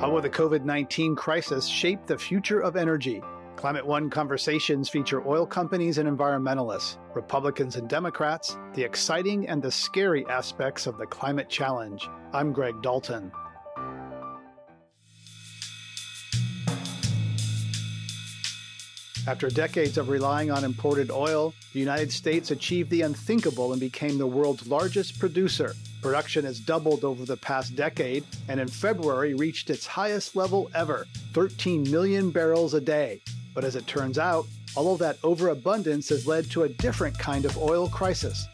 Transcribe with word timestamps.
How 0.00 0.08
will 0.08 0.22
the 0.22 0.30
COVID 0.30 0.64
19 0.64 1.14
crisis 1.14 1.66
shape 1.66 2.06
the 2.06 2.16
future 2.16 2.60
of 2.60 2.74
energy? 2.74 3.20
Climate 3.56 3.86
One 3.86 4.08
conversations 4.08 4.88
feature 4.88 5.22
oil 5.28 5.44
companies 5.44 5.98
and 5.98 6.08
environmentalists, 6.08 6.96
Republicans 7.14 7.76
and 7.76 7.86
Democrats, 7.86 8.56
the 8.72 8.82
exciting 8.82 9.46
and 9.46 9.62
the 9.62 9.70
scary 9.70 10.24
aspects 10.24 10.86
of 10.86 10.96
the 10.96 11.04
climate 11.04 11.50
challenge. 11.50 12.08
I'm 12.32 12.50
Greg 12.50 12.80
Dalton. 12.80 13.30
After 19.26 19.50
decades 19.50 19.98
of 19.98 20.08
relying 20.08 20.50
on 20.50 20.64
imported 20.64 21.10
oil, 21.10 21.52
the 21.74 21.78
United 21.78 22.10
States 22.10 22.50
achieved 22.50 22.88
the 22.88 23.02
unthinkable 23.02 23.72
and 23.72 23.80
became 23.80 24.16
the 24.16 24.26
world's 24.26 24.66
largest 24.66 25.18
producer. 25.18 25.74
Production 26.02 26.44
has 26.46 26.58
doubled 26.60 27.04
over 27.04 27.26
the 27.26 27.36
past 27.36 27.76
decade 27.76 28.24
and 28.48 28.58
in 28.58 28.68
February 28.68 29.34
reached 29.34 29.68
its 29.68 29.86
highest 29.86 30.34
level 30.34 30.70
ever 30.74 31.06
13 31.34 31.90
million 31.90 32.30
barrels 32.30 32.72
a 32.72 32.80
day. 32.80 33.20
But 33.54 33.64
as 33.64 33.76
it 33.76 33.86
turns 33.86 34.18
out, 34.18 34.46
all 34.76 34.94
of 34.94 34.98
that 35.00 35.18
overabundance 35.22 36.08
has 36.08 36.26
led 36.26 36.50
to 36.52 36.62
a 36.62 36.68
different 36.68 37.18
kind 37.18 37.44
of 37.44 37.58
oil 37.58 37.88
crisis. 37.88 38.46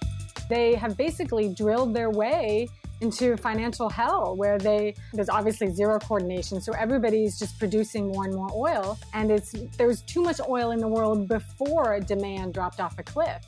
They 0.48 0.74
have 0.74 0.96
basically 0.96 1.48
drilled 1.48 1.94
their 1.94 2.10
way 2.10 2.68
into 3.00 3.36
financial 3.36 3.88
hell 3.88 4.34
where 4.36 4.58
they 4.58 4.94
there's 5.12 5.28
obviously 5.28 5.70
zero 5.70 5.98
coordination 5.98 6.62
so 6.62 6.72
everybody's 6.72 7.38
just 7.38 7.58
producing 7.58 8.08
more 8.08 8.24
and 8.24 8.34
more 8.34 8.50
oil 8.54 8.98
and 9.12 9.30
it's 9.30 9.52
there's 9.76 10.00
too 10.02 10.22
much 10.22 10.40
oil 10.48 10.70
in 10.70 10.78
the 10.78 10.88
world 10.88 11.28
before 11.28 12.00
demand 12.00 12.54
dropped 12.54 12.80
off 12.80 12.98
a 12.98 13.02
cliff 13.02 13.44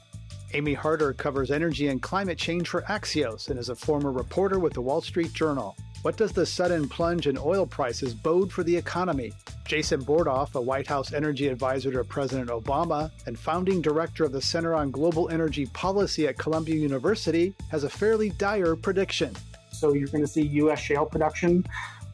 Amy 0.55 0.73
Harder 0.73 1.13
covers 1.13 1.51
energy 1.51 1.89
and 1.89 2.01
climate 2.01 2.39
change 2.39 2.69
for 2.69 2.81
Axios 2.83 3.51
and 3.51 3.59
is 3.59 3.69
a 3.69 3.77
former 3.77 4.11
reporter 4.11 4.59
with 4.59 4.73
the 4.73 4.81
Wall 4.81 5.03
Street 5.03 5.33
Journal. 5.35 5.77
What 6.03 6.17
does 6.17 6.33
the 6.33 6.47
sudden 6.47 6.89
plunge 6.89 7.27
in 7.27 7.37
oil 7.37 7.67
prices 7.67 8.15
bode 8.15 8.51
for 8.51 8.63
the 8.63 8.75
economy? 8.75 9.33
Jason 9.67 10.03
Bordoff, 10.03 10.55
a 10.55 10.61
White 10.61 10.87
House 10.87 11.13
energy 11.13 11.49
advisor 11.49 11.93
to 11.93 12.03
President 12.03 12.49
Obama 12.49 13.11
and 13.27 13.39
founding 13.39 13.83
director 13.83 14.25
of 14.25 14.33
the 14.33 14.41
Center 14.41 14.75
on 14.75 14.91
Global 14.91 15.29
Energy 15.29 15.67
Policy 15.67 16.27
at 16.27 16.39
Columbia 16.39 16.77
University, 16.77 17.53
has 17.71 17.85
a 17.85 17.91
fairly 17.91 18.31
dire 18.31 18.75
prediction. 18.75 19.37
So 19.71 19.93
you're 19.93 20.09
going 20.09 20.25
to 20.25 20.29
see 20.29 20.43
U.S. 20.43 20.81
shale 20.81 21.05
production, 21.05 21.67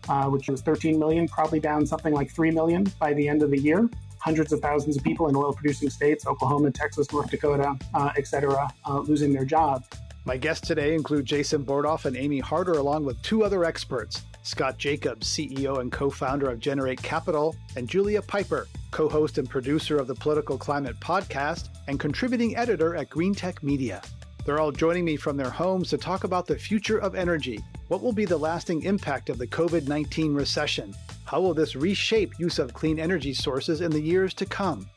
uh, 0.08 0.28
which 0.28 0.48
was 0.48 0.60
13 0.60 0.98
million, 0.98 1.28
probably 1.28 1.60
down 1.60 1.86
something 1.86 2.12
like 2.12 2.32
3 2.32 2.50
million 2.50 2.92
by 2.98 3.12
the 3.12 3.28
end 3.28 3.44
of 3.44 3.50
the 3.52 3.60
year 3.60 3.88
hundreds 4.25 4.55
of 4.55 4.61
thousands 4.61 4.97
of 4.97 5.05
people 5.05 5.28
in 5.28 5.36
oil 5.36 5.53
producing 5.53 5.91
states, 5.91 6.27
Oklahoma, 6.27 6.70
Texas, 6.70 7.12
North 7.12 7.30
Dakota, 7.30 7.77
uh, 7.92 8.11
et 8.17 8.27
cetera, 8.27 8.67
uh, 8.86 9.00
losing 9.00 9.34
their 9.34 9.44
job. 9.44 9.84
My 10.25 10.39
guests 10.39 10.67
today 10.67 10.94
include 10.94 11.27
Jason 11.27 11.62
Bordoff 11.62 12.06
and 12.06 12.17
Amy 12.17 12.39
Harder, 12.39 12.72
along 12.72 13.05
with 13.05 13.20
two 13.20 13.45
other 13.45 13.64
experts 13.64 14.22
Scott 14.42 14.78
Jacobs, 14.78 15.28
CEO 15.28 15.80
and 15.80 15.92
co 15.92 16.08
founder 16.08 16.50
of 16.50 16.58
Generate 16.58 17.02
Capital, 17.02 17.55
and 17.77 17.86
Julia 17.86 18.22
Pyper, 18.22 18.67
co 18.91 19.11
host 19.11 19.36
and 19.36 19.48
producer 19.48 19.98
of 19.98 20.06
the 20.06 20.14
Political 20.14 20.56
Climate 20.56 20.98
podcast 21.00 21.69
and 21.89 22.00
contributing 22.00 22.56
editor 22.56 22.97
at 22.97 23.11
Green 23.11 23.34
Tech 23.34 23.62
Media. 23.62 24.00
They're 24.47 24.61
all 24.61 24.72
joining 24.72 25.05
me 25.05 25.17
from 25.17 25.36
their 25.36 25.50
homes 25.50 25.91
to 25.91 25.98
talk 25.98 26.25
about 26.25 26.47
the 26.47 26.58
future 26.58 26.98
of 26.98 27.14
energy. 27.14 27.61
What 27.88 28.02
will 28.02 28.12
be 28.12 28.24
the 28.24 28.38
lasting 28.38 28.82
impact 28.84 29.28
of 29.28 29.36
the 29.36 29.46
COVID 29.46 29.86
19 29.86 30.32
recession? 30.32 30.94
How 31.27 31.42
will 31.42 31.52
this 31.52 31.77
reshape 31.77 32.38
use 32.38 32.58
of 32.58 32.72
clean 32.72 32.98
energy 32.98 33.34
sources 33.34 33.82
in 33.82 33.90
the 33.90 34.00
years 34.00 34.32
to 34.34 34.46
come? 34.46 34.88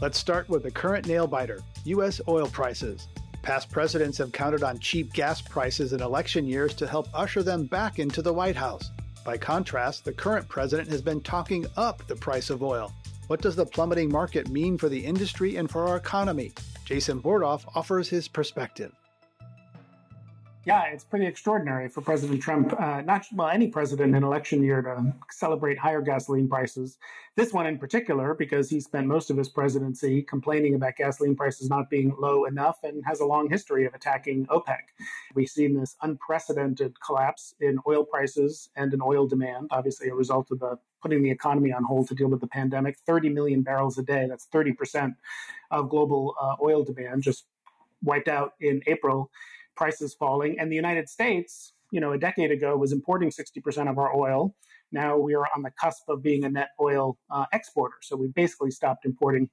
Let's 0.00 0.18
start 0.18 0.48
with 0.48 0.62
the 0.62 0.70
current 0.70 1.08
nail 1.08 1.26
biter 1.26 1.60
U.S. 1.84 2.20
oil 2.28 2.46
prices. 2.46 3.08
Past 3.42 3.68
presidents 3.68 4.16
have 4.18 4.30
counted 4.30 4.62
on 4.62 4.78
cheap 4.78 5.12
gas 5.12 5.42
prices 5.42 5.92
in 5.92 6.00
election 6.00 6.46
years 6.46 6.72
to 6.74 6.86
help 6.86 7.08
usher 7.12 7.42
them 7.42 7.64
back 7.64 7.98
into 7.98 8.22
the 8.22 8.32
White 8.32 8.56
House. 8.56 8.92
By 9.24 9.36
contrast, 9.36 10.04
the 10.04 10.12
current 10.12 10.48
president 10.48 10.88
has 10.90 11.02
been 11.02 11.20
talking 11.20 11.66
up 11.76 12.06
the 12.06 12.16
price 12.16 12.48
of 12.48 12.62
oil. 12.62 12.92
What 13.26 13.42
does 13.42 13.56
the 13.56 13.66
plummeting 13.66 14.12
market 14.12 14.48
mean 14.48 14.78
for 14.78 14.88
the 14.88 15.04
industry 15.04 15.56
and 15.56 15.68
for 15.68 15.88
our 15.88 15.96
economy? 15.96 16.52
Jason 16.84 17.20
Bordoff 17.20 17.64
offers 17.74 18.08
his 18.08 18.28
perspective. 18.28 18.92
Yeah, 20.66 20.84
it's 20.84 21.04
pretty 21.04 21.26
extraordinary 21.26 21.90
for 21.90 22.00
President 22.00 22.40
Trump, 22.40 22.72
uh, 22.80 23.02
not 23.02 23.26
well 23.34 23.48
any 23.48 23.68
president 23.68 24.16
in 24.16 24.24
election 24.24 24.62
year 24.62 24.80
to 24.80 25.12
celebrate 25.30 25.78
higher 25.78 26.00
gasoline 26.00 26.48
prices. 26.48 26.96
This 27.36 27.52
one 27.52 27.66
in 27.66 27.76
particular, 27.76 28.32
because 28.32 28.70
he 28.70 28.80
spent 28.80 29.06
most 29.06 29.30
of 29.30 29.36
his 29.36 29.50
presidency 29.50 30.22
complaining 30.22 30.74
about 30.74 30.96
gasoline 30.96 31.36
prices 31.36 31.68
not 31.68 31.90
being 31.90 32.16
low 32.18 32.46
enough, 32.46 32.78
and 32.82 33.04
has 33.04 33.20
a 33.20 33.26
long 33.26 33.50
history 33.50 33.84
of 33.84 33.92
attacking 33.92 34.46
OPEC. 34.46 34.78
We've 35.34 35.50
seen 35.50 35.78
this 35.78 35.96
unprecedented 36.00 36.98
collapse 36.98 37.54
in 37.60 37.78
oil 37.86 38.02
prices 38.02 38.70
and 38.74 38.94
in 38.94 39.02
oil 39.02 39.26
demand, 39.26 39.68
obviously 39.70 40.08
a 40.08 40.14
result 40.14 40.50
of 40.50 40.60
the 40.60 40.78
putting 41.02 41.22
the 41.22 41.30
economy 41.30 41.74
on 41.74 41.84
hold 41.84 42.08
to 42.08 42.14
deal 42.14 42.28
with 42.28 42.40
the 42.40 42.46
pandemic. 42.46 42.96
30 43.04 43.28
million 43.28 43.60
barrels 43.60 43.98
a 43.98 44.02
day, 44.02 44.26
that's 44.26 44.46
30% 44.46 45.14
of 45.70 45.90
global 45.90 46.34
uh, 46.40 46.54
oil 46.62 46.82
demand, 46.82 47.22
just 47.22 47.44
wiped 48.02 48.28
out 48.28 48.54
in 48.60 48.80
April 48.86 49.30
prices 49.76 50.14
falling. 50.14 50.58
And 50.58 50.70
the 50.70 50.76
United 50.76 51.08
States, 51.08 51.72
you 51.90 52.00
know, 52.00 52.12
a 52.12 52.18
decade 52.18 52.50
ago 52.50 52.76
was 52.76 52.92
importing 52.92 53.30
60% 53.30 53.90
of 53.90 53.98
our 53.98 54.14
oil. 54.14 54.54
Now 54.92 55.16
we 55.16 55.34
are 55.34 55.46
on 55.56 55.62
the 55.62 55.70
cusp 55.70 56.08
of 56.08 56.22
being 56.22 56.44
a 56.44 56.48
net 56.48 56.70
oil 56.80 57.18
uh, 57.30 57.46
exporter. 57.52 57.96
So 58.02 58.16
we 58.16 58.28
basically 58.28 58.70
stopped 58.70 59.04
importing 59.04 59.50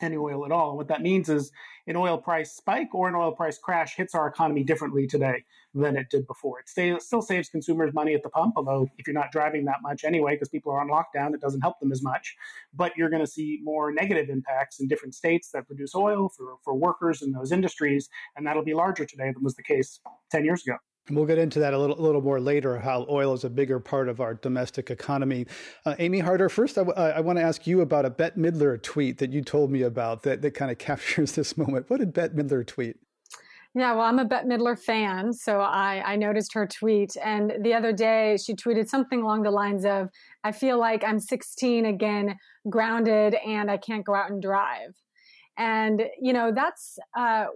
any 0.00 0.16
oil 0.16 0.44
at 0.44 0.52
all. 0.52 0.76
What 0.76 0.88
that 0.88 1.02
means 1.02 1.28
is 1.28 1.50
an 1.86 1.96
oil 1.96 2.18
price 2.18 2.52
spike 2.52 2.94
or 2.94 3.08
an 3.08 3.14
oil 3.14 3.32
price 3.32 3.58
crash 3.58 3.96
hits 3.96 4.14
our 4.14 4.28
economy 4.28 4.62
differently 4.64 5.06
today 5.06 5.44
than 5.74 5.96
it 5.96 6.08
did 6.10 6.26
before. 6.26 6.60
It 6.60 6.68
stay, 6.68 6.98
still 6.98 7.22
saves 7.22 7.48
consumers 7.48 7.92
money 7.94 8.14
at 8.14 8.22
the 8.22 8.30
pump, 8.30 8.54
although 8.56 8.88
if 8.98 9.06
you're 9.06 9.14
not 9.14 9.32
driving 9.32 9.64
that 9.66 9.78
much 9.82 10.04
anyway, 10.04 10.34
because 10.34 10.48
people 10.48 10.72
are 10.72 10.80
on 10.80 10.88
lockdown, 10.88 11.34
it 11.34 11.40
doesn't 11.40 11.60
help 11.60 11.78
them 11.80 11.92
as 11.92 12.02
much. 12.02 12.34
But 12.74 12.92
you're 12.96 13.10
going 13.10 13.24
to 13.24 13.30
see 13.30 13.60
more 13.62 13.92
negative 13.92 14.28
impacts 14.28 14.80
in 14.80 14.88
different 14.88 15.14
states 15.14 15.50
that 15.52 15.66
produce 15.66 15.94
oil 15.94 16.30
for, 16.36 16.56
for 16.64 16.74
workers 16.74 17.22
in 17.22 17.32
those 17.32 17.52
industries, 17.52 18.08
and 18.36 18.46
that'll 18.46 18.64
be 18.64 18.74
larger 18.74 19.04
today 19.04 19.30
than 19.32 19.42
was 19.42 19.54
the 19.54 19.62
case 19.62 20.00
10 20.30 20.44
years 20.44 20.62
ago. 20.66 20.76
We'll 21.10 21.26
get 21.26 21.38
into 21.38 21.58
that 21.60 21.72
a 21.72 21.78
little, 21.78 21.98
a 21.98 22.02
little 22.02 22.20
more 22.20 22.40
later, 22.40 22.78
how 22.78 23.06
oil 23.08 23.32
is 23.32 23.44
a 23.44 23.50
bigger 23.50 23.80
part 23.80 24.08
of 24.08 24.20
our 24.20 24.34
domestic 24.34 24.90
economy. 24.90 25.46
Uh, 25.86 25.94
Amy 25.98 26.18
Harder, 26.18 26.48
first, 26.48 26.76
I, 26.76 26.84
w- 26.84 26.98
I 26.98 27.20
want 27.20 27.38
to 27.38 27.42
ask 27.42 27.66
you 27.66 27.80
about 27.80 28.04
a 28.04 28.10
Bette 28.10 28.38
Midler 28.38 28.82
tweet 28.82 29.18
that 29.18 29.32
you 29.32 29.42
told 29.42 29.70
me 29.70 29.82
about 29.82 30.22
that, 30.24 30.42
that 30.42 30.52
kind 30.52 30.70
of 30.70 30.78
captures 30.78 31.32
this 31.32 31.56
moment. 31.56 31.88
What 31.88 32.00
did 32.00 32.12
Bette 32.12 32.34
Midler 32.34 32.66
tweet? 32.66 32.96
Yeah, 33.74 33.92
well, 33.92 34.04
I'm 34.04 34.18
a 34.18 34.24
Bette 34.24 34.46
Midler 34.46 34.78
fan, 34.78 35.32
so 35.32 35.60
I, 35.60 36.02
I 36.04 36.16
noticed 36.16 36.52
her 36.54 36.66
tweet. 36.66 37.16
And 37.22 37.52
the 37.62 37.74
other 37.74 37.92
day, 37.92 38.36
she 38.42 38.54
tweeted 38.54 38.88
something 38.88 39.22
along 39.22 39.42
the 39.42 39.50
lines 39.50 39.84
of, 39.84 40.08
I 40.42 40.52
feel 40.52 40.78
like 40.78 41.04
I'm 41.04 41.20
16 41.20 41.86
again, 41.86 42.36
grounded, 42.68 43.34
and 43.34 43.70
I 43.70 43.76
can't 43.76 44.04
go 44.04 44.14
out 44.14 44.30
and 44.30 44.42
drive. 44.42 44.94
And, 45.58 46.02
you 46.20 46.32
know, 46.32 46.50
that's 46.52 46.98
uh, 47.16 47.46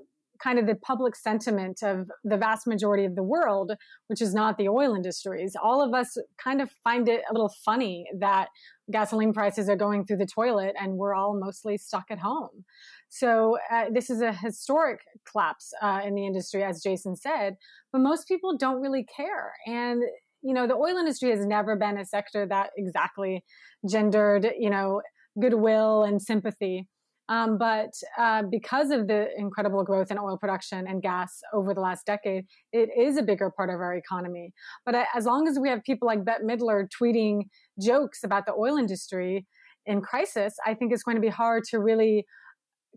kind 0.42 0.58
of 0.58 0.66
the 0.66 0.75
public 0.75 1.14
sentiment 1.14 1.82
of 1.82 2.10
the 2.25 2.36
vast 2.36 2.66
majority 2.66 3.04
of 3.04 3.14
the 3.14 3.22
world, 3.22 3.72
which 4.08 4.20
is 4.20 4.34
not 4.34 4.58
the 4.58 4.69
oil 4.69 4.94
industries. 4.94 5.54
All 5.62 5.82
of 5.82 5.94
us 5.94 6.16
kind 6.42 6.60
of 6.60 6.70
find 6.82 7.08
it 7.08 7.22
a 7.30 7.32
little 7.32 7.53
funny 7.64 8.06
that 8.19 8.48
gasoline 8.91 9.32
prices 9.32 9.69
are 9.69 9.76
going 9.76 10.04
through 10.04 10.16
the 10.16 10.26
toilet 10.26 10.75
and 10.80 10.94
we're 10.94 11.14
all 11.14 11.38
mostly 11.38 11.78
stuck 11.78 12.04
at 12.10 12.19
home. 12.19 12.64
So 13.08 13.58
uh, 13.70 13.84
this 13.92 14.10
is 14.10 14.20
a 14.20 14.32
historic 14.32 15.00
collapse 15.30 15.72
uh, 15.82 16.00
in 16.04 16.14
the 16.14 16.26
industry, 16.26 16.64
as 16.64 16.82
Jason 16.82 17.14
said, 17.14 17.56
but 17.92 18.00
most 18.00 18.26
people 18.26 18.56
don't 18.56 18.80
really 18.80 19.04
care. 19.04 19.53
And 19.66 20.03
you 20.42 20.54
know, 20.54 20.66
the 20.66 20.74
oil 20.74 20.97
industry 20.97 21.30
has 21.30 21.47
never 21.47 21.76
been 21.76 21.97
a 21.97 22.04
sector 22.04 22.47
that 22.47 22.70
exactly 22.76 23.44
gendered, 23.88 24.50
you 24.59 24.70
know, 24.70 25.00
goodwill 25.41 26.03
and 26.03 26.20
sympathy. 26.20 26.88
Um, 27.32 27.56
but 27.56 27.94
uh, 28.19 28.43
because 28.50 28.91
of 28.91 29.06
the 29.06 29.28
incredible 29.38 29.82
growth 29.84 30.10
in 30.10 30.19
oil 30.19 30.37
production 30.37 30.87
and 30.87 31.00
gas 31.00 31.41
over 31.54 31.72
the 31.72 31.81
last 31.81 32.04
decade, 32.04 32.44
it 32.72 32.91
is 33.06 33.16
a 33.16 33.22
bigger 33.22 33.50
part 33.50 33.70
of 33.70 33.76
our 33.76 33.94
economy. 33.94 34.53
But 34.84 34.94
uh, 34.94 35.04
as 35.15 35.25
long 35.25 35.48
as 35.48 35.59
we 35.59 35.71
have 35.71 35.82
people 35.82 36.06
like 36.06 36.27
Bette 36.27 36.45
Midler 36.45 36.86
tweeting 37.01 37.45
jokes 37.80 38.22
about 38.22 38.45
the 38.45 38.53
oil 38.53 38.77
industry 38.77 39.47
in 39.86 40.03
crisis, 40.03 40.53
I 40.66 40.74
think 40.74 40.92
it's 40.92 41.03
going 41.03 41.16
to 41.16 41.22
be 41.22 41.34
hard 41.42 41.65
to 41.71 41.78
really 41.78 42.27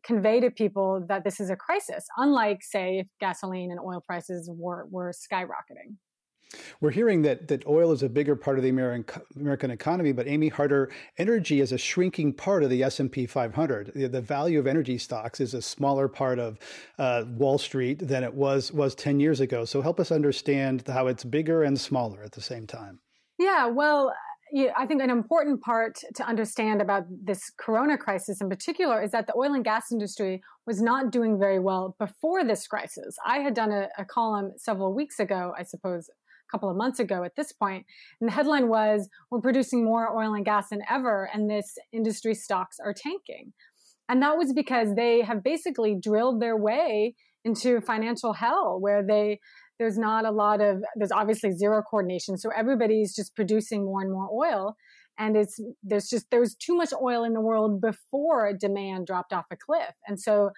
convey 0.03 0.41
to 0.41 0.51
people 0.51 1.05
that 1.07 1.23
this 1.23 1.39
is 1.39 1.49
a 1.49 1.55
crisis, 1.55 2.05
unlike, 2.17 2.59
say, 2.61 2.99
if 2.99 3.07
gasoline 3.21 3.71
and 3.71 3.79
oil 3.79 4.03
prices 4.05 4.51
were, 4.53 4.85
were 4.91 5.13
skyrocketing. 5.13 5.95
We're 6.81 6.91
hearing 6.91 7.21
that 7.23 7.47
that 7.47 7.65
oil 7.67 7.91
is 7.91 8.03
a 8.03 8.09
bigger 8.09 8.35
part 8.35 8.57
of 8.57 8.63
the 8.63 8.69
American 8.69 9.21
American 9.35 9.71
economy, 9.71 10.11
but 10.11 10.27
Amy 10.27 10.49
Harder, 10.49 10.91
energy 11.17 11.61
is 11.61 11.71
a 11.71 11.77
shrinking 11.77 12.33
part 12.33 12.63
of 12.63 12.69
the 12.69 12.83
S 12.83 12.99
and 12.99 13.11
P 13.11 13.25
500. 13.25 13.91
The, 13.95 14.07
the, 14.07 14.21
value 14.21 14.59
of 14.59 14.67
energy 14.67 14.97
stocks 14.97 15.39
is 15.39 15.53
a 15.53 15.61
smaller 15.61 16.07
part 16.07 16.39
of 16.39 16.57
uh, 16.97 17.25
Wall 17.37 17.57
Street 17.57 17.99
than 18.07 18.23
it 18.23 18.33
was 18.33 18.71
was 18.71 18.95
10 18.95 19.19
years 19.19 19.39
ago. 19.39 19.65
So 19.65 19.81
help 19.81 19.99
us 19.99 20.11
understand 20.11 20.83
how 20.87 21.07
it's 21.07 21.23
bigger 21.23 21.63
and 21.63 21.79
smaller 21.79 22.23
at 22.23 22.31
the 22.31 22.41
same 22.41 22.65
time. 22.65 22.99
Yeah, 23.37 23.67
well, 23.67 24.13
I 24.77 24.85
think 24.85 25.01
an 25.01 25.09
important 25.09 25.61
part 25.61 25.99
to 26.15 26.25
understand 26.25 26.81
about 26.81 27.03
this 27.09 27.51
corona 27.57 27.97
crisis 27.97 28.41
in 28.41 28.49
particular 28.49 29.01
is 29.01 29.11
that 29.11 29.27
the 29.27 29.35
oil 29.35 29.53
and 29.53 29.63
gas 29.63 29.91
industry 29.91 30.41
was 30.65 30.81
not 30.81 31.11
doing 31.11 31.37
very 31.37 31.59
well 31.59 31.95
before 31.99 32.43
this 32.43 32.65
crisis. 32.65 33.17
I 33.25 33.39
had 33.39 33.53
done 33.53 33.71
a, 33.71 33.89
a 33.97 34.05
column 34.05 34.53
several 34.57 34.93
weeks 34.93 35.19
ago, 35.19 35.53
I 35.57 35.63
suppose, 35.63 36.09
couple 36.55 36.69
of 36.69 36.77
months 36.77 36.99
ago 36.99 37.23
at 37.23 37.35
this 37.35 37.51
point. 37.51 37.85
And 38.21 38.29
the 38.29 38.33
headline 38.33 38.69
was, 38.69 39.09
We're 39.29 39.41
producing 39.41 39.83
more 39.83 40.17
oil 40.17 40.33
and 40.33 40.45
gas 40.45 40.69
than 40.69 40.81
ever, 40.89 41.29
and 41.33 41.49
this 41.49 41.77
industry 41.91 42.33
stocks 42.33 42.77
are 42.83 42.93
tanking. 42.93 43.51
And 44.07 44.21
that 44.21 44.37
was 44.37 44.53
because 44.53 44.95
they 44.95 45.21
have 45.21 45.43
basically 45.43 45.97
drilled 46.01 46.41
their 46.41 46.55
way 46.55 47.15
into 47.43 47.81
financial 47.81 48.33
hell 48.33 48.77
where 48.79 49.05
they 49.05 49.39
there's 49.77 49.97
not 49.97 50.25
a 50.25 50.31
lot 50.31 50.61
of 50.61 50.77
there's 50.95 51.11
obviously 51.11 51.51
zero 51.51 51.83
coordination 51.83 52.37
so 52.37 52.49
everybody's 52.57 53.15
just 53.15 53.35
producing 53.35 53.85
more 53.85 54.01
and 54.01 54.11
more 54.11 54.27
oil 54.31 54.75
and 55.19 55.37
it's 55.37 55.59
there's 55.83 56.09
just 56.09 56.25
there 56.31 56.39
was 56.39 56.55
too 56.55 56.75
much 56.75 56.89
oil 57.01 57.23
in 57.23 57.33
the 57.33 57.41
world 57.41 57.79
before 57.81 58.51
demand 58.59 59.05
dropped 59.05 59.31
off 59.31 59.45
a 59.51 59.55
cliff 59.55 59.93
and 60.07 60.19
so 60.19 60.49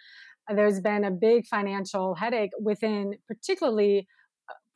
uh, 0.50 0.56
there's 0.56 0.80
been 0.80 1.04
a 1.04 1.12
big 1.12 1.46
financial 1.46 2.16
headache 2.16 2.52
within 2.62 3.16
particularly 3.28 4.08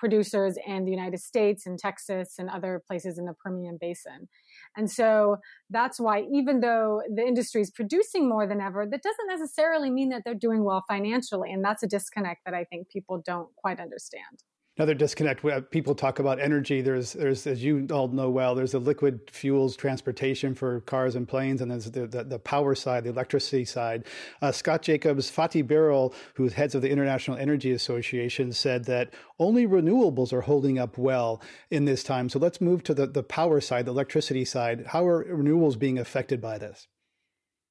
producers 0.01 0.57
in 0.65 0.83
the 0.83 0.89
United 0.89 1.19
States 1.19 1.67
and 1.67 1.77
Texas 1.77 2.33
and 2.39 2.49
other 2.49 2.81
places 2.87 3.19
in 3.19 3.25
the 3.25 3.35
Permian 3.35 3.77
Basin. 3.79 4.27
And 4.75 4.89
so 4.89 5.37
that's 5.69 5.99
why, 5.99 6.23
even 6.33 6.59
though 6.59 7.03
the 7.15 7.21
industry 7.21 7.61
is 7.61 7.69
producing 7.69 8.27
more 8.27 8.47
than 8.47 8.59
ever, 8.59 8.87
that 8.89 9.03
doesn't 9.03 9.27
necessarily 9.27 9.91
mean 9.91 10.09
that 10.09 10.23
they're 10.25 10.33
doing 10.33 10.63
well 10.63 10.83
financially. 10.87 11.51
And 11.53 11.63
that's 11.63 11.83
a 11.83 11.87
disconnect 11.87 12.41
that 12.45 12.55
I 12.55 12.63
think 12.63 12.89
people 12.89 13.21
don't 13.23 13.49
quite 13.55 13.79
understand 13.79 14.41
another 14.77 14.93
disconnect. 14.93 15.43
People 15.69 15.93
talk 15.93 16.19
about 16.19 16.39
energy. 16.39 16.81
There's, 16.81 17.13
there's, 17.13 17.45
as 17.45 17.63
you 17.63 17.87
all 17.91 18.07
know 18.07 18.29
well, 18.29 18.55
there's 18.55 18.71
the 18.71 18.79
liquid 18.79 19.19
fuels 19.31 19.75
transportation 19.75 20.55
for 20.55 20.81
cars 20.81 21.15
and 21.15 21.27
planes, 21.27 21.61
and 21.61 21.69
there's 21.69 21.91
the, 21.91 22.07
the, 22.07 22.23
the 22.23 22.39
power 22.39 22.73
side, 22.73 23.03
the 23.03 23.09
electricity 23.09 23.65
side. 23.65 24.05
Uh, 24.41 24.51
Scott 24.51 24.81
Jacobs, 24.81 25.29
Fatih 25.29 25.63
Birol, 25.63 26.13
who's 26.35 26.53
heads 26.53 26.73
of 26.73 26.81
the 26.81 26.89
International 26.89 27.37
Energy 27.37 27.71
Association, 27.71 28.53
said 28.53 28.85
that 28.85 29.13
only 29.39 29.67
renewables 29.67 30.31
are 30.31 30.41
holding 30.41 30.79
up 30.79 30.97
well 30.97 31.41
in 31.69 31.85
this 31.85 32.03
time. 32.03 32.29
So 32.29 32.39
let's 32.39 32.61
move 32.61 32.83
to 32.83 32.93
the, 32.93 33.07
the 33.07 33.23
power 33.23 33.59
side, 33.59 33.85
the 33.85 33.91
electricity 33.91 34.45
side. 34.45 34.85
How 34.87 35.05
are 35.05 35.25
renewables 35.25 35.77
being 35.77 35.99
affected 35.99 36.41
by 36.41 36.57
this? 36.57 36.87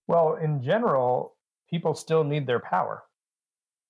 Well, 0.07 0.35
in 0.35 0.63
general, 0.63 1.37
people 1.71 1.95
still 1.95 2.25
need 2.25 2.47
their 2.47 2.61
power. 2.61 3.05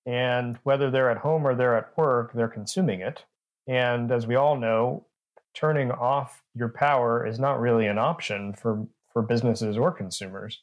And 0.05 0.57
whether 0.63 0.89
they're 0.89 1.11
at 1.11 1.17
home 1.17 1.45
or 1.45 1.55
they're 1.55 1.77
at 1.77 1.95
work, 1.97 2.33
they're 2.33 2.47
consuming 2.47 3.01
it. 3.01 3.23
And 3.67 4.11
as 4.11 4.25
we 4.25 4.35
all 4.35 4.57
know, 4.57 5.05
turning 5.53 5.91
off 5.91 6.41
your 6.55 6.69
power 6.69 7.25
is 7.25 7.39
not 7.39 7.59
really 7.59 7.87
an 7.87 7.97
option 7.97 8.53
for, 8.53 8.87
for 9.13 9.21
businesses 9.21 9.77
or 9.77 9.91
consumers. 9.91 10.61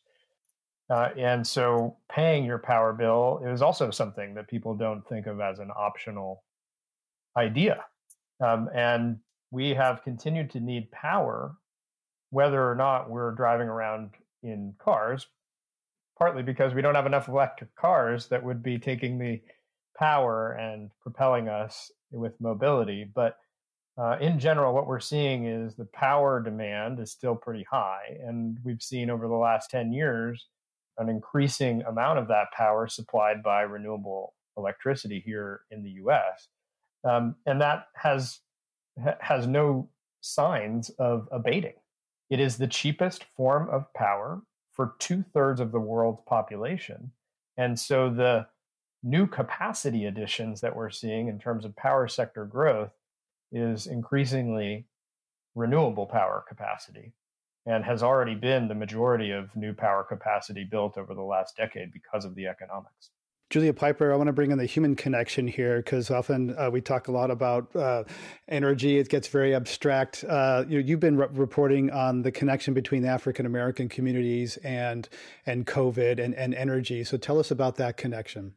Uh, 0.90 1.10
and 1.18 1.46
so 1.46 1.96
paying 2.10 2.44
your 2.44 2.58
power 2.58 2.92
bill 2.92 3.42
is 3.44 3.60
also 3.60 3.90
something 3.90 4.34
that 4.34 4.48
people 4.48 4.74
don't 4.74 5.06
think 5.06 5.26
of 5.26 5.40
as 5.40 5.58
an 5.58 5.70
optional 5.76 6.42
idea. 7.36 7.84
Um, 8.44 8.70
and 8.74 9.18
we 9.50 9.74
have 9.74 10.02
continued 10.02 10.50
to 10.50 10.60
need 10.60 10.90
power, 10.90 11.54
whether 12.30 12.70
or 12.70 12.74
not 12.74 13.10
we're 13.10 13.32
driving 13.32 13.68
around 13.68 14.10
in 14.42 14.74
cars, 14.78 15.26
partly 16.18 16.42
because 16.42 16.74
we 16.74 16.82
don't 16.82 16.96
have 16.96 17.06
enough 17.06 17.28
electric 17.28 17.74
cars 17.76 18.26
that 18.28 18.42
would 18.42 18.62
be 18.62 18.78
taking 18.78 19.18
the 19.18 19.40
power 19.96 20.52
and 20.52 20.90
propelling 21.00 21.48
us 21.48 21.90
with 22.10 22.40
mobility. 22.40 23.04
But 23.14 23.36
uh, 23.96 24.16
in 24.20 24.38
general, 24.38 24.74
what 24.74 24.86
we're 24.86 25.00
seeing 25.00 25.46
is 25.46 25.74
the 25.74 25.88
power 25.92 26.40
demand 26.40 27.00
is 27.00 27.10
still 27.10 27.34
pretty 27.34 27.66
high. 27.70 28.16
And 28.24 28.58
we've 28.64 28.82
seen 28.82 29.10
over 29.10 29.26
the 29.26 29.34
last 29.34 29.70
10 29.70 29.92
years 29.92 30.46
an 30.98 31.08
increasing 31.08 31.82
amount 31.82 32.18
of 32.18 32.28
that 32.28 32.50
power 32.52 32.88
supplied 32.88 33.42
by 33.42 33.62
renewable 33.62 34.34
electricity 34.56 35.22
here 35.24 35.60
in 35.70 35.82
the 35.82 35.90
US. 36.02 36.48
Um, 37.04 37.36
and 37.46 37.60
that 37.60 37.86
has, 37.94 38.40
has 39.20 39.46
no 39.46 39.88
signs 40.20 40.90
of 40.98 41.28
abating. 41.30 41.74
It 42.30 42.40
is 42.40 42.56
the 42.56 42.66
cheapest 42.66 43.24
form 43.36 43.68
of 43.70 43.92
power 43.94 44.42
for 44.78 44.94
two 45.00 45.24
thirds 45.34 45.58
of 45.58 45.72
the 45.72 45.80
world's 45.80 46.22
population. 46.24 47.10
And 47.56 47.76
so 47.76 48.08
the 48.08 48.46
new 49.02 49.26
capacity 49.26 50.04
additions 50.04 50.60
that 50.60 50.76
we're 50.76 50.88
seeing 50.88 51.26
in 51.26 51.40
terms 51.40 51.64
of 51.64 51.74
power 51.74 52.06
sector 52.06 52.44
growth 52.44 52.92
is 53.50 53.88
increasingly 53.88 54.86
renewable 55.56 56.06
power 56.06 56.44
capacity 56.46 57.12
and 57.66 57.84
has 57.84 58.04
already 58.04 58.36
been 58.36 58.68
the 58.68 58.74
majority 58.76 59.32
of 59.32 59.54
new 59.56 59.74
power 59.74 60.04
capacity 60.04 60.62
built 60.62 60.96
over 60.96 61.12
the 61.12 61.22
last 61.22 61.56
decade 61.56 61.92
because 61.92 62.24
of 62.24 62.36
the 62.36 62.46
economics. 62.46 63.10
Julia 63.50 63.72
Pyper, 63.72 64.12
I 64.12 64.16
want 64.16 64.26
to 64.26 64.34
bring 64.34 64.50
in 64.50 64.58
the 64.58 64.66
human 64.66 64.94
connection 64.94 65.48
here 65.48 65.78
because 65.78 66.10
often 66.10 66.54
uh, 66.58 66.68
we 66.70 66.82
talk 66.82 67.08
a 67.08 67.12
lot 67.12 67.30
about 67.30 67.74
uh, 67.74 68.04
energy. 68.46 68.98
It 68.98 69.08
gets 69.08 69.28
very 69.28 69.54
abstract. 69.54 70.22
Uh, 70.28 70.64
you, 70.68 70.84
have 70.84 71.00
been 71.00 71.16
re- 71.16 71.28
reporting 71.32 71.90
on 71.90 72.20
the 72.20 72.30
connection 72.30 72.74
between 72.74 73.06
African 73.06 73.46
American 73.46 73.88
communities 73.88 74.58
and 74.58 75.08
and 75.46 75.66
COVID 75.66 76.22
and, 76.22 76.34
and 76.34 76.54
energy. 76.54 77.04
So 77.04 77.16
tell 77.16 77.38
us 77.38 77.50
about 77.50 77.76
that 77.76 77.96
connection. 77.96 78.52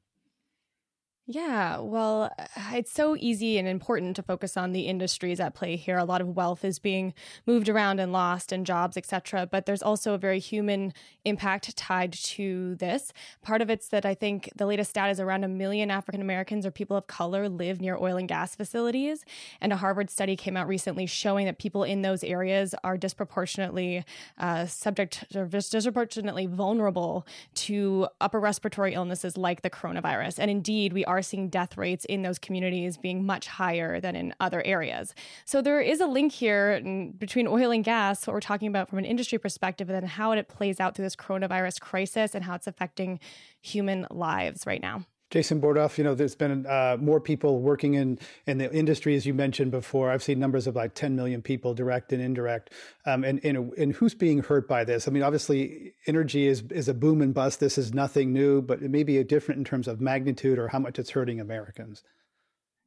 Yeah, 1.28 1.78
well, 1.78 2.32
uh, 2.38 2.46
it's 2.74 2.92
so 2.92 3.16
easy 3.18 3.58
and 3.58 3.68
important 3.68 4.16
to 4.18 4.24
focus 4.24 4.58
on 4.58 4.74
the 4.74 4.82
industries 4.82 5.40
at 5.40 5.54
play 5.54 5.76
here. 5.76 5.98
A 5.98 6.04
lot 6.04 6.20
of 6.20 6.36
wealth 6.36 6.66
is 6.66 6.80
being 6.80 7.14
moved 7.46 7.70
around 7.70 8.00
and 8.00 8.12
lost 8.12 8.52
and 8.52 8.66
jobs, 8.66 8.98
etc. 8.98 9.48
But 9.50 9.66
there's 9.66 9.84
also 9.84 10.14
a 10.14 10.18
very 10.18 10.40
human 10.40 10.94
impact 11.24 11.78
tied 11.78 12.12
to 12.12 12.76
this. 12.76 13.14
Part 13.44 13.62
of 13.62 13.70
it's 13.70 13.88
that 13.90 14.06
I 14.06 14.16
think 14.16 14.50
the 14.56 14.66
latest 14.66 14.90
stat 14.90 15.12
is 15.12 15.20
around 15.20 15.44
a 15.44 15.48
million 15.48 15.92
African 15.92 16.22
Americans 16.22 16.66
or 16.66 16.72
people 16.72 16.98
of 16.98 17.08
color 17.08 17.48
live 17.48 17.80
near 17.80 17.96
oil 17.96 18.18
and 18.18 18.28
gas 18.28 18.56
facilities. 18.56 19.24
And 19.62 19.72
a 19.72 19.78
Harvard 19.78 20.10
study 20.10 20.36
came 20.36 20.58
out 20.58 20.68
recently 20.68 21.06
showing 21.06 21.46
that 21.46 21.60
people 21.60 21.84
in 21.84 22.02
those 22.02 22.24
areas 22.24 22.74
are 22.84 22.98
disproportionately 22.98 24.04
uh, 24.40 24.66
subject 24.66 25.24
or 25.36 25.46
disproportionately 25.46 26.48
vulnerable 26.48 27.26
to 27.54 28.08
upper 28.20 28.40
respiratory 28.40 28.96
illnesses 28.96 29.38
like 29.38 29.62
the 29.62 29.70
coronavirus. 29.70 30.40
And 30.40 30.52
indeed, 30.52 30.92
we 30.92 31.06
are 31.06 31.21
seeing 31.22 31.50
death 31.50 31.78
rates 31.78 32.06
in 32.06 32.22
those 32.22 32.40
communities 32.40 32.98
being 32.98 33.26
much 33.26 33.48
higher 33.48 34.00
than 34.00 34.16
in 34.16 34.34
other 34.40 34.62
areas. 34.64 35.14
So 35.46 35.62
there 35.62 35.82
is 35.82 36.02
a 36.02 36.08
link 36.08 36.32
here 36.32 36.82
between 37.18 37.48
oil 37.48 37.72
and 37.72 37.84
gas, 37.84 38.26
what 38.28 38.34
we're 38.34 38.40
talking 38.40 38.68
about 38.68 38.90
from 38.90 39.00
an 39.00 39.06
industry 39.06 39.38
perspective, 39.38 39.90
and 39.90 39.96
then 39.96 40.10
how 40.10 40.32
it 40.32 40.48
plays 40.48 40.80
out 40.80 40.96
through 40.96 41.06
this 41.06 41.16
coronavirus 41.16 41.80
crisis 41.82 42.36
and 42.36 42.44
how 42.44 42.56
it's 42.56 42.68
affecting 42.68 43.20
human 43.62 44.08
lives 44.10 44.66
right 44.66 44.82
now. 44.82 45.06
Jason 45.32 45.62
Bordoff, 45.62 45.98
you 45.98 46.04
know, 46.04 46.14
there's 46.14 46.36
been 46.36 46.66
uh, 46.66 46.98
more 47.00 47.22
people 47.22 47.62
working 47.62 47.94
in, 47.94 48.20
in 48.46 48.58
the 48.58 48.72
industry, 48.74 49.16
as 49.16 49.26
you 49.26 49.34
mentioned 49.34 49.72
before. 49.72 50.12
I've 50.12 50.22
seen 50.22 50.40
numbers 50.40 50.68
of 50.68 50.76
like 50.76 50.94
10 50.94 51.16
million 51.16 51.42
people, 51.42 51.74
direct 51.74 52.12
and 52.12 52.22
indirect. 52.22 52.72
Um, 53.06 53.24
and, 53.24 53.44
and, 53.46 53.72
and 53.78 53.94
who's 53.94 54.14
being 54.14 54.40
hurt 54.40 54.68
by 54.68 54.84
this? 54.84 55.08
I 55.08 55.12
mean, 55.12 55.24
obviously, 55.24 55.94
energy 56.06 56.48
is, 56.48 56.64
is 56.70 56.90
a 56.90 56.94
boom 56.94 57.22
and 57.22 57.34
bust. 57.34 57.62
This 57.62 57.78
is 57.78 57.94
nothing 57.94 58.34
new, 58.34 58.62
but 58.62 58.84
it 58.84 58.92
may 58.92 59.04
be 59.04 59.24
different 59.24 59.60
in 59.60 59.64
terms 59.64 59.88
of 59.88 60.02
magnitude 60.02 60.60
or 60.60 60.68
how 60.68 60.80
much 60.80 61.00
it's 61.00 61.12
hurting 61.12 61.40
Americans. 61.40 62.04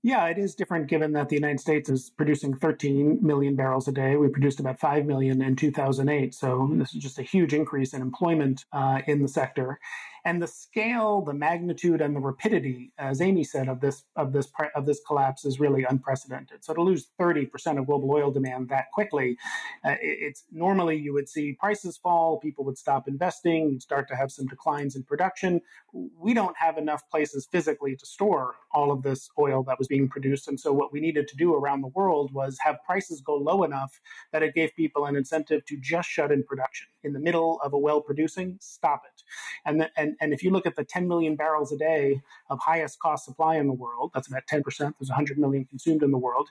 Yeah, 0.03 0.27
it 0.27 0.37
is 0.37 0.55
different 0.55 0.89
given 0.89 1.13
that 1.13 1.31
the 1.31 1.37
United 1.37 1.61
States 1.61 1.89
is 1.89 2.11
producing 2.11 2.55
13 2.55 3.21
million 3.23 3.57
barrels 3.57 3.89
a 3.89 3.93
day. 3.93 4.17
We 4.17 4.29
produced 4.29 4.61
about 4.61 4.79
5 4.79 5.07
million 5.07 5.41
in 5.41 5.57
2008. 5.57 6.35
So 6.35 6.69
this 6.75 6.95
is 6.95 7.03
just 7.03 7.19
a 7.19 7.23
huge 7.23 7.55
increase 7.55 7.95
in 7.95 8.03
employment 8.03 8.67
uh, 8.71 9.01
in 9.07 9.23
the 9.23 9.29
sector 9.29 9.79
and 10.25 10.43
the 10.43 10.47
scale, 10.47 11.21
the 11.21 11.35
magnitude, 11.35 12.01
and 12.01 12.17
the 12.17 12.21
rapidity, 12.21 12.93
as 12.99 13.21
Amy 13.21 13.45
said, 13.45 13.69
of 13.69 13.81
this 13.81 14.05
of 14.17 14.33
this 14.33 14.51
of 14.75 14.87
this 14.87 15.01
collapse 15.07 15.45
is 15.45 15.61
really 15.61 15.85
unprecedented. 15.85 16.65
So 16.65 16.73
to 16.73 16.83
lose 16.83 17.09
30% 17.21 17.79
of 17.79 17.87
global 17.87 18.11
oil 18.11 18.31
demand 18.31 18.71
that 18.71 18.91
quickly, 18.93 19.37
uh, 19.85 19.97
it's 20.01 20.45
normally 20.51 20.97
you 20.97 21.13
would 21.13 21.29
see 21.29 21.53
prices 21.53 21.99
fall, 21.99 22.39
people 22.39 22.65
would 22.65 22.79
stop 22.79 23.07
investing, 23.07 23.79
start 23.81 24.09
to 24.09 24.17
have 24.17 24.33
some 24.33 24.47
declines 24.47 24.97
in 24.97 25.03
production. 25.03 25.61
We 25.93 26.33
don't 26.33 26.57
have 26.57 26.79
enough 26.79 27.09
places 27.11 27.47
physically 27.51 27.95
to 27.97 28.07
store 28.07 28.55
all 28.73 28.91
of 28.91 29.03
this 29.03 29.29
oil 29.39 29.63
that 29.65 29.79
was 29.79 29.89
being 29.89 30.09
produced, 30.09 30.49
and 30.49 30.59
so 30.59 30.73
what 30.73 30.93
we 30.93 31.01
needed 31.01 31.29
to 31.29 31.37
do 31.37 31.55
around 31.55 31.83
the 31.83 31.89
world 31.89 32.33
was 32.33 32.57
have 32.65 32.77
prices 32.87 33.21
go 33.21 33.37
low 33.37 33.63
enough 33.63 34.01
that 34.33 34.43
it 34.43 34.55
gave 34.55 34.75
people 34.75 35.05
an 35.05 35.17
incentive 35.17 35.65
to 35.67 35.77
just 35.77 36.09
shut 36.09 36.33
in 36.33 36.43
production 36.43 36.89
in 37.03 37.13
the 37.13 37.21
middle 37.21 37.61
of 37.63 37.75
a 37.75 37.79
well 37.79 38.01
producing, 38.01 38.57
stop 38.61 39.03
it, 39.05 39.23
and 39.67 39.81
the, 39.83 39.91
and 39.99 40.14
and, 40.21 40.33
if 40.33 40.43
you 40.43 40.51
look 40.51 40.67
at 40.67 40.77
the 40.77 40.85
10 40.85 41.07
million 41.09 41.37
barrels 41.37 41.73
a 41.73 41.77
day 41.77 42.21
of 42.51 42.59
highest 42.61 42.99
cost 42.99 43.25
supply 43.25 43.57
in 43.57 43.67
the 43.67 43.73
world, 43.73 44.11
that's 44.15 44.29
about 44.29 44.43
10%. 44.51 44.63
There's 44.79 45.09
100 45.09 45.39
million 45.39 45.65
consumed 45.65 46.03
in 46.03 46.11
the 46.11 46.19
world. 46.19 46.49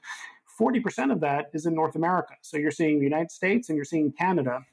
40% 0.59 1.11
of 1.11 1.19
that 1.21 1.49
is 1.53 1.65
in 1.65 1.73
North 1.73 1.95
America. 1.95 2.35
So 2.41 2.57
you're 2.57 2.71
seeing 2.71 2.99
the 2.99 3.05
United 3.05 3.31
States 3.31 3.69
and 3.69 3.75
you're 3.75 3.85
seeing 3.85 4.11
Canada 4.11 4.65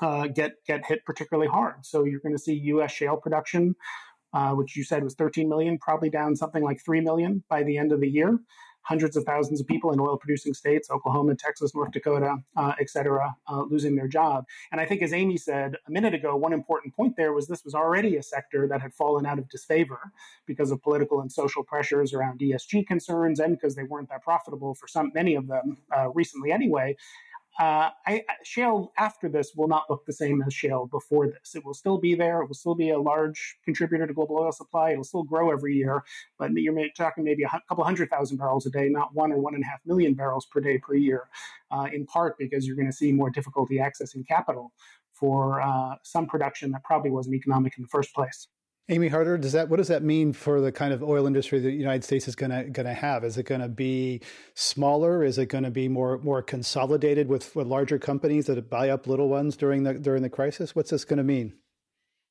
uh, 0.00 0.26
get 0.28 0.52
get 0.66 0.84
hit 0.86 1.04
particularly 1.04 1.48
hard. 1.48 1.84
So 1.84 2.04
you're 2.04 2.20
going 2.20 2.34
to 2.34 2.42
see 2.42 2.54
U.S. 2.54 2.90
shale 2.90 3.16
production, 3.16 3.76
uh, 4.32 4.52
which 4.52 4.76
you 4.76 4.84
said 4.84 5.04
was 5.04 5.14
13 5.14 5.48
million, 5.48 5.78
probably 5.78 6.10
down 6.10 6.34
something 6.36 6.62
like 6.62 6.82
3 6.82 7.00
million 7.00 7.44
by 7.48 7.62
the 7.62 7.76
end 7.76 7.92
of 7.92 8.00
the 8.00 8.08
year. 8.08 8.38
Hundreds 8.90 9.16
of 9.16 9.22
thousands 9.22 9.60
of 9.60 9.68
people 9.68 9.92
in 9.92 10.00
oil 10.00 10.16
producing 10.16 10.52
states, 10.52 10.90
Oklahoma, 10.90 11.36
Texas, 11.36 11.76
North 11.76 11.92
Dakota, 11.92 12.34
uh, 12.56 12.72
et 12.80 12.90
cetera, 12.90 13.32
uh, 13.46 13.62
losing 13.70 13.94
their 13.94 14.08
job. 14.08 14.44
And 14.72 14.80
I 14.80 14.84
think, 14.84 15.00
as 15.00 15.12
Amy 15.12 15.36
said 15.36 15.76
a 15.86 15.90
minute 15.92 16.12
ago, 16.12 16.34
one 16.34 16.52
important 16.52 16.96
point 16.96 17.14
there 17.16 17.32
was 17.32 17.46
this 17.46 17.64
was 17.64 17.72
already 17.72 18.16
a 18.16 18.22
sector 18.22 18.66
that 18.66 18.80
had 18.82 18.92
fallen 18.92 19.26
out 19.26 19.38
of 19.38 19.48
disfavor 19.48 20.00
because 20.44 20.72
of 20.72 20.82
political 20.82 21.20
and 21.20 21.30
social 21.30 21.62
pressures 21.62 22.12
around 22.12 22.40
ESG 22.40 22.84
concerns 22.88 23.38
and 23.38 23.56
because 23.56 23.76
they 23.76 23.84
weren't 23.84 24.08
that 24.08 24.24
profitable 24.24 24.74
for 24.74 24.88
some 24.88 25.12
many 25.14 25.36
of 25.36 25.46
them 25.46 25.76
uh, 25.96 26.08
recently 26.10 26.50
anyway. 26.50 26.96
Uh, 27.58 27.90
I, 28.06 28.24
shale 28.42 28.92
after 28.96 29.28
this 29.28 29.52
will 29.54 29.68
not 29.68 29.90
look 29.90 30.06
the 30.06 30.12
same 30.12 30.42
as 30.46 30.54
shale 30.54 30.86
before 30.86 31.26
this. 31.26 31.54
It 31.54 31.64
will 31.64 31.74
still 31.74 31.98
be 31.98 32.14
there. 32.14 32.40
It 32.40 32.46
will 32.46 32.54
still 32.54 32.74
be 32.74 32.90
a 32.90 32.98
large 32.98 33.58
contributor 33.64 34.06
to 34.06 34.14
global 34.14 34.36
oil 34.38 34.52
supply. 34.52 34.90
It 34.90 34.96
will 34.96 35.04
still 35.04 35.24
grow 35.24 35.50
every 35.50 35.74
year, 35.74 36.02
but 36.38 36.52
you're 36.52 36.74
talking 36.96 37.24
maybe 37.24 37.42
a 37.42 37.60
couple 37.68 37.84
hundred 37.84 38.08
thousand 38.08 38.38
barrels 38.38 38.66
a 38.66 38.70
day, 38.70 38.88
not 38.88 39.14
one 39.14 39.32
or 39.32 39.38
one 39.38 39.54
and 39.54 39.64
a 39.64 39.66
half 39.66 39.80
million 39.84 40.14
barrels 40.14 40.46
per 40.46 40.60
day 40.60 40.78
per 40.78 40.94
year, 40.94 41.28
uh, 41.70 41.88
in 41.92 42.06
part 42.06 42.38
because 42.38 42.66
you're 42.66 42.76
going 42.76 42.90
to 42.90 42.96
see 42.96 43.12
more 43.12 43.30
difficulty 43.30 43.76
accessing 43.76 44.26
capital 44.26 44.72
for 45.12 45.60
uh, 45.60 45.96
some 46.02 46.26
production 46.26 46.70
that 46.70 46.82
probably 46.84 47.10
wasn't 47.10 47.34
economic 47.34 47.76
in 47.76 47.82
the 47.82 47.88
first 47.88 48.14
place. 48.14 48.48
Amy 48.90 49.06
Harder, 49.06 49.38
does 49.38 49.52
that 49.52 49.68
what 49.68 49.76
does 49.76 49.86
that 49.86 50.02
mean 50.02 50.32
for 50.32 50.60
the 50.60 50.72
kind 50.72 50.92
of 50.92 51.00
oil 51.00 51.28
industry 51.28 51.60
the 51.60 51.70
United 51.70 52.02
States 52.02 52.26
is 52.26 52.34
going 52.34 52.50
to 52.50 52.64
going 52.64 52.86
to 52.86 52.92
have? 52.92 53.22
Is 53.22 53.38
it 53.38 53.44
going 53.44 53.60
to 53.60 53.68
be 53.68 54.20
smaller? 54.54 55.22
Is 55.22 55.38
it 55.38 55.46
going 55.46 55.62
to 55.62 55.70
be 55.70 55.88
more 55.88 56.18
more 56.18 56.42
consolidated 56.42 57.28
with, 57.28 57.54
with 57.54 57.68
larger 57.68 58.00
companies 58.00 58.46
that 58.46 58.68
buy 58.68 58.88
up 58.88 59.06
little 59.06 59.28
ones 59.28 59.56
during 59.56 59.84
the 59.84 59.94
during 59.94 60.22
the 60.22 60.28
crisis? 60.28 60.74
What's 60.74 60.90
this 60.90 61.04
going 61.04 61.18
to 61.18 61.22
mean? 61.22 61.54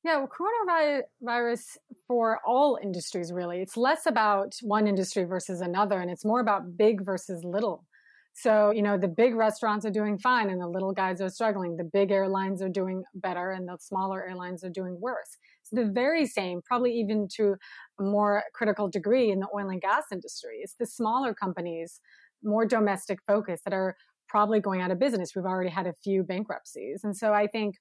Yeah, 0.04 0.18
well, 0.18 0.28
coronavirus 0.28 1.78
for 2.06 2.40
all 2.46 2.78
industries 2.82 3.32
really. 3.32 3.62
It's 3.62 3.78
less 3.78 4.04
about 4.04 4.52
one 4.60 4.86
industry 4.86 5.24
versus 5.24 5.62
another, 5.62 5.98
and 5.98 6.10
it's 6.10 6.26
more 6.26 6.40
about 6.40 6.76
big 6.76 7.06
versus 7.06 7.42
little. 7.42 7.86
So, 8.34 8.70
you 8.70 8.82
know, 8.82 8.96
the 8.96 9.08
big 9.08 9.34
restaurants 9.34 9.84
are 9.84 9.90
doing 9.90 10.16
fine 10.18 10.50
and 10.50 10.60
the 10.60 10.68
little 10.68 10.92
guys 10.92 11.20
are 11.20 11.28
struggling. 11.28 11.76
The 11.76 11.90
big 11.92 12.12
airlines 12.12 12.62
are 12.62 12.68
doing 12.68 13.02
better 13.14 13.50
and 13.50 13.66
the 13.66 13.76
smaller 13.80 14.24
airlines 14.24 14.62
are 14.62 14.70
doing 14.70 14.96
worse 15.00 15.36
the 15.70 15.90
very 15.92 16.26
same, 16.26 16.60
probably 16.62 16.92
even 16.92 17.28
to 17.36 17.54
a 17.98 18.02
more 18.02 18.42
critical 18.54 18.88
degree 18.88 19.30
in 19.30 19.40
the 19.40 19.48
oil 19.54 19.68
and 19.68 19.80
gas 19.80 20.04
industry. 20.12 20.58
It's 20.62 20.74
the 20.78 20.86
smaller 20.86 21.34
companies, 21.34 22.00
more 22.42 22.66
domestic 22.66 23.18
focus, 23.26 23.60
that 23.64 23.74
are 23.74 23.96
probably 24.28 24.60
going 24.60 24.80
out 24.80 24.90
of 24.90 24.98
business. 24.98 25.32
We've 25.34 25.44
already 25.44 25.70
had 25.70 25.86
a 25.86 25.94
few 26.04 26.22
bankruptcies. 26.22 27.00
And 27.02 27.16
so 27.16 27.32
I 27.32 27.46
think 27.46 27.76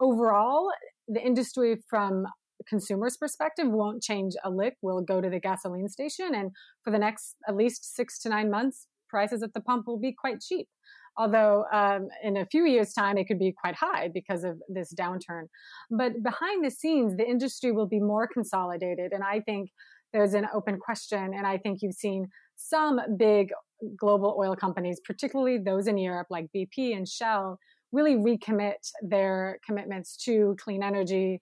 overall, 0.00 0.70
the 1.08 1.20
industry 1.20 1.76
from 1.88 2.26
consumer's 2.68 3.16
perspective 3.16 3.66
won't 3.68 4.02
change 4.02 4.34
a 4.44 4.50
lick. 4.50 4.74
We'll 4.82 5.02
go 5.02 5.20
to 5.20 5.30
the 5.30 5.40
gasoline 5.40 5.88
station, 5.88 6.34
and 6.34 6.50
for 6.84 6.90
the 6.90 6.98
next 6.98 7.36
at 7.48 7.56
least 7.56 7.94
six 7.96 8.18
to 8.20 8.28
nine 8.28 8.50
months, 8.50 8.86
prices 9.08 9.42
at 9.42 9.54
the 9.54 9.60
pump 9.60 9.86
will 9.86 9.98
be 9.98 10.14
quite 10.18 10.40
cheap 10.40 10.68
although 11.16 11.64
um, 11.72 12.08
in 12.22 12.36
a 12.36 12.46
few 12.46 12.64
years' 12.64 12.92
time 12.92 13.18
it 13.18 13.26
could 13.26 13.38
be 13.38 13.52
quite 13.52 13.74
high 13.74 14.08
because 14.12 14.44
of 14.44 14.60
this 14.68 14.94
downturn. 14.94 15.44
But 15.90 16.22
behind 16.22 16.64
the 16.64 16.70
scenes, 16.70 17.16
the 17.16 17.26
industry 17.26 17.72
will 17.72 17.86
be 17.86 18.00
more 18.00 18.26
consolidated. 18.26 19.12
And 19.12 19.22
I 19.22 19.40
think 19.40 19.70
there's 20.12 20.34
an 20.34 20.46
open 20.54 20.78
question. 20.78 21.32
And 21.34 21.46
I 21.46 21.58
think 21.58 21.80
you've 21.82 21.94
seen 21.94 22.28
some 22.56 23.00
big 23.16 23.50
global 23.96 24.36
oil 24.38 24.56
companies, 24.56 25.00
particularly 25.04 25.58
those 25.58 25.86
in 25.86 25.98
Europe 25.98 26.28
like 26.30 26.46
BP 26.54 26.96
and 26.96 27.08
Shell, 27.08 27.58
really 27.92 28.14
recommit 28.14 28.90
their 29.02 29.58
commitments 29.66 30.16
to 30.24 30.56
clean 30.62 30.82
energy 30.82 31.40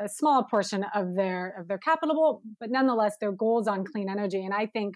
a 0.00 0.08
small 0.08 0.44
portion 0.44 0.84
of 0.94 1.14
their 1.14 1.54
of 1.58 1.68
their 1.68 1.78
capital 1.78 2.42
but 2.58 2.70
nonetheless 2.70 3.16
their 3.20 3.32
goals 3.32 3.68
on 3.68 3.84
clean 3.84 4.08
energy 4.08 4.42
and 4.42 4.54
i 4.54 4.66
think 4.66 4.94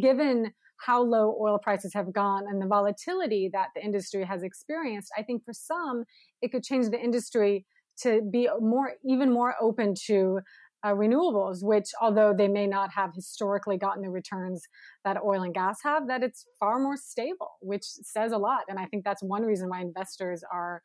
given 0.00 0.52
how 0.78 1.02
low 1.02 1.36
oil 1.40 1.58
prices 1.58 1.92
have 1.94 2.12
gone 2.12 2.44
and 2.48 2.60
the 2.60 2.66
volatility 2.66 3.48
that 3.52 3.68
the 3.74 3.82
industry 3.82 4.24
has 4.24 4.42
experienced, 4.42 5.10
I 5.16 5.22
think 5.22 5.44
for 5.44 5.52
some, 5.52 6.04
it 6.42 6.52
could 6.52 6.62
change 6.62 6.88
the 6.90 7.00
industry 7.00 7.66
to 8.02 8.20
be 8.30 8.48
more, 8.60 8.92
even 9.04 9.32
more 9.32 9.54
open 9.60 9.94
to 10.06 10.40
uh, 10.84 10.88
renewables, 10.88 11.58
which 11.62 11.88
although 12.00 12.34
they 12.36 12.48
may 12.48 12.66
not 12.66 12.90
have 12.94 13.14
historically 13.14 13.78
gotten 13.78 14.02
the 14.02 14.10
returns 14.10 14.62
that 15.04 15.16
oil 15.24 15.42
and 15.42 15.54
gas 15.54 15.78
have, 15.82 16.06
that 16.08 16.22
it's 16.22 16.44
far 16.60 16.78
more 16.78 16.96
stable, 16.96 17.52
which 17.60 17.84
says 17.84 18.32
a 18.32 18.38
lot. 18.38 18.60
And 18.68 18.78
I 18.78 18.84
think 18.86 19.04
that's 19.04 19.22
one 19.22 19.42
reason 19.42 19.68
why 19.70 19.80
investors 19.80 20.42
are 20.52 20.82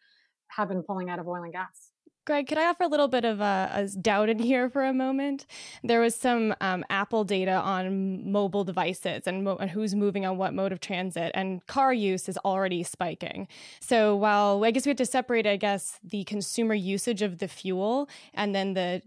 have 0.49 0.69
been 0.69 0.83
pulling 0.83 1.09
out 1.09 1.19
of 1.19 1.27
oil 1.27 1.43
and 1.43 1.53
gas. 1.53 1.88
Greg, 2.25 2.47
could 2.47 2.59
I 2.59 2.67
offer 2.67 2.83
a 2.83 2.87
little 2.87 3.07
bit 3.07 3.25
of 3.25 3.39
a, 3.39 3.71
a 3.73 3.87
doubt 3.87 4.29
in 4.29 4.37
here 4.39 4.69
for 4.69 4.83
a 4.85 4.93
moment? 4.93 5.47
There 5.83 5.99
was 5.99 6.15
some 6.15 6.53
um, 6.61 6.85
Apple 6.89 7.23
data 7.23 7.53
on 7.53 8.31
mobile 8.31 8.63
devices 8.63 9.25
and, 9.25 9.43
mo- 9.43 9.57
and, 9.57 9.71
who's 9.71 9.95
moving 9.95 10.25
on 10.25 10.37
what 10.37 10.53
mode 10.53 10.71
of 10.71 10.79
transit, 10.79 11.31
and 11.33 11.65
car 11.65 11.91
use 11.91 12.29
is 12.29 12.37
already 12.39 12.83
spiking. 12.83 13.47
So 13.79 14.15
while 14.15 14.63
I 14.63 14.71
guess 14.71 14.85
we 14.85 14.91
have 14.91 14.97
to 14.97 15.05
separate, 15.05 15.47
I 15.47 15.55
guess, 15.55 15.99
the 16.03 16.23
consumer 16.25 16.75
usage 16.75 17.23
of 17.23 17.39
the 17.39 17.47
fuel 17.47 18.07
and 18.33 18.53
then 18.53 18.73
the 18.73 19.01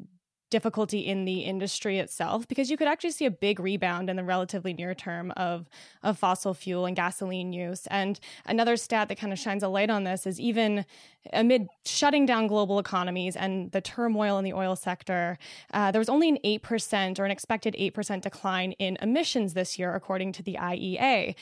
difficulty 0.53 1.01
in 1.01 1.25
the 1.25 1.41
industry 1.41 1.99
itself 1.99 2.47
because 2.47 2.71
you 2.71 2.77
could 2.77 2.87
actually 2.87 3.11
see 3.11 3.25
a 3.25 3.31
big 3.31 3.59
rebound 3.59 4.11
in 4.11 4.17
the 4.17 4.23
relatively 4.23 4.75
near 4.75 4.95
term 4.95 5.33
of, 5.33 5.67
of 6.03 6.19
fossil 6.19 6.53
fuel 6.53 6.85
and 6.85 6.95
gasoline 6.95 7.55
use. 7.55 7.87
And 7.87 8.21
another 8.45 8.77
stat 8.77 9.09
that 9.09 9.19
kind 9.19 9.33
of 9.33 9.39
shines 9.39 9.63
a 9.63 9.69
light 9.69 9.89
on 9.89 10.05
this 10.05 10.27
is 10.27 10.39
even 10.39 10.85
amid 11.33 11.69
shutting 11.87 12.27
down 12.27 12.47
global 12.47 12.79
economies 12.79 13.35
and 13.35 13.73
the 13.73 13.81
turmoil 13.81 14.39
in 14.39 14.45
the 14.45 14.53
oil 14.53 14.77
sector, 14.77 15.39
uh, 15.73 15.91
there 15.91 16.01
was 16.01 16.11
only 16.11 16.29
an 16.29 16.39
8% 16.45 17.19
or 17.19 17.25
an 17.25 17.31
expected 17.31 17.75
8% 17.79 18.21
decline 18.21 18.73
in 18.73 18.99
emissions 19.01 19.55
this 19.55 19.79
year, 19.79 19.95
according 19.95 20.33
to 20.33 20.43
the 20.43 20.59
IEA. 20.61 21.35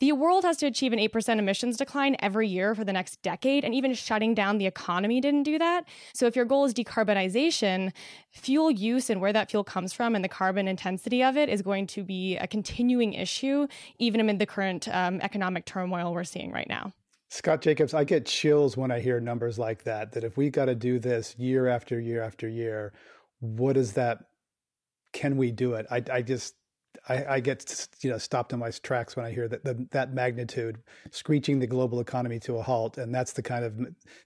The 0.00 0.12
world 0.12 0.44
has 0.44 0.56
to 0.58 0.66
achieve 0.66 0.94
an 0.94 0.98
8% 0.98 1.38
emissions 1.38 1.76
decline 1.76 2.16
every 2.20 2.48
year 2.48 2.74
for 2.74 2.84
the 2.84 2.92
next 2.92 3.20
decade, 3.20 3.66
and 3.66 3.74
even 3.74 3.92
shutting 3.92 4.34
down 4.34 4.56
the 4.56 4.66
economy 4.66 5.20
didn't 5.20 5.42
do 5.42 5.58
that. 5.58 5.84
So, 6.14 6.26
if 6.26 6.34
your 6.34 6.46
goal 6.46 6.64
is 6.64 6.72
decarbonization, 6.72 7.92
fuel 8.32 8.70
use 8.70 9.10
and 9.10 9.20
where 9.20 9.32
that 9.34 9.50
fuel 9.50 9.62
comes 9.62 9.92
from 9.92 10.14
and 10.14 10.24
the 10.24 10.28
carbon 10.28 10.66
intensity 10.68 11.22
of 11.22 11.36
it 11.36 11.50
is 11.50 11.60
going 11.60 11.86
to 11.88 12.02
be 12.02 12.38
a 12.38 12.46
continuing 12.46 13.12
issue, 13.12 13.66
even 13.98 14.20
amid 14.20 14.38
the 14.38 14.46
current 14.46 14.88
um, 14.88 15.20
economic 15.20 15.66
turmoil 15.66 16.14
we're 16.14 16.24
seeing 16.24 16.50
right 16.50 16.68
now. 16.68 16.94
Scott 17.28 17.60
Jacobs, 17.60 17.92
I 17.92 18.04
get 18.04 18.24
chills 18.24 18.78
when 18.78 18.90
I 18.90 19.00
hear 19.00 19.20
numbers 19.20 19.58
like 19.58 19.84
that. 19.84 20.12
That 20.12 20.24
if 20.24 20.38
we 20.38 20.48
got 20.48 20.64
to 20.64 20.74
do 20.74 20.98
this 20.98 21.36
year 21.38 21.68
after 21.68 22.00
year 22.00 22.22
after 22.22 22.48
year, 22.48 22.94
what 23.40 23.76
is 23.76 23.92
that? 23.92 24.24
Can 25.12 25.36
we 25.36 25.50
do 25.50 25.74
it? 25.74 25.86
I, 25.90 26.02
I 26.10 26.22
just 26.22 26.54
I, 27.08 27.24
I, 27.24 27.40
get 27.40 27.88
you 28.02 28.10
know 28.10 28.18
stopped 28.18 28.52
in 28.52 28.58
my 28.58 28.70
tracks 28.70 29.16
when 29.16 29.24
I 29.24 29.30
hear 29.30 29.48
that 29.48 29.64
the, 29.64 29.86
that 29.90 30.12
magnitude, 30.12 30.78
screeching 31.10 31.58
the 31.58 31.66
global 31.66 32.00
economy 32.00 32.38
to 32.40 32.56
a 32.56 32.62
halt, 32.62 32.98
and 32.98 33.14
that's 33.14 33.32
the 33.32 33.42
kind 33.42 33.64
of 33.64 33.74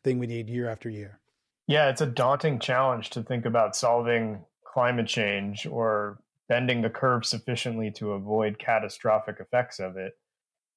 thing 0.03 0.19
we 0.19 0.27
need 0.27 0.49
year 0.49 0.69
after 0.69 0.89
year. 0.89 1.21
Yeah, 1.67 1.89
it's 1.89 2.01
a 2.01 2.07
daunting 2.07 2.59
challenge 2.59 3.11
to 3.11 3.23
think 3.23 3.47
about 3.47 3.77
solving 3.77 4.45
climate 4.65 5.07
change 5.07 5.67
or 5.67 6.19
bending 6.49 6.83
the 6.83 6.91
curve 6.91 7.25
sufficiently 7.25 7.91
to 7.93 8.13
avoid 8.13 8.59
catastrophic 8.59 9.37
effects 9.41 9.81
of 9.81 9.97
it. 9.97 10.13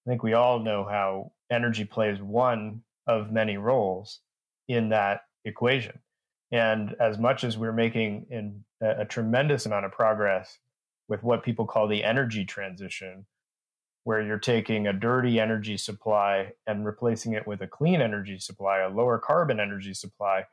I 0.06 0.10
think 0.10 0.24
we 0.24 0.34
all 0.34 0.60
know 0.60 0.86
how 0.86 1.32
energy 1.52 1.84
plays 1.84 2.22
one 2.22 2.84
of 3.06 3.32
many 3.32 3.58
roles 3.58 4.22
in 4.68 4.90
that 4.90 5.22
equation. 5.44 6.00
And 6.52 6.96
as 7.00 7.18
much 7.18 7.44
as 7.44 7.58
we're 7.58 7.74
making 7.74 8.28
in 8.30 8.64
a, 8.82 9.02
a 9.02 9.06
tremendous 9.06 9.66
amount 9.66 9.86
of 9.86 9.92
progress 9.92 10.60
with 11.08 11.24
what 11.24 11.44
people 11.44 11.66
call 11.66 11.88
the 11.88 12.04
energy 12.04 12.46
transition, 12.46 13.26
where 14.04 14.22
you're 14.22 14.40
taking 14.40 14.88
a 14.88 14.94
dirty 14.94 15.40
energy 15.40 15.78
supply 15.78 16.52
and 16.66 16.86
replacing 16.86 17.34
it 17.34 17.46
with 17.46 17.62
a 17.62 17.68
clean 17.68 18.02
energy 18.02 18.40
supply, 18.40 18.80
a 18.80 18.90
lower 18.90 19.18
carbon 19.18 19.60
energy 19.60 19.94
supply, 19.94 20.46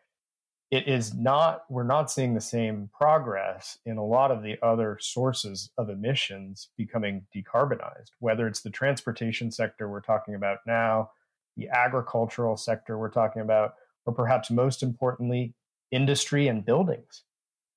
it 0.71 0.89
is 0.89 1.15
not, 1.15 1.63
we're 1.71 1.85
not 1.85 2.11
seeing 2.11 2.35
the 2.35 2.41
same 2.41 2.91
progress 2.93 3.79
in 3.87 3.97
a 3.97 4.05
lot 4.05 4.33
of 4.33 4.43
the 4.43 4.57
other 4.61 4.99
sources 5.01 5.71
of 5.79 5.89
emissions 5.89 6.71
becoming 6.77 7.27
decarbonized, 7.35 8.11
whether 8.19 8.49
it's 8.49 8.63
the 8.63 8.71
transportation 8.71 9.53
sector 9.53 9.89
we're 9.89 10.01
talking 10.01 10.35
about 10.35 10.59
now, 10.67 11.11
the 11.57 11.69
agricultural 11.69 12.57
sector 12.57 12.99
we're 12.99 13.11
talking 13.11 13.43
about, 13.43 13.75
or 14.07 14.13
perhaps 14.13 14.51
most 14.51 14.83
importantly, 14.83 15.55
industry 15.93 16.49
and 16.49 16.65
buildings 16.65 17.23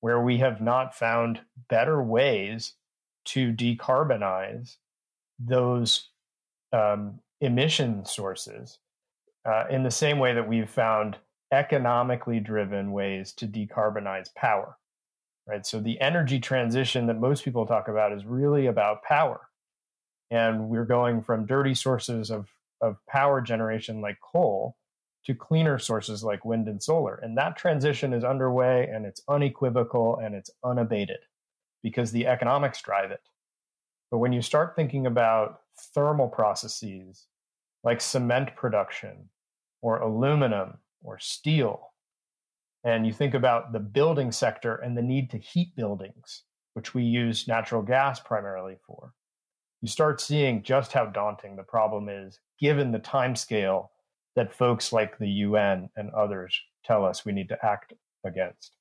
where 0.01 0.21
we 0.21 0.37
have 0.37 0.61
not 0.61 0.95
found 0.95 1.41
better 1.69 2.01
ways 2.01 2.73
to 3.25 3.51
decarbonize 3.53 4.77
those 5.39 6.09
um, 6.73 7.19
emission 7.41 8.05
sources 8.05 8.79
uh, 9.45 9.65
in 9.69 9.83
the 9.83 9.91
same 9.91 10.19
way 10.19 10.33
that 10.33 10.47
we've 10.47 10.69
found 10.69 11.17
economically 11.51 12.39
driven 12.39 12.91
ways 12.91 13.31
to 13.33 13.47
decarbonize 13.47 14.33
power 14.35 14.77
right? 15.47 15.65
So 15.65 15.79
the 15.79 15.99
energy 16.01 16.39
transition 16.39 17.07
that 17.07 17.19
most 17.19 17.43
people 17.43 17.65
talk 17.65 17.87
about 17.87 18.11
is 18.11 18.25
really 18.25 18.67
about 18.67 19.03
power. 19.03 19.41
And 20.29 20.67
we're 20.69 20.85
going 20.85 21.21
from 21.21 21.45
dirty 21.45 21.73
sources 21.73 22.29
of, 22.29 22.49
of 22.81 22.97
power 23.07 23.41
generation 23.41 24.01
like 24.01 24.17
coal 24.21 24.75
to 25.27 25.35
cleaner 25.35 25.77
sources 25.77 26.23
like 26.23 26.45
wind 26.45 26.69
and 26.69 26.81
solar. 26.81 27.15
And 27.15 27.37
that 27.37 27.57
transition 27.57 28.13
is 28.13 28.23
underway 28.23 28.89
and 28.91 29.05
it's 29.05 29.21
unequivocal 29.27 30.19
and 30.23 30.33
it's 30.33 30.49
unabated 30.63 31.19
because 31.83 32.11
the 32.13 32.27
economics 32.27 32.81
drive 32.81 33.11
it. 33.11 33.19
But 34.09 34.19
when 34.19 34.31
you 34.31 34.41
start 34.41 34.73
thinking 34.73 35.05
about 35.05 35.59
thermal 35.93 36.29
processes 36.29 37.27
like 37.83 37.99
cement 37.99 38.55
production 38.55 39.29
or 39.81 39.99
aluminum 39.99 40.77
or 41.01 41.19
steel, 41.19 41.91
and 42.85 43.05
you 43.05 43.11
think 43.11 43.33
about 43.33 43.73
the 43.73 43.79
building 43.79 44.31
sector 44.31 44.75
and 44.77 44.97
the 44.97 45.01
need 45.01 45.29
to 45.31 45.37
heat 45.37 45.75
buildings, 45.75 46.43
which 46.73 46.93
we 46.93 47.03
use 47.03 47.49
natural 47.49 47.81
gas 47.81 48.21
primarily 48.21 48.77
for, 48.87 49.13
you 49.81 49.89
start 49.89 50.21
seeing 50.21 50.63
just 50.63 50.93
how 50.93 51.05
daunting 51.05 51.57
the 51.57 51.63
problem 51.63 52.07
is 52.07 52.39
given 52.61 52.93
the 52.93 52.99
time 52.99 53.35
scale 53.35 53.91
that 54.37 54.53
folks 54.53 54.93
like 54.93 55.17
the 55.17 55.27
UN 55.27 55.89
and 55.97 56.11
others 56.11 56.57
tell 56.85 57.03
us 57.03 57.25
we 57.25 57.31
need 57.31 57.49
to 57.49 57.65
act 57.65 57.93
against. 58.23 58.77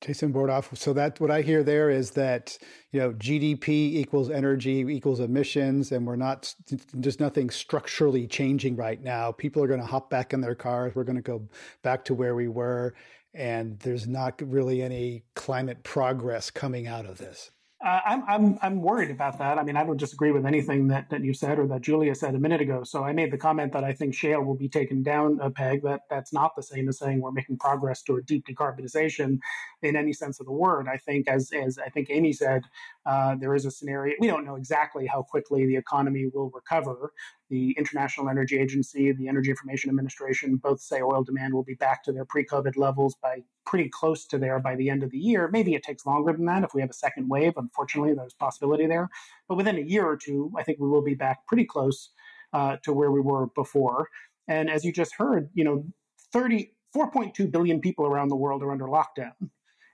Jason 0.00 0.32
Bordoff. 0.32 0.76
So 0.76 0.92
that 0.94 1.20
what 1.20 1.30
I 1.30 1.42
hear 1.42 1.62
there 1.62 1.88
is 1.88 2.10
that 2.12 2.58
you 2.90 3.00
know 3.00 3.12
GDP 3.12 3.68
equals 3.68 4.28
energy 4.28 4.80
equals 4.80 5.20
emissions, 5.20 5.92
and 5.92 6.06
we're 6.06 6.16
not 6.16 6.52
just 7.00 7.20
nothing 7.20 7.48
structurally 7.48 8.26
changing 8.26 8.76
right 8.76 9.00
now. 9.00 9.30
People 9.30 9.62
are 9.62 9.68
going 9.68 9.80
to 9.80 9.86
hop 9.86 10.10
back 10.10 10.32
in 10.32 10.40
their 10.40 10.56
cars. 10.56 10.94
We're 10.94 11.04
going 11.04 11.16
to 11.16 11.22
go 11.22 11.46
back 11.82 12.04
to 12.06 12.14
where 12.14 12.34
we 12.34 12.48
were, 12.48 12.94
and 13.34 13.78
there's 13.80 14.08
not 14.08 14.40
really 14.42 14.82
any 14.82 15.22
climate 15.36 15.84
progress 15.84 16.50
coming 16.50 16.88
out 16.88 17.06
of 17.06 17.18
this. 17.18 17.52
Uh, 17.82 18.00
I'm 18.04 18.24
I'm 18.28 18.58
I'm 18.60 18.82
worried 18.82 19.10
about 19.10 19.38
that. 19.38 19.56
I 19.58 19.62
mean, 19.62 19.74
I 19.74 19.84
don't 19.84 19.96
disagree 19.96 20.32
with 20.32 20.44
anything 20.44 20.88
that, 20.88 21.08
that 21.08 21.24
you 21.24 21.32
said 21.32 21.58
or 21.58 21.66
that 21.68 21.80
Julia 21.80 22.14
said 22.14 22.34
a 22.34 22.38
minute 22.38 22.60
ago. 22.60 22.84
So 22.84 23.02
I 23.04 23.12
made 23.12 23.32
the 23.32 23.38
comment 23.38 23.72
that 23.72 23.84
I 23.84 23.94
think 23.94 24.14
shale 24.14 24.42
will 24.42 24.54
be 24.54 24.68
taken 24.68 25.02
down 25.02 25.38
a 25.40 25.50
peg. 25.50 25.82
That 25.84 26.02
that's 26.10 26.30
not 26.30 26.54
the 26.54 26.62
same 26.62 26.90
as 26.90 26.98
saying 26.98 27.22
we're 27.22 27.32
making 27.32 27.56
progress 27.56 28.02
toward 28.02 28.26
deep 28.26 28.46
decarbonization 28.46 29.38
in 29.82 29.96
any 29.96 30.12
sense 30.12 30.40
of 30.40 30.46
the 30.46 30.52
word. 30.52 30.88
I 30.92 30.98
think, 30.98 31.26
as 31.26 31.52
as 31.52 31.78
I 31.78 31.88
think 31.88 32.08
Amy 32.10 32.34
said, 32.34 32.64
uh, 33.06 33.36
there 33.36 33.54
is 33.54 33.64
a 33.64 33.70
scenario. 33.70 34.14
We 34.20 34.26
don't 34.26 34.44
know 34.44 34.56
exactly 34.56 35.06
how 35.06 35.22
quickly 35.22 35.64
the 35.64 35.76
economy 35.76 36.26
will 36.34 36.50
recover. 36.50 37.14
The 37.50 37.74
International 37.76 38.28
Energy 38.28 38.58
Agency, 38.58 39.12
the 39.12 39.28
Energy 39.28 39.50
Information 39.50 39.90
Administration, 39.90 40.56
both 40.56 40.80
say 40.80 41.02
oil 41.02 41.24
demand 41.24 41.52
will 41.52 41.64
be 41.64 41.74
back 41.74 42.04
to 42.04 42.12
their 42.12 42.24
pre-COVID 42.24 42.76
levels 42.76 43.16
by 43.20 43.42
pretty 43.66 43.88
close 43.88 44.24
to 44.26 44.38
there 44.38 44.60
by 44.60 44.76
the 44.76 44.88
end 44.88 45.02
of 45.02 45.10
the 45.10 45.18
year. 45.18 45.48
Maybe 45.48 45.74
it 45.74 45.82
takes 45.82 46.06
longer 46.06 46.32
than 46.32 46.46
that 46.46 46.62
if 46.62 46.74
we 46.74 46.80
have 46.80 46.90
a 46.90 46.94
second 46.94 47.28
wave. 47.28 47.54
Unfortunately, 47.56 48.14
there's 48.14 48.34
possibility 48.34 48.86
there. 48.86 49.08
But 49.48 49.56
within 49.56 49.76
a 49.76 49.82
year 49.82 50.06
or 50.06 50.16
two, 50.16 50.52
I 50.56 50.62
think 50.62 50.78
we 50.78 50.88
will 50.88 51.02
be 51.02 51.14
back 51.14 51.46
pretty 51.48 51.64
close 51.64 52.10
uh, 52.52 52.76
to 52.84 52.92
where 52.92 53.10
we 53.10 53.20
were 53.20 53.48
before. 53.48 54.08
And 54.48 54.70
as 54.70 54.84
you 54.84 54.92
just 54.92 55.14
heard, 55.16 55.50
you 55.54 55.64
know, 55.64 55.84
30, 56.32 56.72
4.2 56.96 57.50
billion 57.50 57.80
people 57.80 58.06
around 58.06 58.28
the 58.28 58.36
world 58.36 58.62
are 58.62 58.70
under 58.70 58.86
lockdown. 58.86 59.32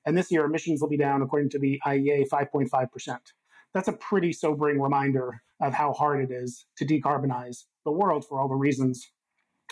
And 0.04 0.16
this 0.16 0.30
year, 0.30 0.44
emissions 0.44 0.80
will 0.80 0.88
be 0.88 0.96
down, 0.96 1.22
according 1.22 1.50
to 1.50 1.58
the 1.58 1.80
IEA, 1.84 2.28
5.5%. 2.28 3.18
That's 3.76 3.88
a 3.88 3.92
pretty 3.92 4.32
sobering 4.32 4.80
reminder 4.80 5.42
of 5.60 5.74
how 5.74 5.92
hard 5.92 6.24
it 6.24 6.34
is 6.34 6.64
to 6.78 6.86
decarbonize 6.86 7.64
the 7.84 7.92
world 7.92 8.24
for 8.26 8.40
all 8.40 8.48
the 8.48 8.54
reasons 8.54 9.06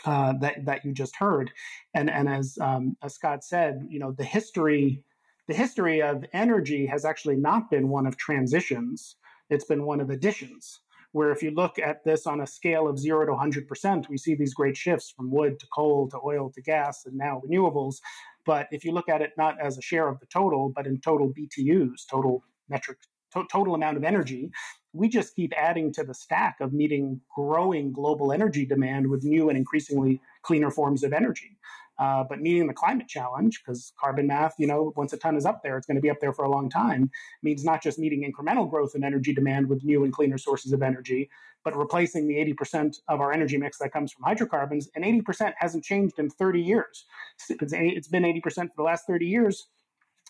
uh, 0.04 0.34
that 0.42 0.66
that 0.66 0.84
you 0.84 0.92
just 0.92 1.16
heard. 1.16 1.50
And 1.94 2.10
and 2.10 2.28
as 2.28 2.58
um, 2.60 2.98
as 3.02 3.14
Scott 3.14 3.44
said, 3.44 3.86
you 3.88 3.98
know, 3.98 4.12
the 4.12 4.22
history 4.22 5.02
the 5.48 5.54
history 5.54 6.02
of 6.02 6.22
energy 6.34 6.84
has 6.84 7.06
actually 7.06 7.36
not 7.36 7.70
been 7.70 7.88
one 7.88 8.06
of 8.06 8.18
transitions. 8.18 9.16
It's 9.48 9.64
been 9.64 9.86
one 9.86 10.02
of 10.02 10.10
additions. 10.10 10.80
Where 11.12 11.32
if 11.32 11.42
you 11.42 11.52
look 11.52 11.78
at 11.78 12.04
this 12.04 12.26
on 12.26 12.42
a 12.42 12.46
scale 12.46 12.86
of 12.86 12.98
zero 12.98 13.24
to 13.24 13.32
100%, 13.32 14.10
we 14.10 14.18
see 14.18 14.34
these 14.34 14.52
great 14.52 14.76
shifts 14.76 15.14
from 15.16 15.30
wood 15.30 15.58
to 15.60 15.66
coal 15.74 16.10
to 16.10 16.18
oil 16.22 16.50
to 16.50 16.60
gas 16.60 17.06
and 17.06 17.16
now 17.16 17.40
renewables. 17.48 18.00
But 18.44 18.68
if 18.70 18.84
you 18.84 18.92
look 18.92 19.08
at 19.08 19.22
it 19.22 19.32
not 19.38 19.58
as 19.62 19.78
a 19.78 19.82
share 19.82 20.08
of 20.08 20.20
the 20.20 20.26
total, 20.26 20.68
but 20.76 20.86
in 20.86 21.00
total 21.00 21.32
BTUs, 21.32 22.02
total 22.10 22.44
metric, 22.68 22.98
to- 23.34 23.46
total 23.50 23.74
amount 23.74 23.96
of 23.96 24.04
energy, 24.04 24.50
we 24.92 25.08
just 25.08 25.34
keep 25.34 25.52
adding 25.56 25.92
to 25.92 26.04
the 26.04 26.14
stack 26.14 26.56
of 26.60 26.72
meeting 26.72 27.20
growing 27.34 27.92
global 27.92 28.32
energy 28.32 28.64
demand 28.64 29.08
with 29.08 29.24
new 29.24 29.48
and 29.48 29.58
increasingly 29.58 30.20
cleaner 30.42 30.70
forms 30.70 31.02
of 31.02 31.12
energy. 31.12 31.58
Uh, 31.98 32.24
but 32.28 32.40
meeting 32.40 32.66
the 32.66 32.74
climate 32.74 33.06
challenge, 33.06 33.62
because 33.64 33.92
carbon 34.00 34.26
math, 34.26 34.54
you 34.58 34.66
know, 34.66 34.92
once 34.96 35.12
a 35.12 35.16
ton 35.16 35.36
is 35.36 35.46
up 35.46 35.62
there, 35.62 35.76
it's 35.76 35.86
going 35.86 35.96
to 35.96 36.00
be 36.02 36.10
up 36.10 36.18
there 36.20 36.32
for 36.32 36.44
a 36.44 36.50
long 36.50 36.68
time, 36.68 37.10
means 37.42 37.64
not 37.64 37.82
just 37.82 37.98
meeting 37.98 38.30
incremental 38.30 38.68
growth 38.68 38.94
in 38.94 39.04
energy 39.04 39.32
demand 39.32 39.68
with 39.68 39.84
new 39.84 40.02
and 40.04 40.12
cleaner 40.12 40.38
sources 40.38 40.72
of 40.72 40.82
energy, 40.82 41.30
but 41.64 41.76
replacing 41.76 42.26
the 42.26 42.34
80% 42.34 42.96
of 43.08 43.20
our 43.20 43.32
energy 43.32 43.56
mix 43.56 43.78
that 43.78 43.92
comes 43.92 44.12
from 44.12 44.24
hydrocarbons. 44.24 44.88
And 44.96 45.04
80% 45.04 45.52
hasn't 45.56 45.84
changed 45.84 46.18
in 46.18 46.30
30 46.30 46.60
years. 46.60 47.04
It's 47.48 48.08
been 48.08 48.24
80% 48.24 48.42
for 48.42 48.74
the 48.76 48.82
last 48.82 49.06
30 49.06 49.26
years, 49.26 49.68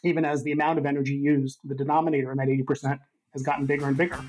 even 0.04 0.24
as 0.24 0.42
the 0.42 0.52
amount 0.52 0.78
of 0.78 0.86
energy 0.86 1.14
used, 1.14 1.58
the 1.64 1.74
denominator 1.74 2.30
in 2.30 2.38
that 2.38 2.48
80%, 2.48 2.98
has 3.32 3.42
gotten 3.42 3.66
bigger 3.66 3.88
and 3.88 3.96
bigger. 3.96 4.20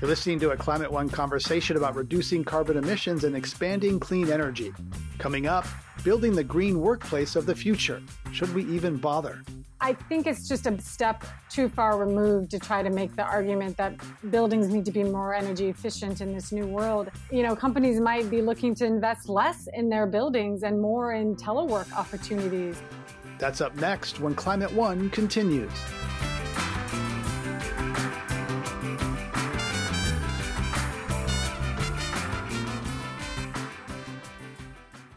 You're 0.00 0.10
listening 0.10 0.40
to 0.40 0.50
a 0.50 0.56
Climate 0.56 0.90
One 0.90 1.08
conversation 1.08 1.76
about 1.76 1.94
reducing 1.94 2.42
carbon 2.42 2.76
emissions 2.76 3.22
and 3.22 3.36
expanding 3.36 4.00
clean 4.00 4.32
energy. 4.32 4.72
Coming 5.18 5.46
up, 5.46 5.64
building 6.02 6.34
the 6.34 6.42
green 6.42 6.80
workplace 6.80 7.36
of 7.36 7.46
the 7.46 7.54
future. 7.54 8.02
Should 8.32 8.52
we 8.52 8.64
even 8.64 8.96
bother? 8.96 9.44
I 9.80 9.92
think 9.92 10.26
it's 10.26 10.48
just 10.48 10.66
a 10.66 10.80
step 10.80 11.24
too 11.50 11.68
far 11.68 11.98
removed 11.98 12.50
to 12.52 12.58
try 12.58 12.82
to 12.82 12.90
make 12.90 13.14
the 13.14 13.24
argument 13.24 13.76
that 13.76 13.94
buildings 14.30 14.68
need 14.68 14.84
to 14.84 14.92
be 14.92 15.04
more 15.04 15.34
energy 15.34 15.68
efficient 15.68 16.20
in 16.20 16.32
this 16.32 16.52
new 16.52 16.66
world. 16.66 17.10
You 17.30 17.42
know, 17.42 17.54
companies 17.54 18.00
might 18.00 18.30
be 18.30 18.42
looking 18.42 18.74
to 18.76 18.84
invest 18.84 19.28
less 19.28 19.68
in 19.72 19.88
their 19.88 20.06
buildings 20.06 20.62
and 20.62 20.80
more 20.80 21.12
in 21.14 21.36
telework 21.36 21.92
opportunities. 21.92 22.80
That's 23.42 23.60
up 23.60 23.74
next 23.74 24.20
when 24.20 24.36
Climate 24.36 24.72
One 24.72 25.10
continues. 25.10 25.72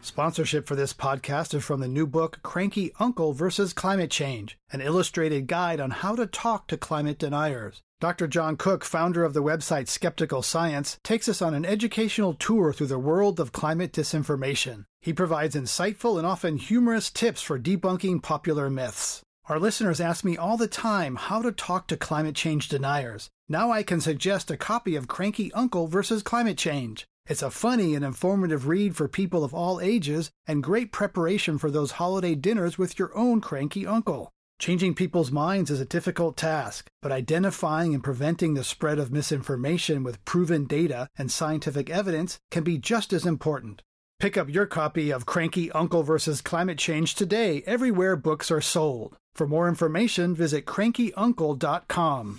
Sponsorship 0.00 0.66
for 0.66 0.74
this 0.74 0.92
podcast 0.92 1.54
is 1.54 1.62
from 1.62 1.78
the 1.78 1.86
new 1.86 2.04
book 2.04 2.40
Cranky 2.42 2.90
Uncle 2.98 3.32
versus 3.32 3.72
Climate 3.72 4.10
Change, 4.10 4.58
an 4.72 4.80
illustrated 4.80 5.46
guide 5.46 5.78
on 5.78 5.92
how 5.92 6.16
to 6.16 6.26
talk 6.26 6.66
to 6.66 6.76
climate 6.76 7.20
deniers. 7.20 7.82
Dr. 8.00 8.26
John 8.26 8.56
Cook, 8.56 8.84
founder 8.84 9.22
of 9.22 9.34
the 9.34 9.42
website 9.42 9.86
Skeptical 9.86 10.42
Science, 10.42 10.98
takes 11.04 11.28
us 11.28 11.40
on 11.40 11.54
an 11.54 11.64
educational 11.64 12.34
tour 12.34 12.72
through 12.72 12.88
the 12.88 12.98
world 12.98 13.38
of 13.38 13.52
climate 13.52 13.92
disinformation. 13.92 14.86
He 15.06 15.12
provides 15.12 15.54
insightful 15.54 16.18
and 16.18 16.26
often 16.26 16.56
humorous 16.56 17.12
tips 17.12 17.40
for 17.40 17.60
debunking 17.60 18.24
popular 18.24 18.68
myths. 18.68 19.22
Our 19.48 19.60
listeners 19.60 20.00
ask 20.00 20.24
me 20.24 20.36
all 20.36 20.56
the 20.56 20.66
time 20.66 21.14
how 21.14 21.42
to 21.42 21.52
talk 21.52 21.86
to 21.86 21.96
climate 21.96 22.34
change 22.34 22.68
deniers. 22.68 23.30
Now 23.48 23.70
I 23.70 23.84
can 23.84 24.00
suggest 24.00 24.50
a 24.50 24.56
copy 24.56 24.96
of 24.96 25.06
Cranky 25.06 25.52
Uncle 25.52 25.86
versus 25.86 26.24
Climate 26.24 26.58
Change. 26.58 27.06
It's 27.24 27.40
a 27.40 27.52
funny 27.52 27.94
and 27.94 28.04
informative 28.04 28.66
read 28.66 28.96
for 28.96 29.06
people 29.06 29.44
of 29.44 29.54
all 29.54 29.80
ages 29.80 30.32
and 30.44 30.60
great 30.60 30.90
preparation 30.90 31.56
for 31.56 31.70
those 31.70 32.02
holiday 32.02 32.34
dinners 32.34 32.76
with 32.76 32.98
your 32.98 33.16
own 33.16 33.40
cranky 33.40 33.86
uncle. 33.86 34.32
Changing 34.58 34.92
people's 34.92 35.30
minds 35.30 35.70
is 35.70 35.80
a 35.80 35.84
difficult 35.84 36.36
task, 36.36 36.88
but 37.00 37.12
identifying 37.12 37.94
and 37.94 38.02
preventing 38.02 38.54
the 38.54 38.64
spread 38.64 38.98
of 38.98 39.12
misinformation 39.12 40.02
with 40.02 40.24
proven 40.24 40.64
data 40.64 41.08
and 41.16 41.30
scientific 41.30 41.90
evidence 41.90 42.40
can 42.50 42.64
be 42.64 42.76
just 42.76 43.12
as 43.12 43.24
important. 43.24 43.82
Pick 44.18 44.38
up 44.38 44.48
your 44.48 44.64
copy 44.64 45.10
of 45.10 45.26
Cranky 45.26 45.70
Uncle 45.72 46.02
vs. 46.02 46.40
Climate 46.40 46.78
Change 46.78 47.14
today 47.14 47.62
everywhere 47.66 48.16
books 48.16 48.50
are 48.50 48.62
sold. 48.62 49.18
For 49.34 49.46
more 49.46 49.68
information, 49.68 50.34
visit 50.34 50.64
crankyuncle.com. 50.64 52.38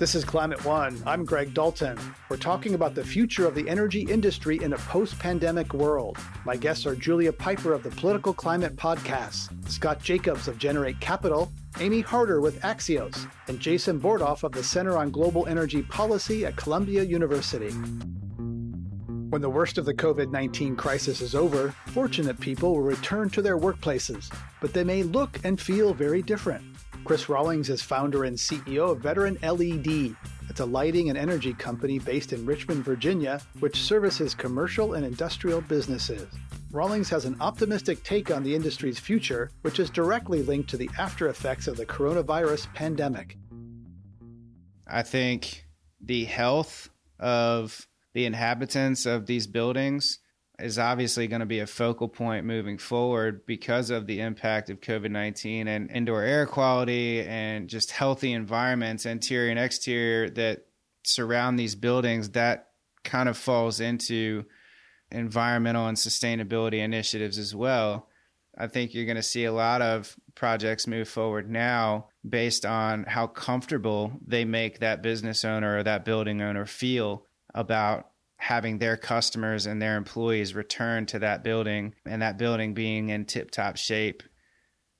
This 0.00 0.14
is 0.14 0.24
Climate 0.24 0.64
One. 0.64 1.02
I'm 1.04 1.26
Greg 1.26 1.52
Dalton. 1.52 1.98
We're 2.30 2.38
talking 2.38 2.72
about 2.72 2.94
the 2.94 3.04
future 3.04 3.46
of 3.46 3.54
the 3.54 3.68
energy 3.68 4.00
industry 4.00 4.58
in 4.62 4.72
a 4.72 4.78
post 4.78 5.18
pandemic 5.18 5.74
world. 5.74 6.16
My 6.46 6.56
guests 6.56 6.86
are 6.86 6.96
Julia 6.96 7.34
Pyper 7.34 7.74
of 7.74 7.82
the 7.82 7.90
Political 7.90 8.32
Climate 8.32 8.76
Podcast, 8.76 9.50
Scott 9.68 10.02
Jacobs 10.02 10.48
of 10.48 10.56
Generate 10.56 10.98
Capital, 11.00 11.52
Amy 11.80 12.00
Harder 12.00 12.40
with 12.40 12.62
Axios, 12.62 13.30
and 13.48 13.60
Jason 13.60 14.00
Bordoff 14.00 14.42
of 14.42 14.52
the 14.52 14.64
Center 14.64 14.96
on 14.96 15.10
Global 15.10 15.46
Energy 15.46 15.82
Policy 15.82 16.46
at 16.46 16.56
Columbia 16.56 17.02
University. 17.02 17.68
When 19.28 19.42
the 19.42 19.50
worst 19.50 19.76
of 19.76 19.84
the 19.84 19.92
COVID 19.92 20.30
19 20.30 20.76
crisis 20.76 21.20
is 21.20 21.34
over, 21.34 21.74
fortunate 21.88 22.40
people 22.40 22.72
will 22.72 22.80
return 22.80 23.28
to 23.28 23.42
their 23.42 23.58
workplaces, 23.58 24.32
but 24.62 24.72
they 24.72 24.82
may 24.82 25.02
look 25.02 25.38
and 25.44 25.60
feel 25.60 25.92
very 25.92 26.22
different. 26.22 26.69
Chris 27.04 27.28
Rawlings 27.28 27.70
is 27.70 27.82
founder 27.82 28.24
and 28.24 28.36
CEO 28.36 28.92
of 28.92 29.00
Veteran 29.00 29.36
LED. 29.42 30.14
It's 30.48 30.60
a 30.60 30.64
lighting 30.64 31.08
and 31.08 31.18
energy 31.18 31.54
company 31.54 31.98
based 31.98 32.32
in 32.32 32.46
Richmond, 32.46 32.84
Virginia, 32.84 33.40
which 33.58 33.82
services 33.82 34.34
commercial 34.34 34.94
and 34.94 35.04
industrial 35.04 35.60
businesses. 35.62 36.28
Rawlings 36.70 37.10
has 37.10 37.24
an 37.24 37.36
optimistic 37.40 38.04
take 38.04 38.30
on 38.30 38.44
the 38.44 38.54
industry's 38.54 38.98
future, 38.98 39.50
which 39.62 39.80
is 39.80 39.90
directly 39.90 40.42
linked 40.42 40.70
to 40.70 40.76
the 40.76 40.88
after 40.98 41.28
effects 41.28 41.66
of 41.66 41.76
the 41.76 41.86
coronavirus 41.86 42.72
pandemic. 42.74 43.36
I 44.86 45.02
think 45.02 45.66
the 46.00 46.26
health 46.26 46.90
of 47.18 47.88
the 48.14 48.24
inhabitants 48.24 49.04
of 49.04 49.26
these 49.26 49.48
buildings 49.48 50.19
is 50.62 50.78
obviously 50.78 51.26
going 51.26 51.40
to 51.40 51.46
be 51.46 51.60
a 51.60 51.66
focal 51.66 52.08
point 52.08 52.46
moving 52.46 52.78
forward 52.78 53.46
because 53.46 53.90
of 53.90 54.06
the 54.06 54.20
impact 54.20 54.70
of 54.70 54.80
COVID 54.80 55.10
19 55.10 55.68
and 55.68 55.90
indoor 55.90 56.22
air 56.22 56.46
quality 56.46 57.22
and 57.22 57.68
just 57.68 57.90
healthy 57.90 58.32
environments, 58.32 59.06
interior 59.06 59.50
and 59.50 59.58
exterior, 59.58 60.30
that 60.30 60.66
surround 61.04 61.58
these 61.58 61.74
buildings. 61.74 62.30
That 62.30 62.68
kind 63.04 63.28
of 63.28 63.36
falls 63.36 63.80
into 63.80 64.44
environmental 65.10 65.86
and 65.86 65.96
sustainability 65.96 66.78
initiatives 66.78 67.38
as 67.38 67.54
well. 67.54 68.08
I 68.56 68.66
think 68.66 68.94
you're 68.94 69.06
going 69.06 69.16
to 69.16 69.22
see 69.22 69.44
a 69.44 69.52
lot 69.52 69.80
of 69.80 70.16
projects 70.34 70.86
move 70.86 71.08
forward 71.08 71.50
now 71.50 72.08
based 72.28 72.66
on 72.66 73.04
how 73.04 73.26
comfortable 73.26 74.12
they 74.26 74.44
make 74.44 74.80
that 74.80 75.02
business 75.02 75.44
owner 75.44 75.78
or 75.78 75.82
that 75.82 76.04
building 76.04 76.42
owner 76.42 76.66
feel 76.66 77.24
about 77.54 78.09
having 78.40 78.78
their 78.78 78.96
customers 78.96 79.66
and 79.66 79.80
their 79.80 79.96
employees 79.96 80.54
return 80.54 81.04
to 81.04 81.18
that 81.18 81.44
building 81.44 81.94
and 82.06 82.22
that 82.22 82.38
building 82.38 82.72
being 82.72 83.10
in 83.10 83.26
tip 83.26 83.50
top 83.50 83.76
shape. 83.76 84.22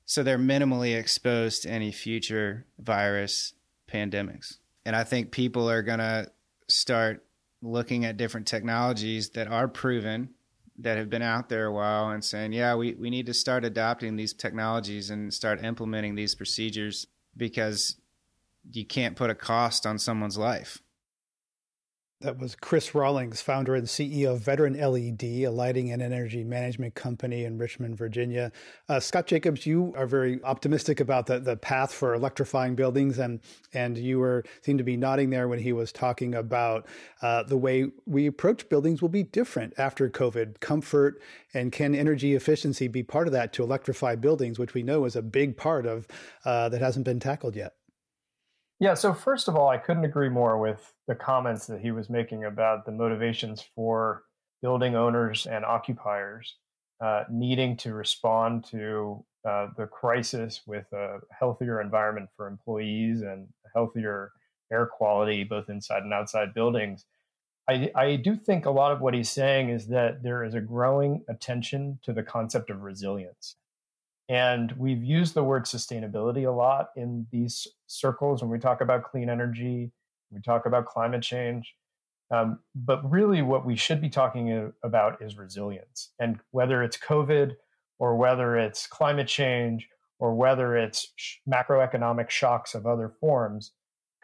So 0.05 0.23
they're 0.23 0.39
minimally 0.39 0.99
exposed 0.99 1.63
to 1.63 1.71
any 1.71 1.91
future 1.91 2.67
virus 2.79 3.55
pandemics. 3.91 4.59
And 4.85 4.95
I 4.95 5.05
think 5.05 5.31
people 5.31 5.71
are 5.71 5.83
going 5.83 6.01
to 6.01 6.31
start 6.69 7.25
looking 7.63 8.05
at 8.05 8.19
different 8.19 8.47
technologies 8.47 9.31
that 9.31 9.49
are 9.49 9.69
proven 9.69 10.35
that 10.79 10.99
have 10.99 11.09
been 11.09 11.23
out 11.23 11.49
there 11.49 11.67
a 11.67 11.73
while 11.73 12.11
and 12.11 12.23
saying, 12.23 12.53
yeah, 12.53 12.75
we, 12.75 12.95
we 12.95 13.09
need 13.09 13.27
to 13.27 13.35
start 13.35 13.65
adopting 13.65 14.17
these 14.17 14.35
technologies 14.35 15.09
and 15.09 15.33
start 15.33 15.65
implementing 15.65 16.15
these 16.15 16.35
procedures 16.35 17.07
because 17.37 17.97
you 18.71 18.85
can't 18.85 19.17
put 19.17 19.31
a 19.31 19.35
cost 19.35 19.87
on 19.87 19.99
someone's 19.99 20.37
life. 20.37 20.83
That 22.23 22.39
was 22.39 22.55
Chris 22.55 22.95
Rawlings, 22.95 23.41
founder 23.41 23.75
and 23.75 23.87
CEO 23.87 24.33
of 24.33 24.41
Veteran 24.41 24.75
LED, 24.75 25.23
a 25.23 25.49
lighting 25.49 25.91
and 25.91 26.03
energy 26.03 26.45
management 26.45 26.95
company 26.95 27.45
in 27.47 27.57
Richmond, 27.57 27.97
Virginia. 27.97 28.53
Uh, 28.91 29.01
Scott 29.01 29.27
Jacobs, 29.27 29.65
you 29.65 29.95
are 29.97 30.07
very 30.07 30.39
optimistic 30.45 31.01
about 31.01 31.25
the, 31.25 31.39
the 31.39 31.57
path 31.57 31.95
for 31.95 32.13
electrifying 32.13 32.75
buildings, 32.75 33.19
and 33.19 33.41
and 33.73 33.97
you 33.97 34.19
were 34.19 34.45
seemed 34.61 34.77
to 34.77 34.85
be 34.85 34.99
nodding 34.99 35.31
there 35.31 35.49
when 35.49 35.61
he 35.61 35.73
was 35.73 35.93
talking 35.93 36.35
about 36.35 36.87
uh, 37.23 37.43
the 37.45 37.57
way 37.57 37.87
we 38.05 38.27
approach 38.27 38.69
buildings 38.69 39.01
will 39.01 39.09
be 39.09 39.23
different 39.23 39.73
after 39.79 40.11
COVID. 40.11 40.61
Comfort 40.61 41.23
and 41.55 41.73
can 41.73 41.95
energy 41.95 42.35
efficiency 42.35 42.87
be 42.87 43.03
part 43.03 43.29
of 43.29 43.33
that 43.33 43.55
to 43.55 43.63
electrify 43.63 44.15
buildings, 44.15 44.59
which 44.59 44.75
we 44.75 44.83
know 44.83 45.07
is 45.07 45.17
a 45.17 45.23
big 45.23 45.57
part 45.57 45.87
of 45.87 46.07
uh, 46.45 46.69
that 46.69 46.83
hasn't 46.83 47.07
been 47.07 47.19
tackled 47.19 47.57
yet. 47.57 47.77
Yeah, 48.81 48.95
so 48.95 49.13
first 49.13 49.47
of 49.47 49.57
all, 49.57 49.69
I 49.69 49.77
couldn't 49.77 50.07
agree 50.07 50.31
more 50.31 50.59
with 50.59 50.95
the 51.07 51.15
comments 51.15 51.67
that 51.67 51.83
he 51.83 51.91
was 51.91 52.09
making 52.09 52.47
about 52.47 52.87
the 52.87 52.93
motivations 52.93 53.63
for 53.75 54.25
building 54.63 54.97
owners 54.97 55.47
and 55.47 55.67
occupiers 55.67 56.57
uh, 57.01 57.25
needing 57.31 57.77
to 57.79 57.93
respond 57.93 58.65
to 58.71 59.23
uh, 59.49 59.69
the 59.77 59.87
crisis 59.87 60.63
with 60.67 60.91
a 60.93 61.19
healthier 61.31 61.81
environment 61.81 62.31
for 62.37 62.47
employees 62.47 63.21
and 63.21 63.49
healthier 63.75 64.33
air 64.73 64.87
quality, 64.87 65.45
both 65.45 65.69
inside 65.69 66.03
and 66.03 66.13
outside 66.13 66.55
buildings. 66.55 67.05
I, 67.69 67.91
I 67.95 68.17
do 68.17 68.35
think 68.35 68.65
a 68.65 68.71
lot 68.71 68.93
of 68.93 69.01
what 69.01 69.15
he's 69.15 69.31
saying 69.31 69.69
is 69.69 69.89
that 69.89 70.23
there 70.23 70.43
is 70.43 70.55
a 70.55 70.61
growing 70.61 71.23
attention 71.29 71.99
to 72.03 72.15
the 72.15 72.23
concept 72.23 72.71
of 72.71 72.83
resilience. 72.83 73.57
And 74.29 74.73
we've 74.73 75.03
used 75.03 75.35
the 75.35 75.45
word 75.45 75.65
sustainability 75.65 76.47
a 76.47 76.51
lot 76.51 76.91
in 76.97 77.27
these 77.31 77.67
circles 77.91 78.43
when 78.43 78.51
we 78.51 78.59
talk 78.59 78.81
about 78.81 79.05
clean 79.05 79.29
energy, 79.29 79.91
we 80.31 80.41
talk 80.41 80.67
about 80.67 80.87
climate 80.87 81.23
change. 81.23 81.75
Um, 82.31 82.61
but 82.75 83.09
really, 83.11 83.43
what 83.43 83.67
we 83.67 83.75
should 83.75 84.01
be 84.01 84.09
talking 84.09 84.73
about 84.85 85.21
is 85.21 85.37
resilience. 85.37 86.11
And 86.21 86.39
whether 86.53 86.83
it's 86.83 86.97
COVID 86.97 87.57
or 87.99 88.17
whether 88.17 88.57
it's 88.57 88.87
climate 88.87 89.27
change 89.27 89.89
or 90.21 90.35
whether 90.35 90.77
it's 90.77 91.13
sh- 91.17 91.39
macroeconomic 91.49 92.31
shocks 92.31 92.75
of 92.75 92.87
other 92.87 93.09
forms, 93.21 93.73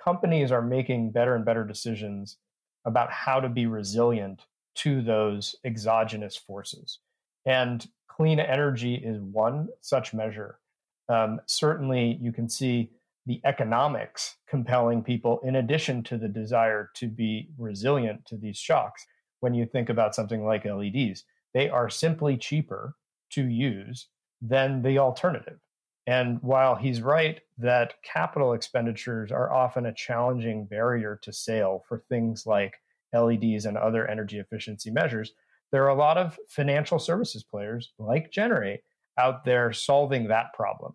companies 0.02 0.52
are 0.52 0.62
making 0.62 1.10
better 1.10 1.34
and 1.34 1.44
better 1.44 1.64
decisions 1.64 2.36
about 2.84 3.10
how 3.10 3.40
to 3.40 3.48
be 3.48 3.66
resilient 3.66 4.46
to 4.76 5.02
those 5.02 5.56
exogenous 5.64 6.36
forces. 6.36 7.00
And 7.44 7.84
clean 8.06 8.38
energy 8.38 8.94
is 8.94 9.18
one 9.20 9.68
such 9.80 10.14
measure. 10.14 10.60
Um, 11.08 11.40
certainly, 11.46 12.18
you 12.20 12.32
can 12.32 12.48
see 12.48 12.90
the 13.26 13.40
economics 13.44 14.36
compelling 14.48 15.02
people 15.02 15.40
in 15.42 15.56
addition 15.56 16.02
to 16.04 16.16
the 16.16 16.28
desire 16.28 16.90
to 16.94 17.08
be 17.08 17.50
resilient 17.58 18.24
to 18.26 18.36
these 18.36 18.56
shocks. 18.56 19.04
When 19.40 19.52
you 19.52 19.66
think 19.66 19.88
about 19.88 20.14
something 20.14 20.44
like 20.44 20.64
LEDs, 20.64 21.24
they 21.52 21.68
are 21.68 21.90
simply 21.90 22.36
cheaper 22.36 22.94
to 23.30 23.42
use 23.42 24.08
than 24.40 24.82
the 24.82 24.98
alternative. 24.98 25.58
And 26.06 26.40
while 26.42 26.76
he's 26.76 27.02
right 27.02 27.40
that 27.58 27.94
capital 28.04 28.52
expenditures 28.52 29.32
are 29.32 29.52
often 29.52 29.86
a 29.86 29.94
challenging 29.94 30.66
barrier 30.66 31.18
to 31.22 31.32
sale 31.32 31.82
for 31.88 32.04
things 32.08 32.46
like 32.46 32.74
LEDs 33.12 33.66
and 33.66 33.76
other 33.76 34.06
energy 34.06 34.38
efficiency 34.38 34.90
measures, 34.90 35.32
there 35.72 35.84
are 35.84 35.88
a 35.88 35.94
lot 35.94 36.16
of 36.16 36.38
financial 36.48 37.00
services 37.00 37.42
players 37.42 37.92
like 37.98 38.30
Generate 38.30 38.80
out 39.18 39.44
there 39.44 39.72
solving 39.72 40.28
that 40.28 40.52
problem. 40.54 40.94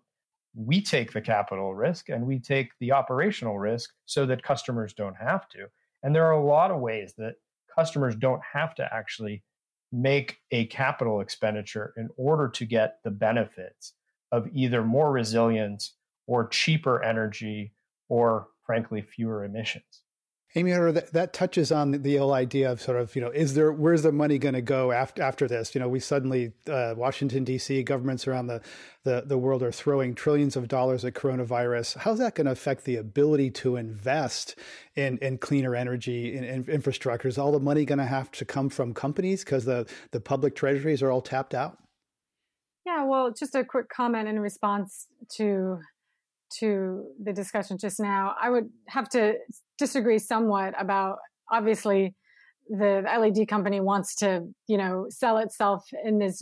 We 0.54 0.82
take 0.82 1.12
the 1.12 1.20
capital 1.20 1.74
risk 1.74 2.08
and 2.08 2.26
we 2.26 2.38
take 2.38 2.70
the 2.78 2.92
operational 2.92 3.58
risk 3.58 3.90
so 4.06 4.26
that 4.26 4.42
customers 4.42 4.92
don't 4.92 5.16
have 5.16 5.48
to. 5.50 5.66
And 6.02 6.14
there 6.14 6.26
are 6.26 6.32
a 6.32 6.44
lot 6.44 6.70
of 6.70 6.80
ways 6.80 7.14
that 7.18 7.36
customers 7.74 8.14
don't 8.14 8.42
have 8.52 8.74
to 8.76 8.88
actually 8.92 9.42
make 9.92 10.38
a 10.50 10.66
capital 10.66 11.20
expenditure 11.20 11.92
in 11.96 12.08
order 12.16 12.48
to 12.48 12.64
get 12.64 12.98
the 13.04 13.10
benefits 13.10 13.92
of 14.30 14.48
either 14.52 14.82
more 14.82 15.12
resilience 15.12 15.94
or 16.26 16.48
cheaper 16.48 17.02
energy 17.02 17.72
or, 18.08 18.48
frankly, 18.64 19.02
fewer 19.02 19.44
emissions. 19.44 20.02
Amy, 20.54 20.72
that, 20.72 21.12
that 21.14 21.32
touches 21.32 21.72
on 21.72 21.92
the 22.02 22.16
whole 22.16 22.34
idea 22.34 22.70
of 22.70 22.80
sort 22.80 22.98
of, 22.98 23.16
you 23.16 23.22
know, 23.22 23.30
is 23.30 23.54
there, 23.54 23.72
where's 23.72 24.02
the 24.02 24.12
money 24.12 24.36
going 24.36 24.54
to 24.54 24.60
go 24.60 24.92
after, 24.92 25.22
after 25.22 25.48
this? 25.48 25.74
You 25.74 25.80
know, 25.80 25.88
we 25.88 25.98
suddenly, 25.98 26.52
uh, 26.68 26.92
Washington, 26.94 27.42
D.C., 27.42 27.82
governments 27.84 28.28
around 28.28 28.48
the, 28.48 28.60
the, 29.04 29.22
the 29.24 29.38
world 29.38 29.62
are 29.62 29.72
throwing 29.72 30.14
trillions 30.14 30.54
of 30.54 30.68
dollars 30.68 31.06
at 31.06 31.14
coronavirus. 31.14 31.96
How's 31.96 32.18
that 32.18 32.34
going 32.34 32.44
to 32.44 32.52
affect 32.52 32.84
the 32.84 32.96
ability 32.96 33.50
to 33.52 33.76
invest 33.76 34.54
in, 34.94 35.16
in 35.18 35.38
cleaner 35.38 35.74
energy 35.74 36.36
in, 36.36 36.44
in 36.44 36.64
infrastructure? 36.68 37.28
Is 37.28 37.38
all 37.38 37.52
the 37.52 37.60
money 37.60 37.86
going 37.86 37.98
to 37.98 38.04
have 38.04 38.30
to 38.32 38.44
come 38.44 38.68
from 38.68 38.92
companies 38.92 39.44
because 39.44 39.64
the, 39.64 39.88
the 40.10 40.20
public 40.20 40.54
treasuries 40.54 41.02
are 41.02 41.10
all 41.10 41.22
tapped 41.22 41.54
out? 41.54 41.78
Yeah, 42.84 43.04
well, 43.04 43.32
just 43.32 43.54
a 43.54 43.64
quick 43.64 43.88
comment 43.88 44.28
in 44.28 44.38
response 44.38 45.06
to 45.36 45.78
to 46.58 47.04
the 47.22 47.32
discussion 47.32 47.78
just 47.78 47.98
now, 47.98 48.34
I 48.40 48.50
would 48.50 48.68
have 48.88 49.08
to 49.10 49.34
disagree 49.82 50.20
somewhat 50.20 50.74
about 50.78 51.18
obviously 51.50 52.14
the 52.68 53.02
LED 53.04 53.48
company 53.48 53.80
wants 53.80 54.14
to, 54.16 54.28
you 54.68 54.78
know, 54.78 55.06
sell 55.10 55.38
itself 55.38 55.82
in 56.04 56.20
this 56.20 56.40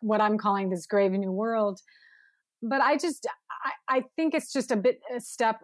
what 0.00 0.20
I'm 0.22 0.38
calling 0.38 0.70
this 0.70 0.86
grave 0.86 1.12
new 1.12 1.30
world. 1.30 1.80
But 2.62 2.80
I 2.80 2.96
just 2.96 3.26
I, 3.68 3.96
I 3.96 4.04
think 4.16 4.34
it's 4.34 4.52
just 4.52 4.70
a 4.70 4.76
bit 4.76 5.00
a 5.14 5.20
step 5.20 5.56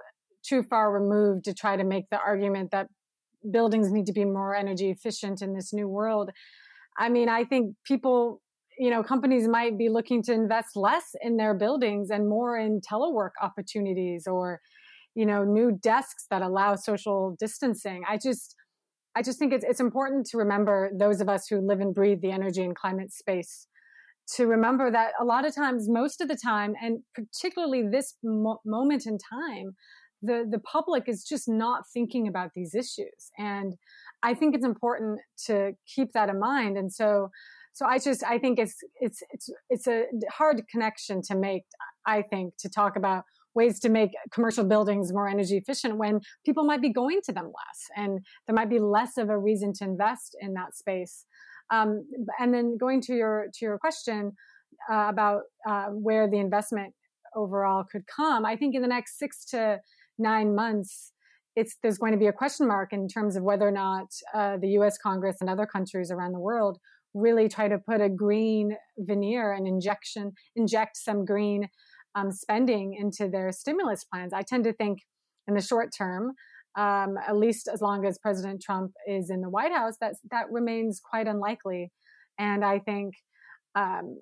too 0.43 0.63
far 0.63 0.93
removed 0.93 1.45
to 1.47 1.55
try 1.55 1.77
to 1.77 1.85
make 1.85 2.05
the 2.11 2.21
argument 2.21 2.71
that 2.73 2.89
buildings 3.51 3.91
need 3.91 4.07
to 4.07 4.13
be 4.13 4.27
more 4.27 4.55
energy 4.55 4.91
efficient 4.91 5.41
in 5.41 5.55
this 5.55 5.73
new 5.73 5.89
world. 5.89 6.31
I 6.99 7.09
mean, 7.09 7.29
I 7.31 7.45
think 7.45 7.75
people 7.85 8.43
you 8.79 8.91
know 8.91 9.03
companies 9.03 9.49
might 9.49 9.79
be 9.79 9.89
looking 9.89 10.23
to 10.25 10.33
invest 10.33 10.77
less 10.77 11.07
in 11.23 11.39
their 11.39 11.55
buildings 11.55 12.11
and 12.11 12.29
more 12.29 12.59
in 12.59 12.81
telework 12.83 13.35
opportunities 13.41 14.27
or 14.27 14.61
you 15.15 15.27
know 15.27 15.45
new 15.45 15.73
desks 15.73 16.27
that 16.31 16.43
allow 16.43 16.75
social 16.75 17.37
distancing 17.39 18.03
i 18.09 18.17
just 18.17 18.57
i 19.15 19.23
just 19.23 19.39
think 19.39 19.53
it's, 19.53 19.65
it's 19.65 19.81
important 19.81 20.27
to 20.27 20.37
remember 20.37 20.91
those 20.99 21.21
of 21.21 21.29
us 21.29 21.47
who 21.49 21.61
live 21.61 21.81
and 21.81 21.95
breathe 21.95 22.21
the 22.21 22.31
energy 22.31 22.63
and 22.63 22.75
climate 22.75 23.13
space 23.13 23.67
to 24.27 24.47
remember 24.47 24.91
that 24.91 25.13
a 25.21 25.25
lot 25.25 25.47
of 25.47 25.55
times 25.55 25.87
most 25.89 26.21
of 26.21 26.29
the 26.29 26.37
time 26.37 26.75
and 26.81 27.01
particularly 27.15 27.87
this 27.87 28.15
mo- 28.23 28.61
moment 28.65 29.07
in 29.07 29.19
time 29.19 29.77
the 30.23 30.47
the 30.51 30.59
public 30.61 31.09
is 31.09 31.25
just 31.25 31.49
not 31.49 31.83
thinking 31.93 32.27
about 32.27 32.51
these 32.55 32.75
issues 32.75 33.31
and 33.39 33.75
i 34.23 34.33
think 34.35 34.55
it's 34.55 34.65
important 34.65 35.21
to 35.47 35.73
keep 35.87 36.13
that 36.13 36.29
in 36.29 36.39
mind 36.39 36.77
and 36.77 36.93
so 36.93 37.29
so 37.75 37.87
I 37.87 37.99
just 37.99 38.23
I 38.23 38.39
think 38.39 38.59
it's 38.59 38.77
it's 39.01 39.21
it's 39.31 39.51
it's 39.69 39.87
a 39.89 40.05
hard 40.31 40.63
connection 40.71 41.21
to 41.23 41.37
make. 41.37 41.65
I 42.07 42.23
think 42.23 42.55
to 42.59 42.69
talk 42.69 42.97
about 42.97 43.25
ways 43.55 43.79
to 43.81 43.89
make 43.89 44.11
commercial 44.33 44.65
buildings 44.65 45.13
more 45.13 45.29
energy 45.29 45.57
efficient 45.57 45.97
when 45.97 46.21
people 46.45 46.65
might 46.65 46.83
be 46.83 46.93
going 46.93 47.21
to 47.25 47.33
them 47.33 47.47
less 47.47 47.81
and 47.97 48.21
there 48.47 48.55
might 48.55 48.71
be 48.71 48.79
less 48.79 49.17
of 49.17 49.31
a 49.31 49.39
reason 49.39 49.73
to 49.73 49.85
invest 49.85 50.37
in 50.41 50.55
that 50.55 50.77
space. 50.77 51.27
Um, 51.71 52.07
and 52.39 52.53
then 52.53 52.77
going 52.79 53.01
to 53.03 53.15
your 53.15 53.47
to 53.55 53.65
your 53.65 53.79
question 53.79 54.33
uh, 54.91 55.07
about 55.09 55.43
uh, 55.69 55.87
where 55.87 56.29
the 56.29 56.39
investment 56.39 56.95
overall 57.35 57.85
could 57.91 58.05
come, 58.07 58.45
I 58.45 58.57
think 58.57 58.75
in 58.75 58.83
the 58.83 58.89
next 58.89 59.19
six 59.19 59.45
to 59.47 59.81
nine 60.19 60.55
months, 60.55 61.13
it's 61.57 61.77
there's 61.83 61.99
going 61.99 62.13
to 62.13 62.19
be 62.19 62.27
a 62.27 62.33
question 62.33 62.67
mark 62.67 62.93
in 62.93 63.09
terms 63.09 63.37
of 63.37 63.43
whether 63.43 63.67
or 63.67 63.73
not 63.73 64.09
uh, 64.35 64.57
the 64.59 64.69
U.S. 64.71 64.99
Congress 64.99 65.37
and 65.41 65.49
other 65.49 65.67
countries 65.67 66.11
around 66.11 66.33
the 66.33 66.41
world 66.41 66.79
really 67.15 67.49
try 67.49 67.69
to 67.69 67.79
put 67.79 68.01
a 68.01 68.09
green 68.09 68.77
veneer 68.99 69.53
and 69.53 69.67
injection, 69.67 70.33
inject 70.57 70.97
some 70.97 71.25
green 71.25 71.69
um, 72.15 72.31
spending 72.33 72.95
into 72.95 73.29
their 73.29 73.53
stimulus 73.53 74.05
plans. 74.05 74.33
I 74.33 74.43
tend 74.43 74.65
to 74.65 74.73
think 74.73 75.01
in 75.47 75.55
the 75.55 75.61
short 75.61 75.91
term, 75.97 76.33
um, 76.77 77.17
at 77.27 77.37
least 77.37 77.69
as 77.73 77.81
long 77.81 78.05
as 78.05 78.19
President 78.19 78.63
Trump 78.63 78.93
is 79.07 79.31
in 79.31 79.41
the 79.41 79.51
White 79.51 79.73
House, 79.73 79.97
that 80.01 80.15
that 80.31 80.51
remains 80.51 81.01
quite 81.01 81.29
unlikely. 81.29 81.93
And 82.39 82.65
I 82.65 82.79
think, 82.81 83.15
um, 83.75 84.19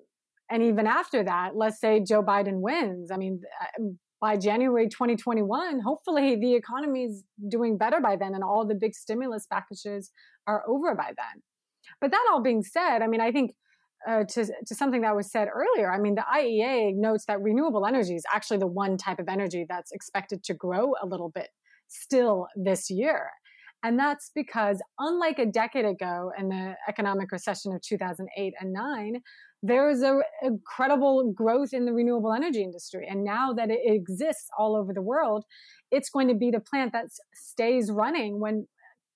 and 0.49 0.61
even 0.61 0.85
after 0.85 1.23
that, 1.23 1.55
let's 1.55 1.79
say 1.79 2.03
Joe 2.03 2.21
Biden 2.21 2.59
wins. 2.61 3.11
I 3.11 3.17
mean, 3.17 3.41
uh, 3.61 3.83
by 4.21 4.37
January 4.37 4.87
2021, 4.87 5.81
hopefully 5.81 6.35
the 6.35 6.55
economy 6.55 7.05
is 7.05 7.23
doing 7.49 7.77
better 7.77 7.99
by 7.99 8.15
then, 8.15 8.35
and 8.35 8.43
all 8.43 8.65
the 8.65 8.75
big 8.75 8.93
stimulus 8.93 9.45
packages 9.51 10.11
are 10.47 10.63
over 10.67 10.95
by 10.95 11.11
then. 11.17 11.41
But 11.99 12.11
that 12.11 12.25
all 12.31 12.41
being 12.41 12.63
said, 12.63 13.01
I 13.01 13.07
mean, 13.07 13.21
I 13.21 13.31
think 13.31 13.51
uh, 14.07 14.23
to, 14.23 14.45
to 14.45 14.75
something 14.75 15.01
that 15.01 15.15
was 15.15 15.31
said 15.31 15.47
earlier, 15.53 15.91
I 15.91 15.99
mean, 15.99 16.15
the 16.15 16.25
IEA 16.33 16.95
notes 16.95 17.25
that 17.27 17.41
renewable 17.41 17.85
energy 17.85 18.15
is 18.15 18.23
actually 18.33 18.57
the 18.57 18.67
one 18.67 18.97
type 18.97 19.19
of 19.19 19.27
energy 19.29 19.65
that's 19.67 19.91
expected 19.91 20.43
to 20.45 20.53
grow 20.53 20.93
a 21.01 21.05
little 21.05 21.29
bit 21.29 21.49
still 21.87 22.47
this 22.55 22.89
year. 22.89 23.29
And 23.83 23.99
that's 23.99 24.31
because, 24.33 24.81
unlike 24.97 25.39
a 25.39 25.45
decade 25.45 25.83
ago 25.83 26.31
in 26.39 26.47
the 26.47 26.75
economic 26.87 27.31
recession 27.33 27.73
of 27.73 27.81
2008 27.81 28.53
and 28.59 28.71
9, 28.71 29.21
there's 29.61 30.01
a 30.01 30.19
incredible 30.41 31.33
growth 31.33 31.73
in 31.73 31.85
the 31.85 31.93
renewable 31.93 32.33
energy 32.33 32.63
industry. 32.63 33.07
And 33.09 33.25
now 33.25 33.53
that 33.53 33.69
it 33.69 33.79
exists 33.85 34.47
all 34.57 34.75
over 34.75 34.93
the 34.93 35.01
world, 35.01 35.43
it's 35.91 36.09
going 36.09 36.29
to 36.29 36.33
be 36.33 36.49
the 36.49 36.61
plant 36.61 36.93
that 36.93 37.07
stays 37.33 37.91
running 37.91 38.39
when 38.39 38.67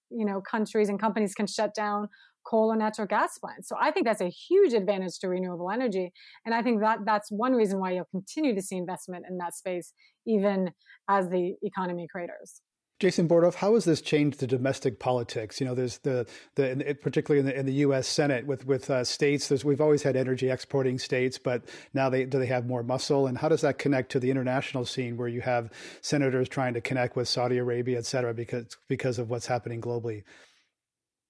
you 0.09 0.25
know 0.25 0.41
countries 0.41 0.89
and 0.89 0.99
companies 0.99 1.33
can 1.33 1.47
shut 1.47 1.73
down 1.73 2.07
coal 2.47 2.71
or 2.71 2.75
natural 2.75 3.07
gas 3.07 3.37
plants. 3.37 3.67
So 3.67 3.75
I 3.79 3.91
think 3.91 4.05
that's 4.05 4.21
a 4.21 4.29
huge 4.29 4.73
advantage 4.73 5.19
to 5.19 5.27
renewable 5.27 5.69
energy. 5.69 6.13
And 6.45 6.55
I 6.55 6.61
think 6.61 6.81
that 6.81 6.99
that's 7.05 7.31
one 7.31 7.53
reason 7.53 7.79
why 7.79 7.91
you'll 7.91 8.05
continue 8.05 8.55
to 8.55 8.61
see 8.61 8.77
investment 8.77 9.25
in 9.29 9.37
that 9.37 9.53
space, 9.55 9.93
even 10.25 10.71
as 11.07 11.29
the 11.29 11.55
economy 11.61 12.07
craters. 12.09 12.61
Jason 12.99 13.27
Bordoff, 13.27 13.53
how 13.53 13.75
has 13.75 13.85
this 13.85 14.01
changed 14.01 14.39
the 14.39 14.47
domestic 14.47 14.99
politics? 14.99 15.61
You 15.61 15.67
know, 15.67 15.75
there's 15.75 15.99
the 15.99 16.25
the 16.55 16.97
particularly 16.99 17.39
in 17.41 17.45
the 17.45 17.59
in 17.59 17.65
the 17.67 17.73
U.S. 17.73 18.07
Senate 18.07 18.47
with 18.47 18.65
with 18.65 18.89
uh, 18.89 19.03
states. 19.03 19.47
There's 19.47 19.63
we've 19.63 19.81
always 19.81 20.01
had 20.01 20.15
energy 20.15 20.49
exporting 20.49 20.97
states, 20.97 21.37
but 21.37 21.61
now 21.93 22.09
they 22.09 22.25
do 22.25 22.39
they 22.39 22.47
have 22.47 22.65
more 22.65 22.81
muscle? 22.81 23.27
And 23.27 23.37
how 23.37 23.49
does 23.49 23.61
that 23.61 23.77
connect 23.77 24.11
to 24.13 24.19
the 24.19 24.31
international 24.31 24.83
scene, 24.83 25.15
where 25.15 25.27
you 25.27 25.41
have 25.41 25.71
senators 26.01 26.49
trying 26.49 26.73
to 26.73 26.81
connect 26.81 27.15
with 27.15 27.27
Saudi 27.27 27.59
Arabia, 27.59 27.99
et 27.99 28.07
cetera, 28.07 28.33
because 28.33 28.75
because 28.87 29.19
of 29.19 29.29
what's 29.29 29.45
happening 29.45 29.79
globally? 29.79 30.23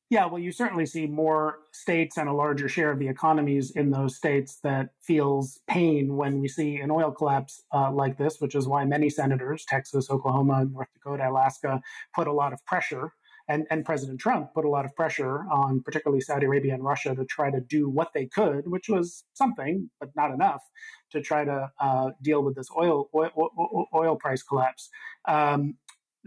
Yeah, 0.10 0.26
well, 0.28 0.39
you 0.39 0.54
certainly 0.54 0.86
see 0.86 1.06
more 1.06 1.60
states 1.74 2.17
and 2.17 2.30
a 2.30 2.34
larger 2.34 2.70
share 2.70 2.91
of 2.91 3.00
the 3.00 3.10
economies 3.10 3.72
in 3.72 3.91
those 3.91 4.15
states 4.15 4.60
that 4.63 4.91
feels 5.02 5.60
pain 5.67 6.15
when 6.15 6.39
we 6.39 6.48
see 6.48 6.78
an 6.78 6.91
oil 6.91 7.12
collapse 7.12 7.63
uh, 7.74 7.91
like 7.91 8.17
this, 8.17 8.39
which 8.39 8.56
is 8.56 8.67
why 8.70 8.86
many 8.86 9.10
senators, 9.10 9.65
Texas, 9.67 10.10
Oklahoma, 10.10 10.65
North 10.72 10.88
Dakota, 10.93 11.30
Alaska, 11.30 11.82
put 12.15 12.28
a 12.28 12.32
lot 12.32 12.54
of 12.54 12.65
pressure. 12.65 13.12
And, 13.50 13.65
and 13.70 13.86
President 13.86 14.20
Trump 14.20 14.54
put 14.54 14.65
a 14.65 14.70
lot 14.70 14.84
of 14.86 14.96
pressure 14.96 15.46
on 15.50 15.82
particularly 15.82 16.22
Saudi 16.22 16.46
Arabia 16.46 16.74
and 16.74 16.84
Russia 16.84 17.15
to 17.15 17.26
try 17.26 17.50
to 17.50 17.62
do 17.62 17.89
what 17.89 18.12
they 18.13 18.26
could, 18.26 18.67
which 18.67 18.89
was 18.89 19.24
something, 19.34 19.89
but 20.00 20.10
not 20.15 20.32
enough, 20.32 20.62
to 21.12 21.22
try 21.22 21.46
to 21.46 21.70
uh, 21.80 22.12
deal 22.22 22.43
with 22.43 22.56
this 22.56 22.70
oil, 22.78 23.10
oil, 23.13 23.88
oil 23.93 24.15
price 24.17 24.43
collapse. 24.43 24.89
Um, 25.28 25.76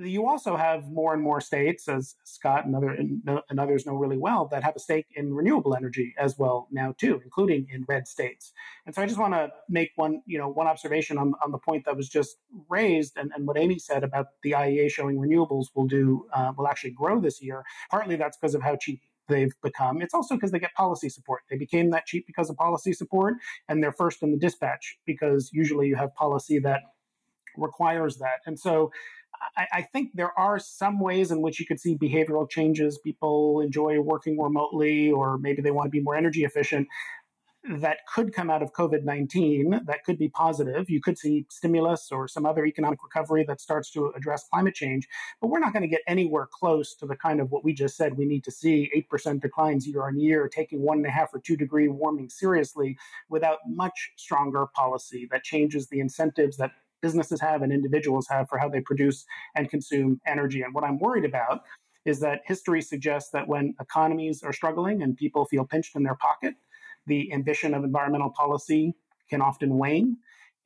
you 0.01 0.27
also 0.27 0.57
have 0.57 0.91
more 0.91 1.13
and 1.15 1.23
more 1.23 1.41
states, 1.41 1.89
as 1.89 2.17
Scott 2.25 2.67
and, 2.67 2.75
other, 2.75 2.91
and 2.91 3.61
others 3.61 3.87
know 3.87 3.95
really 3.95 4.17
well, 4.17 4.47
that 4.51 4.63
have 4.63 4.77
a 4.77 4.81
stake 4.81 5.07
in 5.15 5.35
renewable 5.35 5.75
energy 5.75 6.15
as 6.19 6.39
well 6.39 6.69
now 6.71 6.95
too, 6.99 7.21
including 7.25 7.67
in 7.73 7.85
red 7.89 8.09
states. 8.09 8.53
And 8.87 8.95
so 8.95 9.03
I 9.03 9.07
just 9.07 9.19
want 9.19 9.35
to 9.35 9.51
make 9.69 9.91
one, 9.97 10.23
you 10.27 10.39
know, 10.39 10.49
one 10.49 10.67
observation 10.67 11.19
on, 11.19 11.35
on 11.45 11.53
the 11.53 11.59
point 11.59 11.85
that 11.85 11.97
was 11.97 12.09
just 12.09 12.37
raised 12.69 13.17
and, 13.17 13.31
and 13.35 13.47
what 13.47 13.59
Amy 13.59 13.79
said 13.79 14.05
about 14.05 14.27
the 14.43 14.53
IEA 14.53 14.91
showing 14.91 15.17
renewables 15.17 15.67
will 15.75 15.87
do 15.87 16.27
uh, 16.33 16.53
will 16.57 16.69
actually 16.69 16.93
grow 16.93 17.21
this 17.21 17.43
year. 17.43 17.65
Partly 17.91 18.17
that's 18.17 18.37
because 18.37 18.55
of 18.55 18.63
how 18.63 18.77
cheap 18.77 19.01
they've 19.29 19.53
become. 19.63 20.03
It's 20.03 20.15
also 20.15 20.35
because 20.35 20.51
they 20.51 20.59
get 20.59 20.75
policy 20.75 21.09
support. 21.09 21.43
They 21.49 21.57
became 21.57 21.91
that 21.91 22.07
cheap 22.07 22.27
because 22.27 22.51
of 22.51 22.57
policy 22.57 22.93
support, 22.93 23.35
and 23.69 23.83
they're 23.83 23.93
first 23.93 24.23
in 24.23 24.33
the 24.33 24.39
dispatch 24.39 24.99
because 25.07 25.51
usually 25.53 25.87
you 25.87 25.97
have 25.97 26.15
policy 26.15 26.59
that 26.61 26.83
requires 27.57 28.19
that. 28.19 28.41
And 28.47 28.59
so 28.59 28.91
I, 29.57 29.67
I, 29.73 29.83
think 29.83 30.11
there 30.15 30.39
are 30.39 30.59
some 30.59 31.01
ways 31.01 31.31
in 31.31 31.41
which 31.41 31.59
you 31.61 31.67
could 31.67 31.81
see 31.81 31.97
behavioral 31.97 32.49
changes. 32.49 32.99
People 32.99 33.61
enjoy 33.61 34.01
working 34.01 34.39
remotely, 34.39 35.11
or 35.11 35.39
maybe 35.39 35.63
they 35.63 35.71
want 35.71 35.87
to 35.87 35.91
be 35.91 36.01
more 36.01 36.17
energy 36.17 36.45
efficient. 36.45 36.89
That 37.69 37.99
could 38.15 38.33
come 38.33 38.49
out 38.49 38.63
of 38.63 38.73
COVID 38.73 39.05
19, 39.05 39.83
that 39.85 40.05
could 40.05 40.19
be 40.19 40.31
positive. 40.31 40.89
You 40.89 41.03
could 41.03 41.19
see 41.19 41.45
stimulus 41.51 42.11
or 42.11 42.27
some 42.27 42.47
other 42.47 42.65
economic 42.65 43.03
recovery 43.03 43.45
that 43.49 43.61
starts 43.61 43.91
to 43.93 44.13
address 44.17 44.45
climate 44.51 44.75
change. 44.75 45.07
But 45.43 45.49
we're 45.49 45.59
not 45.59 45.75
going 45.75 45.83
to 45.83 45.89
get 45.89 46.01
anywhere 46.07 46.49
close 46.51 46.95
to 46.97 47.07
the 47.07 47.17
kind 47.17 47.39
of 47.39 47.51
what 47.51 47.63
we 47.63 47.75
just 47.75 47.97
said 47.97 48.17
we 48.17 48.25
need 48.25 48.45
to 48.45 48.51
see 48.51 48.91
8% 49.13 49.43
declines 49.43 49.87
year 49.87 50.05
on 50.05 50.19
year, 50.19 50.49
taking 50.49 50.81
one 50.81 50.99
and 50.99 51.07
a 51.07 51.11
half 51.11 51.35
or 51.35 51.41
two 51.41 51.57
degree 51.57 51.89
warming 51.89 52.31
seriously 52.31 52.97
without 53.29 53.59
much 53.69 54.13
stronger 54.17 54.67
policy 54.75 55.29
that 55.31 55.45
changes 55.45 55.89
the 55.89 56.01
incentives 56.01 56.57
that 56.57 56.73
businesses 57.03 57.41
have 57.41 57.63
and 57.63 57.73
individuals 57.73 58.27
have 58.29 58.49
for 58.49 58.59
how 58.59 58.69
they 58.69 58.81
produce 58.81 59.25
and 59.55 59.71
consume 59.71 60.21
energy. 60.27 60.63
And 60.63 60.75
what 60.75 60.85
I'm 60.85 60.99
worried 60.99 61.25
about 61.25 61.63
is 62.05 62.21
that 62.21 62.41
history 62.47 62.81
suggests 62.81 63.31
that 63.31 63.47
when 63.47 63.75
economies 63.81 64.43
are 64.43 64.53
struggling 64.53 65.03
and 65.03 65.17
people 65.17 65.45
feel 65.45 65.65
pinched 65.65 65.97
in 65.97 66.03
their 66.03 66.17
pocket, 66.17 66.55
the 67.07 67.33
ambition 67.33 67.75
of 67.75 67.85
environmental 67.85 68.31
policy 68.31 68.95
can 69.29 69.43
often 69.43 69.77
wane. 69.77 70.17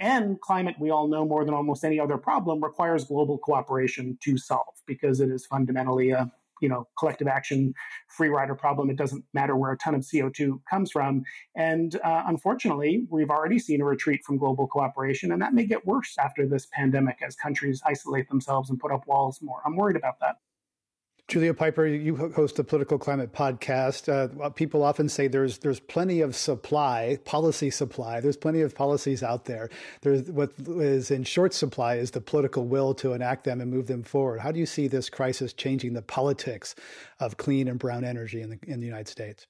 And 0.01 0.41
climate, 0.41 0.77
we 0.79 0.91
all 0.91 1.09
know 1.09 1.25
more 1.25 1.45
than 1.45 1.55
almost 1.55 1.85
any 1.85 2.01
other 2.01 2.19
problem, 2.19 2.63
requires 2.63 3.05
global 3.05 3.39
cooperation 3.39 4.19
to 4.25 4.37
solve 4.37 4.75
because 4.87 5.21
it 5.21 5.31
is 5.31 5.47
fundamentally 5.47 6.11
a 6.11 6.31
you 6.61 6.69
know 6.69 6.87
collective 6.99 7.29
action 7.29 7.75
free 8.09 8.29
rider 8.29 8.55
problem. 8.55 8.91
It 8.91 8.97
doesn't 8.97 9.25
matter 9.33 9.57
where 9.57 9.73
a 9.73 9.79
ton 9.79 9.95
of 9.95 10.03
co2 10.03 10.61
comes 10.71 10.91
from. 10.91 11.23
And 11.57 11.97
uh, 12.05 12.25
unfortunately 12.27 13.07
we've 13.11 13.31
already 13.31 13.59
seen 13.59 13.81
a 13.81 13.85
retreat 13.85 14.25
from 14.25 14.39
global 14.39 14.67
cooperation 14.67 15.33
and 15.33 15.43
that 15.43 15.55
may 15.55 15.67
get 15.67 15.87
worse 15.87 16.17
after 16.19 16.47
this 16.47 16.67
pandemic 16.73 17.19
as 17.27 17.37
countries 17.37 17.83
isolate 17.87 18.29
themselves 18.29 18.71
and 18.71 18.79
put 18.79 18.93
up 18.93 19.07
walls 19.07 19.41
more. 19.43 19.61
I'm 19.65 19.77
worried 19.77 19.97
about 19.97 20.21
that 20.21 20.37
Julia 21.27 21.55
Pyper, 21.55 21.87
you 21.87 22.17
host 22.17 22.57
the 22.57 22.65
Political 22.65 22.99
Climate 22.99 23.33
podcast. 23.33 24.11
Uh, 24.13 24.51
people 24.51 24.83
often 24.83 25.09
say 25.09 25.27
there's 25.27 25.59
there's 25.59 25.81
plenty 25.81 26.21
of 26.21 26.37
supply, 26.37 27.19
policy 27.25 27.71
supply. 27.71 28.21
There's 28.21 28.37
plenty 28.37 28.61
of 28.61 28.75
policies 28.75 29.23
out 29.23 29.47
there. 29.47 29.71
There's 30.03 30.31
what 30.31 30.53
is 30.67 31.11
in 31.11 31.25
short 31.25 31.55
supply 31.55 31.95
is 31.95 32.11
the 32.11 32.21
political 32.21 32.67
will 32.67 32.93
to 32.97 33.15
enact 33.15 33.45
them 33.45 33.63
and 33.63 33.71
move 33.71 33.87
them 33.87 34.03
forward. 34.03 34.41
How 34.41 34.53
do 34.53 34.61
you 34.61 34.67
see 34.67 34.87
this 34.87 35.09
crisis 35.09 35.55
changing 35.55 35.95
the 35.95 36.03
politics 36.03 36.75
of 37.19 37.39
clean 37.39 37.69
and 37.69 37.79
brown 37.79 38.05
energy 38.05 38.43
in 38.43 38.51
the 38.51 38.59
in 38.67 38.81
the 38.81 38.87
United 38.87 39.09
States? 39.09 39.47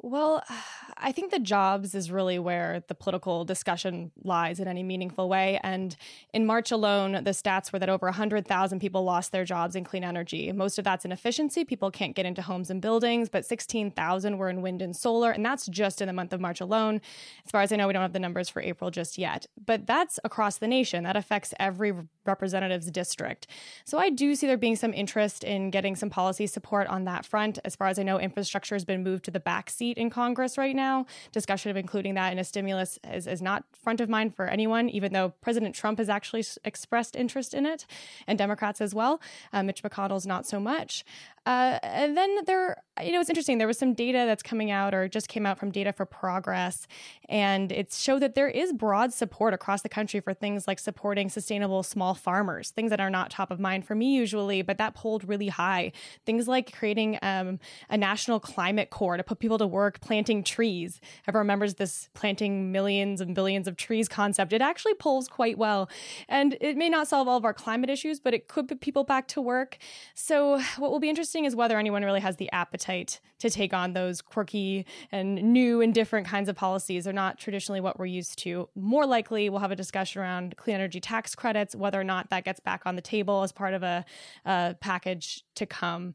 Well, 0.00 0.42
I 1.00 1.12
think 1.12 1.30
the 1.30 1.38
jobs 1.38 1.94
is 1.94 2.10
really 2.10 2.40
where 2.40 2.82
the 2.88 2.94
political 2.94 3.44
discussion 3.44 4.10
lies 4.24 4.58
in 4.58 4.66
any 4.66 4.82
meaningful 4.82 5.28
way. 5.28 5.60
And 5.62 5.94
in 6.34 6.44
March 6.44 6.72
alone, 6.72 7.12
the 7.12 7.30
stats 7.30 7.72
were 7.72 7.78
that 7.78 7.88
over 7.88 8.06
100,000 8.06 8.80
people 8.80 9.04
lost 9.04 9.30
their 9.30 9.44
jobs 9.44 9.76
in 9.76 9.84
clean 9.84 10.02
energy. 10.02 10.50
Most 10.50 10.76
of 10.76 10.84
that's 10.84 11.04
in 11.04 11.12
efficiency. 11.12 11.64
People 11.64 11.92
can't 11.92 12.16
get 12.16 12.26
into 12.26 12.42
homes 12.42 12.68
and 12.68 12.82
buildings, 12.82 13.28
but 13.28 13.46
16,000 13.46 14.38
were 14.38 14.50
in 14.50 14.60
wind 14.60 14.82
and 14.82 14.96
solar. 14.96 15.30
And 15.30 15.46
that's 15.46 15.66
just 15.66 16.00
in 16.00 16.08
the 16.08 16.12
month 16.12 16.32
of 16.32 16.40
March 16.40 16.60
alone. 16.60 17.00
As 17.44 17.52
far 17.52 17.62
as 17.62 17.70
I 17.70 17.76
know, 17.76 17.86
we 17.86 17.92
don't 17.92 18.02
have 18.02 18.12
the 18.12 18.18
numbers 18.18 18.48
for 18.48 18.60
April 18.60 18.90
just 18.90 19.18
yet. 19.18 19.46
But 19.64 19.86
that's 19.86 20.18
across 20.24 20.58
the 20.58 20.66
nation. 20.66 21.04
That 21.04 21.16
affects 21.16 21.54
every 21.60 21.92
representative's 22.24 22.90
district. 22.90 23.46
So 23.84 23.98
I 23.98 24.10
do 24.10 24.34
see 24.34 24.48
there 24.48 24.56
being 24.56 24.76
some 24.76 24.92
interest 24.92 25.44
in 25.44 25.70
getting 25.70 25.94
some 25.94 26.10
policy 26.10 26.48
support 26.48 26.88
on 26.88 27.04
that 27.04 27.24
front. 27.24 27.60
As 27.64 27.76
far 27.76 27.86
as 27.86 28.00
I 28.00 28.02
know, 28.02 28.18
infrastructure 28.18 28.74
has 28.74 28.84
been 28.84 29.04
moved 29.04 29.24
to 29.26 29.30
the 29.30 29.40
back 29.40 29.70
seat 29.88 29.98
in 29.98 30.10
Congress 30.10 30.58
right 30.58 30.76
now. 30.76 31.06
Discussion 31.32 31.70
of 31.70 31.76
including 31.76 32.14
that 32.14 32.32
in 32.32 32.38
a 32.38 32.44
stimulus 32.44 32.98
is, 33.10 33.26
is 33.26 33.40
not 33.40 33.64
front 33.72 34.00
of 34.00 34.08
mind 34.08 34.34
for 34.34 34.46
anyone, 34.46 34.88
even 34.90 35.12
though 35.12 35.30
President 35.40 35.74
Trump 35.74 35.98
has 35.98 36.08
actually 36.08 36.44
expressed 36.64 37.16
interest 37.16 37.54
in 37.54 37.64
it, 37.66 37.86
and 38.26 38.38
Democrats 38.38 38.80
as 38.80 38.94
well. 38.94 39.20
Uh, 39.52 39.62
Mitch 39.62 39.82
McConnell's 39.82 40.26
not 40.26 40.46
so 40.46 40.60
much. 40.60 41.04
Uh, 41.48 41.78
and 41.82 42.14
then 42.14 42.44
there, 42.44 42.76
you 43.02 43.10
know, 43.10 43.20
it's 43.20 43.30
interesting. 43.30 43.56
There 43.56 43.66
was 43.66 43.78
some 43.78 43.94
data 43.94 44.24
that's 44.26 44.42
coming 44.42 44.70
out 44.70 44.92
or 44.92 45.08
just 45.08 45.28
came 45.28 45.46
out 45.46 45.56
from 45.56 45.70
Data 45.70 45.94
for 45.94 46.04
Progress, 46.04 46.86
and 47.26 47.72
it 47.72 47.90
showed 47.90 48.18
that 48.18 48.34
there 48.34 48.48
is 48.48 48.74
broad 48.74 49.14
support 49.14 49.54
across 49.54 49.80
the 49.80 49.88
country 49.88 50.20
for 50.20 50.34
things 50.34 50.68
like 50.68 50.78
supporting 50.78 51.30
sustainable 51.30 51.82
small 51.82 52.12
farmers, 52.12 52.68
things 52.68 52.90
that 52.90 53.00
are 53.00 53.08
not 53.08 53.30
top 53.30 53.50
of 53.50 53.58
mind 53.58 53.86
for 53.86 53.94
me 53.94 54.14
usually, 54.14 54.60
but 54.60 54.76
that 54.76 54.94
pulled 54.94 55.26
really 55.26 55.48
high. 55.48 55.90
Things 56.26 56.48
like 56.48 56.70
creating 56.70 57.18
um, 57.22 57.58
a 57.88 57.96
national 57.96 58.40
climate 58.40 58.90
corps 58.90 59.16
to 59.16 59.22
put 59.22 59.38
people 59.38 59.56
to 59.56 59.66
work 59.66 60.02
planting 60.02 60.44
trees. 60.44 61.00
Everyone 61.26 61.46
remembers 61.46 61.76
this 61.76 62.10
planting 62.12 62.70
millions 62.72 63.22
and 63.22 63.34
billions 63.34 63.66
of 63.66 63.76
trees 63.76 64.06
concept. 64.06 64.52
It 64.52 64.60
actually 64.60 64.94
pulls 64.94 65.28
quite 65.28 65.56
well. 65.56 65.88
And 66.28 66.58
it 66.60 66.76
may 66.76 66.90
not 66.90 67.08
solve 67.08 67.26
all 67.26 67.38
of 67.38 67.46
our 67.46 67.54
climate 67.54 67.88
issues, 67.88 68.20
but 68.20 68.34
it 68.34 68.48
could 68.48 68.68
put 68.68 68.82
people 68.82 69.04
back 69.04 69.28
to 69.28 69.40
work. 69.40 69.78
So, 70.14 70.60
what 70.76 70.90
will 70.90 71.00
be 71.00 71.08
interesting 71.08 71.37
interesting 71.38 71.44
is 71.44 71.56
whether 71.56 71.78
anyone 71.78 72.04
really 72.04 72.20
has 72.20 72.36
the 72.36 72.50
appetite 72.52 73.20
to 73.38 73.48
take 73.48 73.72
on 73.72 73.92
those 73.92 74.20
quirky 74.20 74.84
and 75.12 75.36
new 75.36 75.80
and 75.80 75.94
different 75.94 76.26
kinds 76.26 76.48
of 76.48 76.56
policies. 76.56 77.04
They're 77.04 77.12
not 77.12 77.38
traditionally 77.38 77.80
what 77.80 77.98
we're 77.98 78.06
used 78.06 78.38
to. 78.40 78.68
More 78.74 79.06
likely, 79.06 79.48
we'll 79.48 79.60
have 79.60 79.70
a 79.70 79.76
discussion 79.76 80.20
around 80.20 80.56
clean 80.56 80.74
energy 80.74 81.00
tax 81.00 81.36
credits, 81.36 81.76
whether 81.76 82.00
or 82.00 82.04
not 82.04 82.30
that 82.30 82.44
gets 82.44 82.60
back 82.60 82.82
on 82.86 82.96
the 82.96 83.02
table 83.02 83.42
as 83.42 83.52
part 83.52 83.74
of 83.74 83.82
a, 83.84 84.04
a 84.44 84.74
package 84.80 85.44
to 85.54 85.66
come. 85.66 86.14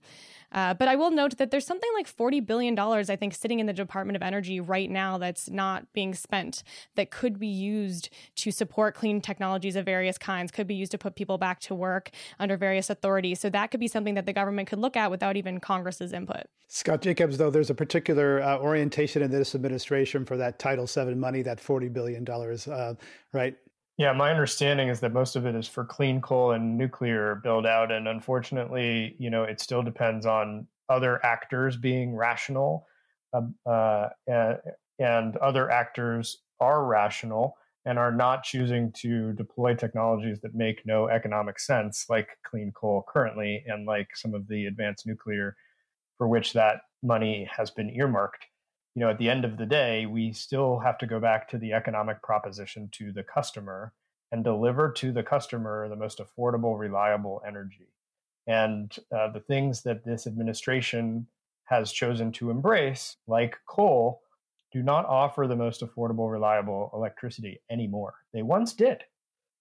Uh, 0.53 0.73
but 0.73 0.87
I 0.87 0.95
will 0.95 1.11
note 1.11 1.37
that 1.37 1.51
there's 1.51 1.65
something 1.65 1.89
like 1.95 2.07
$40 2.07 2.45
billion, 2.45 2.77
I 2.77 3.15
think, 3.15 3.33
sitting 3.33 3.59
in 3.59 3.65
the 3.65 3.73
Department 3.73 4.15
of 4.15 4.21
Energy 4.21 4.59
right 4.59 4.89
now 4.89 5.17
that's 5.17 5.49
not 5.49 5.91
being 5.93 6.13
spent 6.13 6.63
that 6.95 7.11
could 7.11 7.39
be 7.39 7.47
used 7.47 8.09
to 8.35 8.51
support 8.51 8.95
clean 8.95 9.21
technologies 9.21 9.75
of 9.75 9.85
various 9.85 10.17
kinds, 10.17 10.51
could 10.51 10.67
be 10.67 10.75
used 10.75 10.91
to 10.91 10.97
put 10.97 11.15
people 11.15 11.37
back 11.37 11.59
to 11.61 11.75
work 11.75 12.11
under 12.39 12.55
various 12.57 12.89
authorities. 12.89 13.39
So 13.39 13.49
that 13.49 13.71
could 13.71 13.79
be 13.79 13.87
something 13.87 14.13
that 14.13 14.25
the 14.25 14.33
government 14.33 14.67
could 14.67 14.79
look 14.79 14.95
at 14.95 15.09
without 15.09 15.35
even 15.37 15.59
Congress's 15.59 16.13
input. 16.13 16.43
Scott 16.67 17.01
Jacobs, 17.01 17.37
though, 17.37 17.51
there's 17.51 17.69
a 17.69 17.75
particular 17.75 18.41
uh, 18.41 18.57
orientation 18.57 19.21
in 19.21 19.29
this 19.29 19.53
administration 19.53 20.25
for 20.25 20.37
that 20.37 20.57
Title 20.57 20.87
VII 20.87 21.15
money, 21.15 21.41
that 21.43 21.59
$40 21.59 21.93
billion, 21.93 22.27
uh, 22.27 22.95
right? 23.31 23.55
Yeah, 23.97 24.12
my 24.13 24.32
understanding 24.32 24.89
is 24.89 24.99
that 25.01 25.13
most 25.13 25.36
of 25.36 25.45
it 25.45 25.53
is 25.53 25.67
for 25.67 25.86
clean 25.86 26.19
coal 26.19 26.51
and 26.51 26.77
nuclear 26.77 27.36
build 27.43 27.65
out. 27.65 27.91
And 27.91 28.08
unfortunately, 28.08 29.15
you 29.19 29.29
know, 29.29 29.43
it 29.43 29.60
still 29.60 29.84
depends 29.84 30.25
on 30.25 30.67
other 30.89 31.23
actors 31.23 31.77
being 31.77 32.15
rational. 32.15 32.88
Um, 33.34 33.56
uh, 33.65 34.10
and, 34.25 34.58
and 34.99 35.38
other 35.38 35.69
actors 35.69 36.39
are 36.60 36.86
rational 36.86 37.56
and 37.86 37.99
are 37.99 38.12
not 38.12 38.43
choosing 38.43 38.91
to 38.93 39.34
deploy 39.34 39.75
technologies 39.75 40.39
that 40.41 40.56
make 40.56 40.86
no 40.86 41.10
economic 41.10 41.60
sense, 41.60 42.06
like 42.10 42.29
clean 42.43 42.71
coal 42.71 43.06
currently, 43.08 43.63
and 43.67 43.86
like 43.86 44.15
some 44.15 44.34
of 44.34 44.47
the 44.47 44.65
advanced 44.65 45.06
nuclear 45.06 45.56
for 46.17 46.27
which 46.27 46.53
that 46.53 46.77
money 47.03 47.47
has 47.56 47.69
been 47.69 47.89
earmarked 47.89 48.45
you 48.95 48.99
know, 48.99 49.10
at 49.10 49.17
the 49.17 49.29
end 49.29 49.43
of 49.43 49.58
the 49.58 49.65
day, 49.65 50.06
we 50.06 50.34
still 50.34 50.79
have 50.79 50.97
to 50.99 51.08
go 51.08 51.19
back 51.19 51.49
to 51.49 51.58
the 51.58 51.73
economic 51.73 52.21
proposition 52.21 52.89
to 52.93 53.12
the 53.12 53.23
customer 53.23 53.93
and 54.32 54.43
deliver 54.43 54.91
to 54.91 55.12
the 55.12 55.23
customer 55.23 55.89
the 55.89 55.95
most 55.95 56.19
affordable, 56.19 56.77
reliable 56.77 57.41
energy. 57.47 57.88
And 58.45 58.95
uh, 59.15 59.32
the 59.32 59.39
things 59.39 59.82
that 59.84 60.03
this 60.03 60.27
administration 60.27 61.27
has 61.65 61.91
chosen 61.91 62.32
to 62.34 62.51
embrace, 62.51 63.17
like 63.25 63.58
coal, 63.67 64.21
do 64.71 64.84
not 64.84 65.06
offer 65.06 65.47
the 65.47 65.56
most 65.56 65.82
affordable, 65.82 66.32
reliable 66.32 66.91
electricity 66.93 67.62
anymore. 67.71 68.15
They 68.34 68.41
once 68.41 68.73
did, 68.73 69.03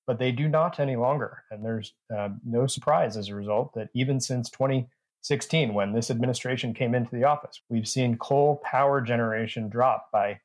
but 0.07 0.19
they 0.19 0.33
do 0.33 0.49
not 0.49 0.81
any 0.81 0.97
longer. 0.97 1.45
And 1.51 1.65
there's 1.65 1.95
uh, 2.15 2.31
no 2.45 2.67
surprise 2.67 3.17
as 3.17 3.29
a 3.29 3.35
result 3.35 3.73
that 3.75 3.89
even 3.95 4.21
since 4.21 4.51
20- 4.51 4.87
16, 5.23 5.73
when 5.73 5.93
this 5.93 6.11
administration 6.11 6.75
came 6.75 6.95
into 6.95 7.15
the 7.15 7.25
office, 7.25 7.63
we've 7.69 7.89
seen 7.89 8.19
coal 8.19 8.61
power 8.65 9.01
generation 9.01 9.69
drop 9.69 10.11
by 10.13 10.41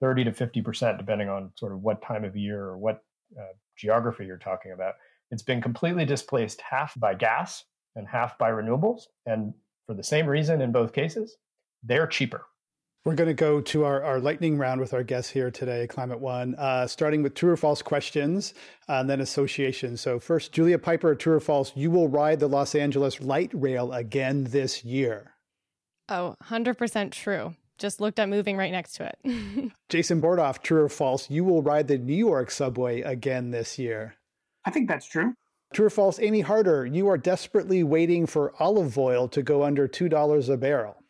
30 0.00 0.24
to 0.24 0.32
50%, 0.32 0.98
depending 0.98 1.28
on 1.28 1.52
sort 1.56 1.72
of 1.72 1.82
what 1.82 2.02
time 2.02 2.24
of 2.24 2.36
year 2.36 2.64
or 2.64 2.78
what 2.78 3.04
uh, 3.38 3.52
geography 3.76 4.26
you're 4.26 4.38
talking 4.38 4.72
about. 4.72 4.94
It's 5.30 5.42
been 5.42 5.60
completely 5.60 6.04
displaced 6.04 6.60
half 6.60 6.98
by 6.98 7.14
gas 7.14 7.64
and 7.94 8.06
half 8.06 8.38
by 8.38 8.50
renewables. 8.50 9.02
And 9.26 9.52
for 9.86 9.94
the 9.94 10.02
same 10.02 10.26
reason 10.26 10.60
in 10.60 10.72
both 10.72 10.92
cases, 10.92 11.36
they're 11.82 12.06
cheaper. 12.06 12.46
We're 13.06 13.14
going 13.14 13.28
to 13.28 13.34
go 13.34 13.60
to 13.60 13.84
our, 13.84 14.02
our 14.02 14.18
lightning 14.18 14.58
round 14.58 14.80
with 14.80 14.92
our 14.92 15.04
guests 15.04 15.30
here 15.30 15.48
today, 15.48 15.86
Climate 15.86 16.18
One, 16.18 16.56
uh, 16.56 16.88
starting 16.88 17.22
with 17.22 17.34
true 17.34 17.52
or 17.52 17.56
false 17.56 17.80
questions 17.80 18.52
uh, 18.88 18.94
and 18.94 19.08
then 19.08 19.20
association. 19.20 19.96
So, 19.96 20.18
first, 20.18 20.50
Julia 20.50 20.76
Pyper, 20.76 21.14
true 21.14 21.34
or 21.34 21.38
false, 21.40 21.70
you 21.76 21.88
will 21.88 22.08
ride 22.08 22.40
the 22.40 22.48
Los 22.48 22.74
Angeles 22.74 23.20
light 23.20 23.52
rail 23.54 23.92
again 23.92 24.42
this 24.50 24.84
year. 24.84 25.34
Oh, 26.08 26.34
100% 26.42 27.12
true. 27.12 27.54
Just 27.78 28.00
looked 28.00 28.18
at 28.18 28.28
moving 28.28 28.56
right 28.56 28.72
next 28.72 28.94
to 28.94 29.04
it. 29.04 29.70
Jason 29.88 30.20
Bordoff, 30.20 30.60
true 30.60 30.82
or 30.82 30.88
false, 30.88 31.30
you 31.30 31.44
will 31.44 31.62
ride 31.62 31.86
the 31.86 31.98
New 31.98 32.12
York 32.12 32.50
subway 32.50 33.02
again 33.02 33.52
this 33.52 33.78
year. 33.78 34.16
I 34.64 34.72
think 34.72 34.88
that's 34.88 35.06
true. 35.06 35.32
True 35.72 35.86
or 35.86 35.90
false, 35.90 36.18
Amy 36.18 36.40
Harder, 36.40 36.84
you 36.84 37.06
are 37.06 37.18
desperately 37.18 37.84
waiting 37.84 38.26
for 38.26 38.52
olive 38.58 38.98
oil 38.98 39.28
to 39.28 39.44
go 39.44 39.62
under 39.62 39.86
$2 39.86 40.48
a 40.52 40.56
barrel. 40.56 41.04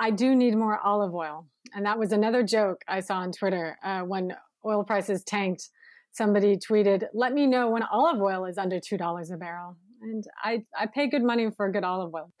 I 0.00 0.10
do 0.10 0.34
need 0.34 0.56
more 0.56 0.78
olive 0.78 1.14
oil. 1.14 1.46
And 1.74 1.84
that 1.86 1.98
was 1.98 2.12
another 2.12 2.42
joke 2.42 2.82
I 2.88 3.00
saw 3.00 3.18
on 3.18 3.32
Twitter 3.32 3.76
uh, 3.82 4.00
when 4.02 4.34
oil 4.64 4.84
prices 4.84 5.24
tanked. 5.24 5.68
Somebody 6.12 6.56
tweeted, 6.56 7.04
Let 7.12 7.32
me 7.32 7.46
know 7.46 7.70
when 7.70 7.82
olive 7.82 8.20
oil 8.20 8.44
is 8.44 8.58
under 8.58 8.76
$2 8.76 9.32
a 9.32 9.36
barrel. 9.36 9.76
And 10.00 10.24
I, 10.42 10.62
I 10.78 10.86
pay 10.86 11.08
good 11.08 11.24
money 11.24 11.50
for 11.50 11.70
good 11.70 11.82
olive 11.82 12.14
oil. 12.14 12.32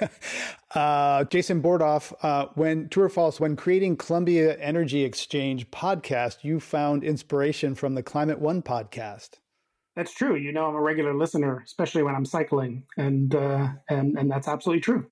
uh, 0.74 1.24
Jason 1.24 1.62
Bordoff, 1.62 2.12
uh, 2.22 2.46
when 2.54 2.88
true 2.88 3.04
or 3.04 3.08
false, 3.08 3.38
when 3.38 3.54
creating 3.54 3.96
Columbia 3.96 4.58
Energy 4.58 5.04
Exchange 5.04 5.70
podcast, 5.70 6.42
you 6.42 6.58
found 6.58 7.04
inspiration 7.04 7.76
from 7.76 7.94
the 7.94 8.02
Climate 8.02 8.40
One 8.40 8.60
podcast. 8.60 9.34
That's 9.94 10.12
true. 10.12 10.36
You 10.36 10.52
know, 10.52 10.66
I'm 10.66 10.74
a 10.74 10.80
regular 10.80 11.14
listener, 11.16 11.62
especially 11.64 12.02
when 12.02 12.14
I'm 12.16 12.26
cycling, 12.26 12.82
and 12.98 13.34
uh, 13.34 13.68
and 13.88 14.18
and 14.18 14.30
that's 14.30 14.46
absolutely 14.46 14.82
true 14.82 15.06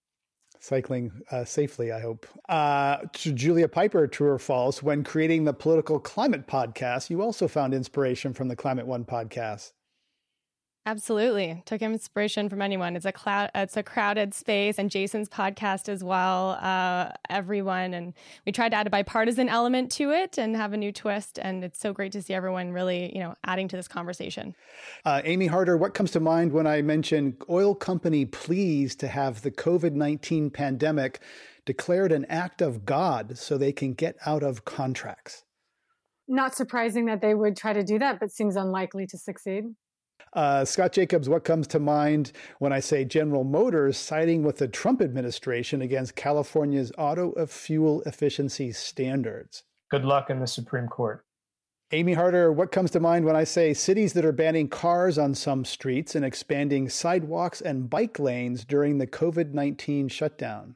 cycling 0.65 1.13
uh, 1.31 1.45
safely, 1.45 1.93
I 1.93 2.01
hope. 2.01 2.27
Uh, 2.49 2.99
to 3.13 3.33
Julia 3.33 3.69
Pyper, 3.69 4.07
true 4.07 4.31
or 4.31 4.39
false, 4.39 4.83
when 4.83 5.05
creating 5.05 5.45
the 5.45 5.53
Political 5.53 6.01
Climate 6.01 6.47
podcast, 6.47 7.11
you 7.11 7.21
also 7.21 7.47
found 7.47 7.75
inspiration 7.75 8.33
from 8.33 8.49
the 8.49 8.57
Climate 8.57 8.87
One 8.87 9.05
podcast. 9.05 9.73
Absolutely. 10.87 11.63
Took 11.65 11.81
inspiration 11.81 12.51
from 12.51 12.61
anyone. 12.61 12.95
It's 12.95 13.07
a 13.07 13.13
cloud 13.13 13.51
it's 13.55 13.75
a 13.79 13.83
crowded 13.83 14.35
space 14.35 14.79
and 14.79 14.91
Jason's 14.91 15.31
podcast 15.31 15.89
as 15.89 16.05
well. 16.05 16.59
Uh, 16.61 17.11
everyone 17.31 17.95
and 17.95 18.13
we 18.45 18.53
tried 18.53 18.69
to 18.71 18.77
add 18.77 18.87
a 18.87 18.91
bipartisan 18.91 19.49
element 19.49 19.91
to 19.93 20.11
it 20.11 20.37
and 20.37 20.55
have 20.55 20.75
a 20.75 20.77
new 20.77 20.93
twist. 20.93 21.39
And 21.41 21.65
it's 21.65 21.79
so 21.79 21.95
great 21.95 22.13
to 22.13 22.21
see 22.21 22.35
everyone 22.35 22.71
really, 22.73 23.11
you 23.15 23.21
know, 23.21 23.35
adding 23.45 23.67
to 23.69 23.77
this 23.77 23.89
conversation. 23.89 24.55
Uh, 25.07 25.23
Amy 25.25 25.47
Harder, 25.47 25.79
what 25.79 25.95
comes 25.95 26.11
to 26.11 26.21
mind 26.21 26.53
when 26.53 26.67
I 26.67 26.83
mention 26.83 27.39
oil 27.49 27.75
company 27.75 28.27
pleased 28.27 29.01
to 29.01 29.09
have 29.09 29.41
the 29.41 29.51
COVID-19 29.51 30.53
pandemic 30.53 31.21
declared 31.65 32.13
an 32.13 32.27
act 32.27 32.61
of 32.61 32.85
God 32.85 33.39
so 33.39 33.57
they 33.57 33.73
can 33.73 33.95
get 33.95 34.17
out 34.27 34.43
of 34.43 34.67
contracts? 34.67 35.45
Not 36.29 36.55
surprising 36.55 37.07
that 37.07 37.23
they 37.23 37.35
would 37.35 37.57
try 37.57 37.73
to 37.73 37.83
do 37.83 37.99
that, 38.01 38.21
but 38.21 38.31
seems 38.31 38.57
unlikely 38.57 39.07
to 39.07 39.17
succeed. 39.17 39.65
Uh, 40.35 40.65
Scott 40.65 40.93
Jacobs, 40.93 41.29
what 41.29 41.45
comes 41.45 41.69
to 41.69 41.79
mind 41.79 42.33
when 42.59 42.73
I 42.73 42.81
say 42.81 43.05
General 43.05 43.45
Motors 43.45 43.97
siding 43.97 44.43
with 44.43 44.59
the 44.59 44.67
Trump 44.67 45.01
administration 45.01 45.81
against 45.81 46.17
California's 46.17 46.91
auto 46.99 47.47
fuel 47.47 48.03
efficiency 48.05 48.73
standards? 48.73 49.63
Good 49.91 50.05
luck 50.05 50.31
in 50.31 50.41
the 50.41 50.47
Supreme 50.47 50.89
Court. 50.89 51.25
Amy 51.93 52.15
Harder, 52.15 52.51
what 52.51 52.73
comes 52.73 52.91
to 52.91 52.99
mind 52.99 53.25
when 53.25 53.37
I 53.37 53.45
say 53.45 53.73
cities 53.73 54.15
that 54.15 54.25
are 54.25 54.33
banning 54.33 54.69
cars 54.69 55.19
on 55.19 55.35
some 55.35 55.65
streets 55.65 56.17
and 56.17 56.25
expanding 56.25 56.89
sidewalks 56.89 57.61
and 57.61 57.89
bike 57.89 58.19
lanes 58.19 58.65
during 58.65 58.99
the 58.99 59.07
COVID 59.07 59.53
19 59.53 60.09
shutdown? 60.09 60.75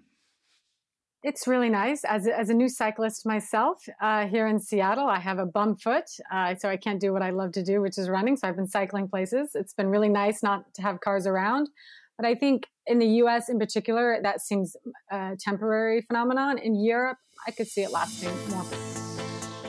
It's 1.25 1.49
really 1.49 1.69
nice. 1.69 2.05
As 2.05 2.29
a, 2.29 2.39
as 2.39 2.49
a 2.49 2.55
new 2.55 2.69
cyclist 2.69 3.27
myself 3.27 3.83
uh, 4.01 4.29
here 4.29 4.47
in 4.47 4.61
Seattle, 4.61 5.07
I 5.07 5.19
have 5.19 5.41
a 5.41 5.47
bum 5.47 5.77
foot, 5.77 6.05
uh, 6.33 6.55
so 6.55 6.69
I 6.69 6.77
can't 6.77 7.01
do 7.01 7.13
what 7.13 7.23
I 7.23 7.31
love 7.31 7.51
to 7.53 7.63
do, 7.63 7.81
which 7.81 7.99
is 7.99 8.09
running. 8.09 8.37
So 8.37 8.47
I've 8.47 8.55
been 8.55 8.69
cycling 8.69 9.09
places. 9.09 9.51
It's 9.55 9.73
been 9.73 9.89
really 9.89 10.09
nice 10.09 10.45
not 10.45 10.73
to 10.75 10.83
have 10.83 11.01
cars 11.01 11.27
around. 11.27 11.71
But 12.17 12.27
I 12.27 12.37
think 12.37 12.67
in 12.87 13.01
the 13.01 13.07
US 13.23 13.49
in 13.49 13.59
particular, 13.59 14.21
that 14.23 14.41
seems 14.41 14.77
a 15.11 15.37
temporary 15.39 16.03
phenomenon. 16.03 16.57
In 16.59 16.81
Europe, 16.81 17.19
I 17.47 17.51
could 17.51 17.67
see 17.67 17.83
it 17.83 17.91
lasting 17.91 18.31
more. 18.51 18.65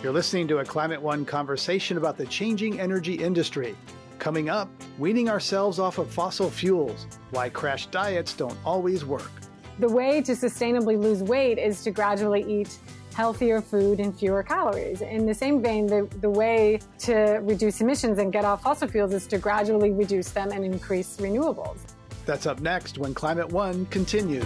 You're 0.03 0.13
listening 0.13 0.47
to 0.49 0.59
a 0.59 0.65
Climate 0.65 1.01
One 1.01 1.25
conversation 1.25 1.97
about 1.97 2.15
the 2.15 2.27
changing 2.27 2.79
energy 2.79 3.15
industry. 3.15 3.75
Coming 4.19 4.49
up, 4.49 4.69
weaning 4.99 5.29
ourselves 5.29 5.79
off 5.79 5.97
of 5.97 6.11
fossil 6.11 6.49
fuels, 6.49 7.07
why 7.31 7.49
crash 7.49 7.87
diets 7.87 8.33
don't 8.33 8.57
always 8.63 9.03
work. 9.03 9.31
The 9.79 9.87
way 9.87 10.21
to 10.23 10.33
sustainably 10.33 11.01
lose 11.01 11.23
weight 11.23 11.57
is 11.57 11.85
to 11.85 11.91
gradually 11.91 12.43
eat 12.43 12.77
healthier 13.13 13.61
food 13.61 14.01
and 14.01 14.13
fewer 14.13 14.43
calories. 14.43 14.99
In 14.99 15.25
the 15.25 15.33
same 15.33 15.61
vein, 15.61 15.87
the, 15.87 16.05
the 16.19 16.29
way 16.29 16.81
to 16.99 17.39
reduce 17.43 17.79
emissions 17.79 18.19
and 18.19 18.33
get 18.33 18.43
off 18.43 18.61
fossil 18.61 18.89
fuels 18.89 19.13
is 19.13 19.25
to 19.27 19.37
gradually 19.37 19.91
reduce 19.91 20.31
them 20.31 20.51
and 20.51 20.65
increase 20.65 21.15
renewables. 21.15 21.77
That's 22.25 22.45
up 22.45 22.59
next 22.59 22.97
when 22.97 23.13
Climate 23.13 23.53
One 23.53 23.85
continues. 23.85 24.43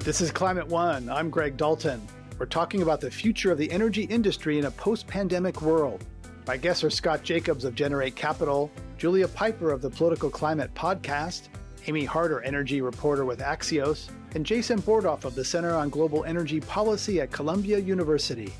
This 0.00 0.20
is 0.20 0.30
Climate 0.30 0.68
One. 0.68 1.08
I'm 1.08 1.30
Greg 1.30 1.56
Dalton. 1.56 2.06
We're 2.38 2.44
talking 2.44 2.82
about 2.82 3.00
the 3.00 3.10
future 3.10 3.50
of 3.50 3.56
the 3.56 3.70
energy 3.70 4.02
industry 4.02 4.58
in 4.58 4.66
a 4.66 4.70
post 4.70 5.06
pandemic 5.06 5.62
world. 5.62 6.04
My 6.46 6.58
guests 6.58 6.84
are 6.84 6.90
Scott 6.90 7.22
Jacobs 7.22 7.64
of 7.64 7.74
Generate 7.74 8.14
Capital, 8.14 8.70
Julia 8.98 9.26
Pyper 9.26 9.70
of 9.70 9.80
the 9.80 9.88
Political 9.88 10.28
Climate 10.28 10.74
Podcast, 10.74 11.48
Amy 11.86 12.04
Harder, 12.04 12.42
energy 12.42 12.82
reporter 12.82 13.24
with 13.24 13.38
Axios, 13.38 14.10
and 14.34 14.44
Jason 14.44 14.82
Bordoff 14.82 15.24
of 15.24 15.34
the 15.34 15.44
Center 15.44 15.74
on 15.74 15.88
Global 15.88 16.26
Energy 16.26 16.60
Policy 16.60 17.22
at 17.22 17.32
Columbia 17.32 17.78
University. 17.78 18.52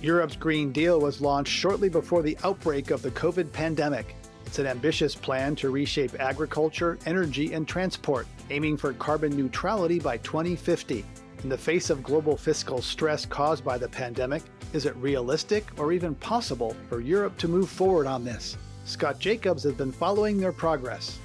Europe's 0.00 0.34
Green 0.34 0.72
Deal 0.72 1.00
was 1.00 1.20
launched 1.20 1.52
shortly 1.52 1.88
before 1.88 2.22
the 2.22 2.36
outbreak 2.42 2.90
of 2.90 3.00
the 3.00 3.12
COVID 3.12 3.52
pandemic. 3.52 4.16
It's 4.44 4.58
an 4.58 4.66
ambitious 4.66 5.14
plan 5.14 5.54
to 5.56 5.70
reshape 5.70 6.18
agriculture, 6.18 6.98
energy, 7.06 7.52
and 7.52 7.68
transport, 7.68 8.26
aiming 8.50 8.76
for 8.76 8.92
carbon 8.94 9.36
neutrality 9.36 10.00
by 10.00 10.16
2050. 10.16 11.04
In 11.42 11.48
the 11.48 11.58
face 11.58 11.90
of 11.90 12.04
global 12.04 12.36
fiscal 12.36 12.80
stress 12.80 13.26
caused 13.26 13.64
by 13.64 13.76
the 13.76 13.88
pandemic, 13.88 14.44
is 14.72 14.86
it 14.86 14.94
realistic 14.94 15.66
or 15.76 15.92
even 15.92 16.14
possible 16.14 16.76
for 16.88 17.00
Europe 17.00 17.36
to 17.38 17.48
move 17.48 17.68
forward 17.68 18.06
on 18.06 18.24
this? 18.24 18.56
Scott 18.84 19.18
Jacobs 19.18 19.64
has 19.64 19.72
been 19.72 19.90
following 19.90 20.38
their 20.38 20.52
progress. 20.52 21.18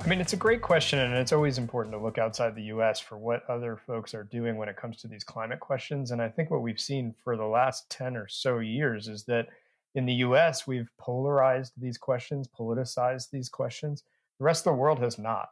I 0.00 0.06
mean, 0.06 0.20
it's 0.20 0.32
a 0.32 0.36
great 0.36 0.62
question, 0.62 1.00
and 1.00 1.14
it's 1.14 1.32
always 1.32 1.58
important 1.58 1.92
to 1.92 1.98
look 1.98 2.18
outside 2.18 2.54
the 2.54 2.70
US 2.74 3.00
for 3.00 3.18
what 3.18 3.42
other 3.48 3.76
folks 3.76 4.14
are 4.14 4.22
doing 4.22 4.56
when 4.56 4.68
it 4.68 4.76
comes 4.76 4.98
to 4.98 5.08
these 5.08 5.24
climate 5.24 5.58
questions. 5.58 6.12
And 6.12 6.22
I 6.22 6.28
think 6.28 6.52
what 6.52 6.62
we've 6.62 6.78
seen 6.78 7.12
for 7.24 7.36
the 7.36 7.44
last 7.44 7.90
10 7.90 8.16
or 8.16 8.28
so 8.28 8.60
years 8.60 9.08
is 9.08 9.24
that 9.24 9.48
in 9.96 10.06
the 10.06 10.14
US, 10.26 10.68
we've 10.68 10.90
polarized 10.98 11.72
these 11.76 11.98
questions, 11.98 12.46
politicized 12.46 13.30
these 13.30 13.48
questions. 13.48 14.04
The 14.38 14.44
rest 14.44 14.68
of 14.68 14.72
the 14.72 14.78
world 14.78 15.00
has 15.00 15.18
not. 15.18 15.48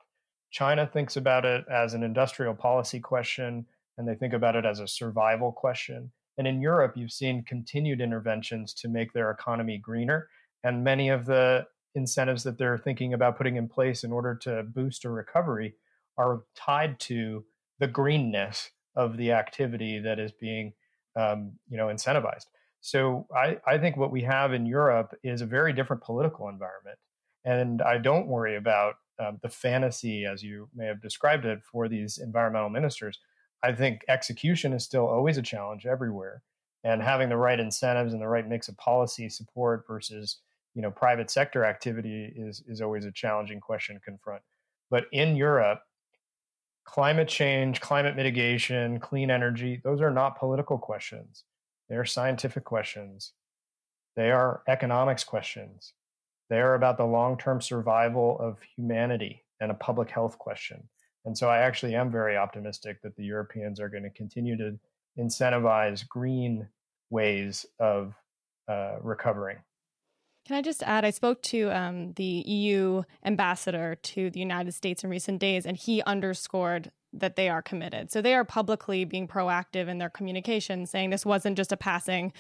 China 0.53 0.87
thinks 0.87 1.17
about 1.17 1.45
it 1.45 1.65
as 1.69 1.95
an 1.95 2.05
industrial 2.05 2.55
policy 2.55 3.01
question, 3.01 3.67
and 3.99 4.09
they 4.09 4.15
think 4.15 4.33
about 4.33 4.57
it 4.57 4.65
as 4.65 4.81
a 4.81 4.89
survival 4.89 5.53
question. 5.53 6.11
And 6.39 6.47
in 6.47 6.61
Europe, 6.61 6.95
you've 6.97 7.13
seen 7.13 7.45
continued 7.45 8.01
interventions 8.01 8.73
to 8.75 8.89
make 8.89 9.13
their 9.13 9.31
economy 9.31 9.79
greener. 9.79 10.29
And 10.65 10.85
many 10.85 11.09
of 11.09 11.27
the 11.27 11.67
incentives 11.95 12.43
that 12.45 12.59
they're 12.59 12.79
thinking 12.79 13.15
about 13.15 13.37
putting 13.37 13.57
in 13.57 13.69
place 13.69 14.05
in 14.05 14.13
order 14.13 14.35
to 14.35 14.63
boost 14.63 15.05
a 15.05 15.11
recovery 15.11 15.75
are 16.17 16.43
tied 16.55 16.99
to 17.01 17.45
the 17.79 17.89
greenness 17.89 18.71
of 18.97 19.17
the 19.17 19.33
activity 19.33 19.99
that 19.99 20.19
is 20.19 20.33
being 20.33 20.73
um, 21.17 21.53
you 21.69 21.77
know 21.77 21.87
incentivized 21.87 22.47
so 22.81 23.27
I, 23.35 23.59
I 23.67 23.79
think 23.79 23.97
what 23.97 24.13
we 24.13 24.23
have 24.23 24.53
in 24.53 24.67
europe 24.67 25.15
is 25.23 25.41
a 25.41 25.47
very 25.47 25.73
different 25.73 26.03
political 26.03 26.49
environment 26.49 26.99
and 27.45 27.83
i 27.83 27.99
don't 27.99 28.27
worry 28.27 28.57
about 28.57 28.95
um, 29.19 29.39
the 29.43 29.49
fantasy 29.49 30.25
as 30.25 30.43
you 30.43 30.69
may 30.75 30.87
have 30.87 31.03
described 31.03 31.45
it 31.45 31.61
for 31.65 31.89
these 31.89 32.19
environmental 32.19 32.71
ministers 32.71 33.19
i 33.63 33.73
think 33.73 34.03
execution 34.09 34.73
is 34.73 34.85
still 34.85 35.07
always 35.07 35.37
a 35.37 35.43
challenge 35.43 35.87
everywhere 35.87 36.43
and 36.85 37.03
having 37.03 37.29
the 37.29 37.37
right 37.37 37.61
incentives 37.61 38.13
and 38.13 38.23
the 38.23 38.29
right 38.29 38.49
mix 38.49 38.69
of 38.69 38.77
policy 38.77 39.29
support 39.29 39.85
versus 39.87 40.39
you 40.75 40.83
know 40.83 40.91
private 40.91 41.31
sector 41.31 41.65
activity 41.65 42.33
is 42.37 42.63
is 42.67 42.81
always 42.81 43.05
a 43.05 43.13
challenging 43.13 43.61
question 43.61 43.97
to 43.97 44.01
confront. 44.01 44.43
But 44.91 45.05
in 45.13 45.37
europe 45.37 45.83
climate 46.85 47.29
change 47.29 47.81
climate 47.81 48.17
mitigation 48.17 48.99
clean 48.99 49.31
energy 49.31 49.81
those 49.85 50.01
are 50.01 50.11
not 50.11 50.39
political 50.39 50.79
questions. 50.79 51.45
They're 51.89 52.05
scientific 52.05 52.65
questions. 52.65 53.33
They 54.17 54.31
are 54.31 54.63
economics 54.69 55.25
questions. 55.25 55.93
They 56.49 56.61
are 56.61 56.75
about 56.75 56.97
the 56.97 57.05
long-term 57.05 57.61
survival 57.61 58.37
of 58.41 58.59
humanity 58.77 59.45
and 59.61 59.71
a 59.71 59.75
public 59.75 60.11
health 60.11 60.39
question 60.39 60.89
and 61.25 61.37
so 61.37 61.49
i 61.49 61.59
actually 61.59 61.95
am 61.95 62.11
very 62.11 62.37
optimistic 62.37 63.01
that 63.03 63.17
the 63.17 63.25
europeans 63.25 63.81
are 63.81 63.89
going 63.89 64.03
to 64.03 64.11
continue 64.11 64.57
to 64.57 64.79
incentivize 65.19 66.07
green 66.07 66.69
ways 67.11 67.67
of 67.79 68.15
uh, 68.69 68.97
recovering 69.03 69.59
can 70.47 70.57
I 70.57 70.63
just 70.63 70.83
add? 70.83 71.05
I 71.05 71.11
spoke 71.11 71.43
to 71.43 71.71
um, 71.71 72.13
the 72.15 72.25
EU 72.25 73.03
ambassador 73.25 73.97
to 74.03 74.31
the 74.31 74.41
United 74.41 74.73
States 74.73 75.05
in 75.05 75.11
recent 75.11 75.39
days, 75.39 75.67
and 75.67 75.77
he 75.77 76.03
underscored 76.03 76.91
that 77.13 77.37
they 77.37 77.49
are 77.49 77.63
committed. 77.63 78.11
So 78.11 78.23
they 78.23 78.35
are 78.35 78.45
publicly 78.45 79.05
being 79.05 79.29
proactive 79.29 79.89
in 79.89 79.99
their 79.99 80.11
communication, 80.11 80.87
saying 80.87 81.11
this 81.11 81.27
wasn't 81.27 81.57
just 81.57 81.73
a 81.73 81.77
passing 81.77 82.33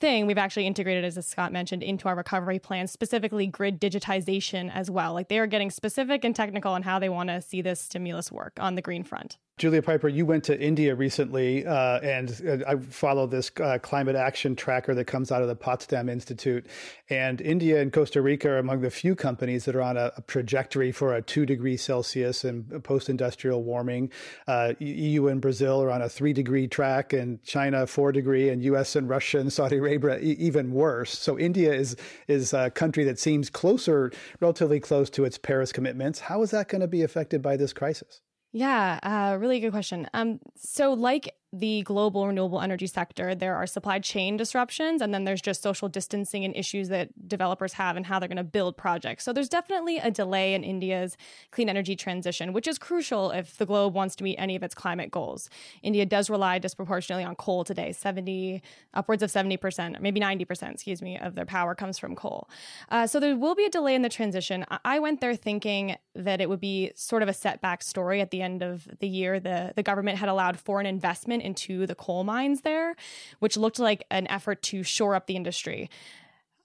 thing. 0.00 0.26
We've 0.26 0.38
actually 0.38 0.66
integrated, 0.66 1.04
as 1.04 1.24
Scott 1.26 1.52
mentioned, 1.52 1.82
into 1.82 2.08
our 2.08 2.16
recovery 2.16 2.58
plan, 2.58 2.86
specifically 2.86 3.46
grid 3.46 3.80
digitization 3.80 4.70
as 4.74 4.90
well. 4.90 5.12
Like 5.12 5.28
they 5.28 5.38
are 5.38 5.46
getting 5.46 5.70
specific 5.70 6.24
and 6.24 6.34
technical 6.34 6.72
on 6.72 6.82
how 6.82 6.98
they 6.98 7.08
want 7.08 7.28
to 7.28 7.40
see 7.40 7.62
this 7.62 7.80
stimulus 7.80 8.32
work 8.32 8.54
on 8.58 8.74
the 8.74 8.82
green 8.82 9.04
front. 9.04 9.36
Julia 9.58 9.82
Pyper, 9.82 10.08
you 10.08 10.24
went 10.24 10.44
to 10.44 10.58
India 10.58 10.94
recently, 10.94 11.66
uh, 11.66 12.00
and 12.00 12.30
uh, 12.48 12.66
I 12.66 12.76
follow 12.76 13.26
this 13.26 13.50
uh, 13.60 13.76
climate 13.82 14.16
action 14.16 14.56
tracker 14.56 14.94
that 14.94 15.04
comes 15.04 15.30
out 15.30 15.42
of 15.42 15.48
the 15.48 15.54
Potsdam 15.54 16.08
Institute. 16.08 16.66
And 17.10 17.42
India 17.42 17.82
and 17.82 17.92
Costa 17.92 18.22
Rica 18.22 18.48
are 18.48 18.58
among 18.58 18.80
the 18.80 18.88
few 18.88 19.14
companies 19.14 19.66
that 19.66 19.76
are 19.76 19.82
on 19.82 19.98
a, 19.98 20.12
a 20.16 20.22
trajectory 20.22 20.92
for 20.92 21.14
a 21.14 21.20
two 21.20 21.44
degree 21.44 21.76
Celsius 21.76 22.42
and 22.42 22.82
post 22.82 23.10
industrial 23.10 23.62
warming. 23.62 24.10
Uh, 24.48 24.72
EU 24.78 25.26
and 25.26 25.42
Brazil 25.42 25.82
are 25.82 25.90
on 25.90 26.00
a 26.00 26.08
three 26.08 26.32
degree 26.32 26.66
track, 26.66 27.12
and 27.12 27.42
China 27.42 27.86
four 27.86 28.12
degree, 28.12 28.48
and 28.48 28.62
US 28.62 28.96
and 28.96 29.10
Russia 29.10 29.40
and 29.40 29.52
Saudi 29.52 29.76
Arabia 29.76 29.89
even 29.92 30.72
worse. 30.72 31.18
So 31.18 31.38
India 31.38 31.72
is 31.72 31.96
is 32.28 32.52
a 32.52 32.70
country 32.70 33.04
that 33.04 33.18
seems 33.18 33.50
closer, 33.50 34.12
relatively 34.40 34.80
close 34.80 35.10
to 35.10 35.24
its 35.24 35.38
Paris 35.38 35.72
commitments. 35.72 36.20
How 36.20 36.42
is 36.42 36.50
that 36.50 36.68
going 36.68 36.80
to 36.80 36.88
be 36.88 37.02
affected 37.02 37.42
by 37.42 37.56
this 37.56 37.72
crisis? 37.72 38.20
Yeah, 38.52 38.98
uh, 39.02 39.36
really 39.38 39.60
good 39.60 39.70
question. 39.70 40.08
Um, 40.12 40.40
so, 40.56 40.92
like 40.92 41.34
the 41.52 41.82
global 41.82 42.28
renewable 42.28 42.60
energy 42.60 42.86
sector, 42.86 43.34
there 43.34 43.56
are 43.56 43.66
supply 43.66 43.98
chain 43.98 44.36
disruptions, 44.36 45.02
and 45.02 45.12
then 45.12 45.24
there's 45.24 45.42
just 45.42 45.62
social 45.62 45.88
distancing 45.88 46.44
and 46.44 46.54
issues 46.54 46.88
that 46.90 47.28
developers 47.28 47.72
have 47.72 47.96
and 47.96 48.06
how 48.06 48.20
they're 48.20 48.28
going 48.28 48.36
to 48.36 48.44
build 48.44 48.76
projects. 48.76 49.24
So 49.24 49.32
there's 49.32 49.48
definitely 49.48 49.98
a 49.98 50.12
delay 50.12 50.54
in 50.54 50.62
India's 50.62 51.16
clean 51.50 51.68
energy 51.68 51.96
transition, 51.96 52.52
which 52.52 52.68
is 52.68 52.78
crucial 52.78 53.32
if 53.32 53.56
the 53.56 53.66
globe 53.66 53.94
wants 53.94 54.14
to 54.16 54.24
meet 54.24 54.36
any 54.36 54.54
of 54.54 54.62
its 54.62 54.76
climate 54.76 55.10
goals. 55.10 55.50
India 55.82 56.06
does 56.06 56.30
rely 56.30 56.60
disproportionately 56.60 57.24
on 57.24 57.34
coal 57.34 57.64
today, 57.64 57.90
70, 57.90 58.62
upwards 58.94 59.22
of 59.22 59.30
70%, 59.30 60.00
maybe 60.00 60.20
90%, 60.20 60.70
excuse 60.70 61.02
me, 61.02 61.18
of 61.18 61.34
their 61.34 61.46
power 61.46 61.74
comes 61.74 61.98
from 61.98 62.14
coal. 62.14 62.48
Uh, 62.90 63.08
so 63.08 63.18
there 63.18 63.36
will 63.36 63.56
be 63.56 63.64
a 63.64 63.70
delay 63.70 63.96
in 63.96 64.02
the 64.02 64.08
transition. 64.08 64.64
I 64.84 65.00
went 65.00 65.20
there 65.20 65.34
thinking 65.34 65.96
that 66.14 66.40
it 66.40 66.48
would 66.48 66.60
be 66.60 66.92
sort 66.94 67.22
of 67.22 67.28
a 67.28 67.32
setback 67.32 67.82
story 67.82 68.20
at 68.20 68.30
the 68.30 68.40
end 68.40 68.62
of 68.62 68.86
the 69.00 69.08
year. 69.08 69.40
The, 69.40 69.72
the 69.74 69.82
government 69.82 70.18
had 70.18 70.28
allowed 70.28 70.56
foreign 70.56 70.86
investment 70.86 71.39
into 71.40 71.86
the 71.86 71.94
coal 71.94 72.24
mines 72.24 72.60
there, 72.60 72.96
which 73.38 73.56
looked 73.56 73.78
like 73.78 74.04
an 74.10 74.26
effort 74.28 74.62
to 74.62 74.82
shore 74.82 75.14
up 75.14 75.26
the 75.26 75.36
industry. 75.36 75.90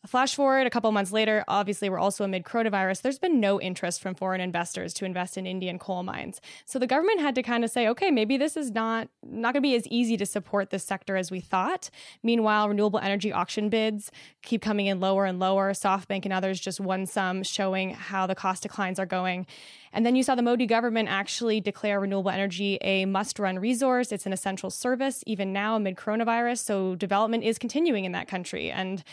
Flash 0.06 0.36
forward 0.36 0.68
a 0.68 0.70
couple 0.70 0.92
months 0.92 1.12
later, 1.12 1.44
obviously, 1.48 1.90
we're 1.90 2.00
also 2.00 2.24
amid 2.24 2.44
coronavirus. 2.44 3.02
There's 3.02 3.18
been 3.18 3.40
no 3.40 3.60
interest 3.60 4.02
from 4.02 4.14
foreign 4.14 4.42
investors 4.42 4.94
to 4.96 5.06
invest 5.06 5.36
in 5.38 5.48
Indian 5.48 5.80
coal 5.80 6.04
mines. 6.04 6.42
So 6.66 6.78
the 6.78 6.86
government 6.86 7.22
had 7.22 7.34
to 7.36 7.44
kind 7.44 7.64
of 7.64 7.72
say, 7.72 7.88
okay, 7.88 8.12
maybe 8.12 8.38
this 8.38 8.56
is 8.56 8.72
not, 8.72 9.10
not 9.24 9.54
going 9.54 9.62
to 9.64 9.68
be 9.68 9.76
as 9.76 9.88
easy 9.88 10.16
to 10.18 10.26
support 10.26 10.70
this 10.70 10.84
sector 10.84 11.16
as 11.18 11.32
we 11.32 11.40
thought. 11.40 11.90
Meanwhile, 12.22 12.70
renewable 12.70 13.00
energy 13.00 13.34
auction 13.34 13.70
bids 13.70 14.12
keep 14.44 14.62
coming 14.62 14.86
in 14.86 15.00
lower 15.00 15.26
and 15.26 15.40
lower. 15.40 15.72
SoftBank 15.72 16.26
and 16.26 16.34
others 16.34 16.60
just 16.60 16.80
won 16.80 17.08
some, 17.08 17.42
showing 17.42 17.92
how 17.92 18.28
the 18.28 18.36
cost 18.36 18.62
declines 18.64 19.00
are 19.00 19.08
going. 19.08 19.48
And 19.96 20.06
then 20.06 20.18
you 20.18 20.24
saw 20.24 20.36
the 20.36 20.42
Modi 20.42 20.66
government 20.66 21.08
actually 21.10 21.62
declare 21.62 22.02
renewable 22.02 22.30
energy 22.30 22.78
a 22.82 23.06
must 23.06 23.40
run 23.40 23.58
resource. 23.58 24.12
It's 24.12 24.26
an 24.26 24.34
essential 24.34 24.70
service, 24.70 25.24
even 25.26 25.54
now 25.54 25.78
amid 25.78 25.96
coronavirus. 25.96 26.60
So 26.60 26.96
development 26.96 27.46
is 27.46 27.58
continuing 27.58 28.04
in 28.04 28.12
that 28.12 28.28
country. 28.28 28.70
And 28.70 29.04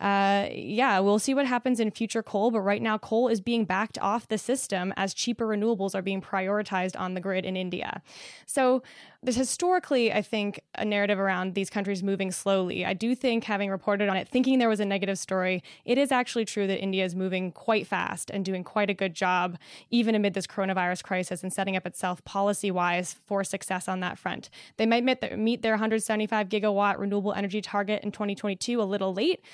uh, 0.00 0.48
yeah, 0.50 0.98
we'll 1.00 1.18
see 1.18 1.34
what 1.34 1.44
happens 1.44 1.78
in 1.78 1.90
future 1.90 2.22
coal. 2.22 2.50
But 2.50 2.62
right 2.62 2.80
now, 2.80 2.96
coal 2.96 3.28
is 3.28 3.42
being 3.42 3.66
backed 3.66 3.98
off 3.98 4.28
the 4.28 4.38
system 4.38 4.94
as 4.96 5.12
cheaper 5.12 5.46
renewables 5.46 5.94
are 5.94 6.00
being 6.00 6.22
prioritized 6.22 6.98
on 6.98 7.12
the 7.12 7.20
grid 7.20 7.44
in 7.44 7.54
India. 7.54 8.00
So 8.46 8.82
historically, 9.26 10.12
I 10.12 10.22
think, 10.22 10.60
a 10.74 10.84
narrative 10.84 11.18
around 11.18 11.54
these 11.54 11.68
countries 11.68 12.02
moving 12.02 12.30
slowly. 12.30 12.86
I 12.86 12.94
do 12.94 13.14
think, 13.14 13.44
having 13.44 13.70
reported 13.70 14.08
on 14.08 14.16
it, 14.16 14.28
thinking 14.28 14.58
there 14.58 14.68
was 14.68 14.80
a 14.80 14.84
negative 14.84 15.18
story, 15.18 15.62
it 15.84 15.98
is 15.98 16.10
actually 16.10 16.46
true 16.46 16.66
that 16.66 16.82
India 16.82 17.04
is 17.04 17.14
moving 17.14 17.52
quite 17.52 17.86
fast 17.86 18.30
and 18.30 18.44
doing 18.44 18.64
quite 18.64 18.88
a 18.88 18.94
good 18.94 19.14
job, 19.14 19.58
even 19.90 20.14
amid 20.14 20.32
this 20.32 20.46
coronavirus 20.46 21.02
crisis, 21.02 21.42
and 21.42 21.52
setting 21.52 21.76
up 21.76 21.86
itself 21.86 22.24
policy 22.24 22.70
wise 22.70 23.16
for 23.26 23.44
success 23.44 23.88
on 23.88 24.00
that 24.00 24.18
front. 24.18 24.48
They 24.78 24.86
might 24.86 25.04
meet 25.04 25.20
their, 25.20 25.36
meet 25.36 25.62
their 25.62 25.72
175 25.72 26.48
gigawatt 26.48 26.98
renewable 26.98 27.34
energy 27.34 27.60
target 27.60 28.02
in 28.02 28.12
2022 28.12 28.80
a 28.80 28.84
little 28.84 29.12
late, 29.12 29.44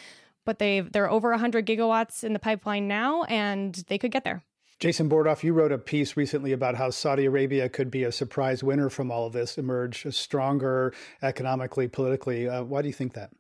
but 0.45 0.61
they 0.61 0.81
they're 0.81 1.11
over 1.11 1.31
100 1.31 1.67
gigawatts 1.67 2.23
in 2.23 2.33
the 2.33 2.39
pipeline 2.39 2.87
now, 2.87 3.25
and 3.25 3.85
they 3.89 3.99
could 3.99 4.13
get 4.13 4.23
there. 4.23 4.45
Jason 4.79 5.09
Bordoff, 5.09 5.43
you 5.43 5.55
wrote 5.55 5.73
a 5.73 5.79
piece 5.79 6.19
recently 6.19 6.53
about 6.53 6.75
how 6.75 6.91
Saudi 6.91 7.25
Arabia 7.25 7.67
could 7.69 7.91
be 7.91 8.05
a 8.05 8.13
surprise 8.13 8.63
winner 8.63 8.91
from 8.91 9.11
all 9.11 9.27
of 9.27 9.33
this, 9.33 9.57
emerge 9.57 10.07
stronger 10.15 10.93
economically, 11.23 11.89
politically. 11.89 12.47
Uh, 12.47 12.63
why 12.63 12.83
do 12.83 12.89
you 12.89 12.95
think 12.95 13.15
that? 13.15 13.31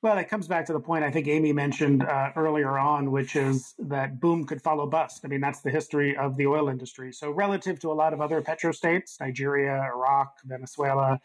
Well, 0.00 0.18
it 0.18 0.28
comes 0.28 0.46
back 0.46 0.66
to 0.66 0.72
the 0.72 0.78
point 0.78 1.04
I 1.04 1.10
think 1.10 1.26
Amy 1.26 1.52
mentioned 1.52 2.04
uh, 2.04 2.30
earlier 2.36 2.78
on, 2.78 3.10
which 3.10 3.34
is 3.34 3.74
that 3.78 4.20
boom 4.20 4.46
could 4.46 4.62
follow 4.62 4.86
bust. 4.86 5.22
I 5.24 5.28
mean, 5.28 5.40
that's 5.40 5.60
the 5.62 5.70
history 5.70 6.16
of 6.16 6.36
the 6.36 6.46
oil 6.46 6.68
industry. 6.68 7.12
So, 7.12 7.32
relative 7.32 7.80
to 7.80 7.90
a 7.90 7.94
lot 7.94 8.12
of 8.12 8.20
other 8.20 8.40
petrostates, 8.40 9.18
Nigeria, 9.20 9.82
Iraq, 9.92 10.34
Venezuela, 10.44 11.18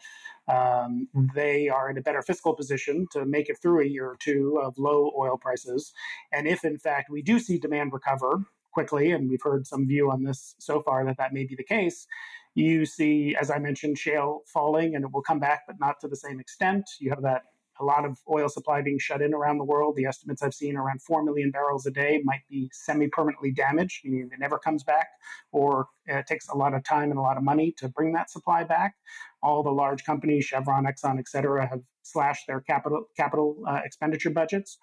um, 0.48 1.06
they 1.36 1.68
are 1.68 1.88
in 1.88 1.98
a 1.98 2.02
better 2.02 2.20
fiscal 2.20 2.54
position 2.54 3.06
to 3.12 3.24
make 3.24 3.48
it 3.48 3.58
through 3.62 3.82
a 3.82 3.86
year 3.86 4.06
or 4.06 4.16
two 4.18 4.58
of 4.60 4.76
low 4.76 5.12
oil 5.16 5.36
prices. 5.36 5.92
And 6.32 6.48
if, 6.48 6.64
in 6.64 6.78
fact, 6.78 7.10
we 7.10 7.22
do 7.22 7.38
see 7.38 7.58
demand 7.58 7.92
recover, 7.92 8.44
quickly, 8.74 9.12
and 9.12 9.30
we've 9.30 9.42
heard 9.42 9.66
some 9.66 9.86
view 9.86 10.10
on 10.10 10.24
this 10.24 10.54
so 10.58 10.82
far 10.82 11.04
that 11.06 11.16
that 11.18 11.32
may 11.32 11.44
be 11.44 11.54
the 11.54 11.64
case. 11.64 12.06
You 12.54 12.84
see, 12.84 13.34
as 13.40 13.50
I 13.50 13.58
mentioned, 13.58 13.98
shale 13.98 14.42
falling, 14.52 14.94
and 14.94 15.04
it 15.04 15.12
will 15.12 15.22
come 15.22 15.40
back, 15.40 15.62
but 15.66 15.76
not 15.80 16.00
to 16.00 16.08
the 16.08 16.16
same 16.16 16.38
extent. 16.38 16.84
You 17.00 17.10
have 17.10 17.22
that 17.22 17.42
a 17.80 17.84
lot 17.84 18.04
of 18.04 18.18
oil 18.30 18.48
supply 18.48 18.82
being 18.82 18.98
shut 18.98 19.20
in 19.20 19.34
around 19.34 19.58
the 19.58 19.64
world. 19.64 19.96
The 19.96 20.06
estimates 20.06 20.42
I've 20.42 20.54
seen 20.54 20.76
around 20.76 21.02
4 21.02 21.24
million 21.24 21.50
barrels 21.50 21.86
a 21.86 21.90
day 21.90 22.20
might 22.24 22.42
be 22.48 22.70
semi 22.72 23.08
permanently 23.08 23.50
damaged, 23.50 24.02
meaning 24.04 24.30
it 24.32 24.38
never 24.38 24.58
comes 24.58 24.84
back, 24.84 25.08
or 25.52 25.88
it 26.06 26.26
takes 26.26 26.48
a 26.48 26.56
lot 26.56 26.74
of 26.74 26.84
time 26.84 27.10
and 27.10 27.18
a 27.18 27.22
lot 27.22 27.36
of 27.36 27.42
money 27.42 27.74
to 27.78 27.88
bring 27.88 28.12
that 28.12 28.30
supply 28.30 28.64
back. 28.64 28.94
All 29.42 29.62
the 29.62 29.72
large 29.72 30.04
companies, 30.04 30.44
Chevron, 30.44 30.84
Exxon, 30.84 31.18
et 31.18 31.28
cetera, 31.28 31.66
have 31.66 31.80
slashed 32.02 32.46
their 32.46 32.60
capital, 32.60 33.06
capital 33.16 33.56
uh, 33.66 33.80
expenditure 33.84 34.30
budgets. 34.30 34.78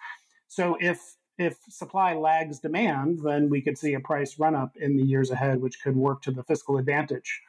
So 0.47 0.75
if 0.79 0.99
if 1.41 1.57
supply 1.69 2.13
lags 2.13 2.59
demand, 2.59 3.19
then 3.23 3.49
we 3.49 3.61
could 3.61 3.77
see 3.77 3.95
a 3.95 3.99
price 3.99 4.37
run 4.37 4.53
up 4.53 4.77
in 4.77 4.95
the 4.95 5.03
years 5.03 5.31
ahead, 5.31 5.59
which 5.59 5.81
could 5.81 5.95
work 5.95 6.21
to 6.21 6.31
the 6.31 6.43
fiscal 6.43 6.77
advantage 6.77 7.41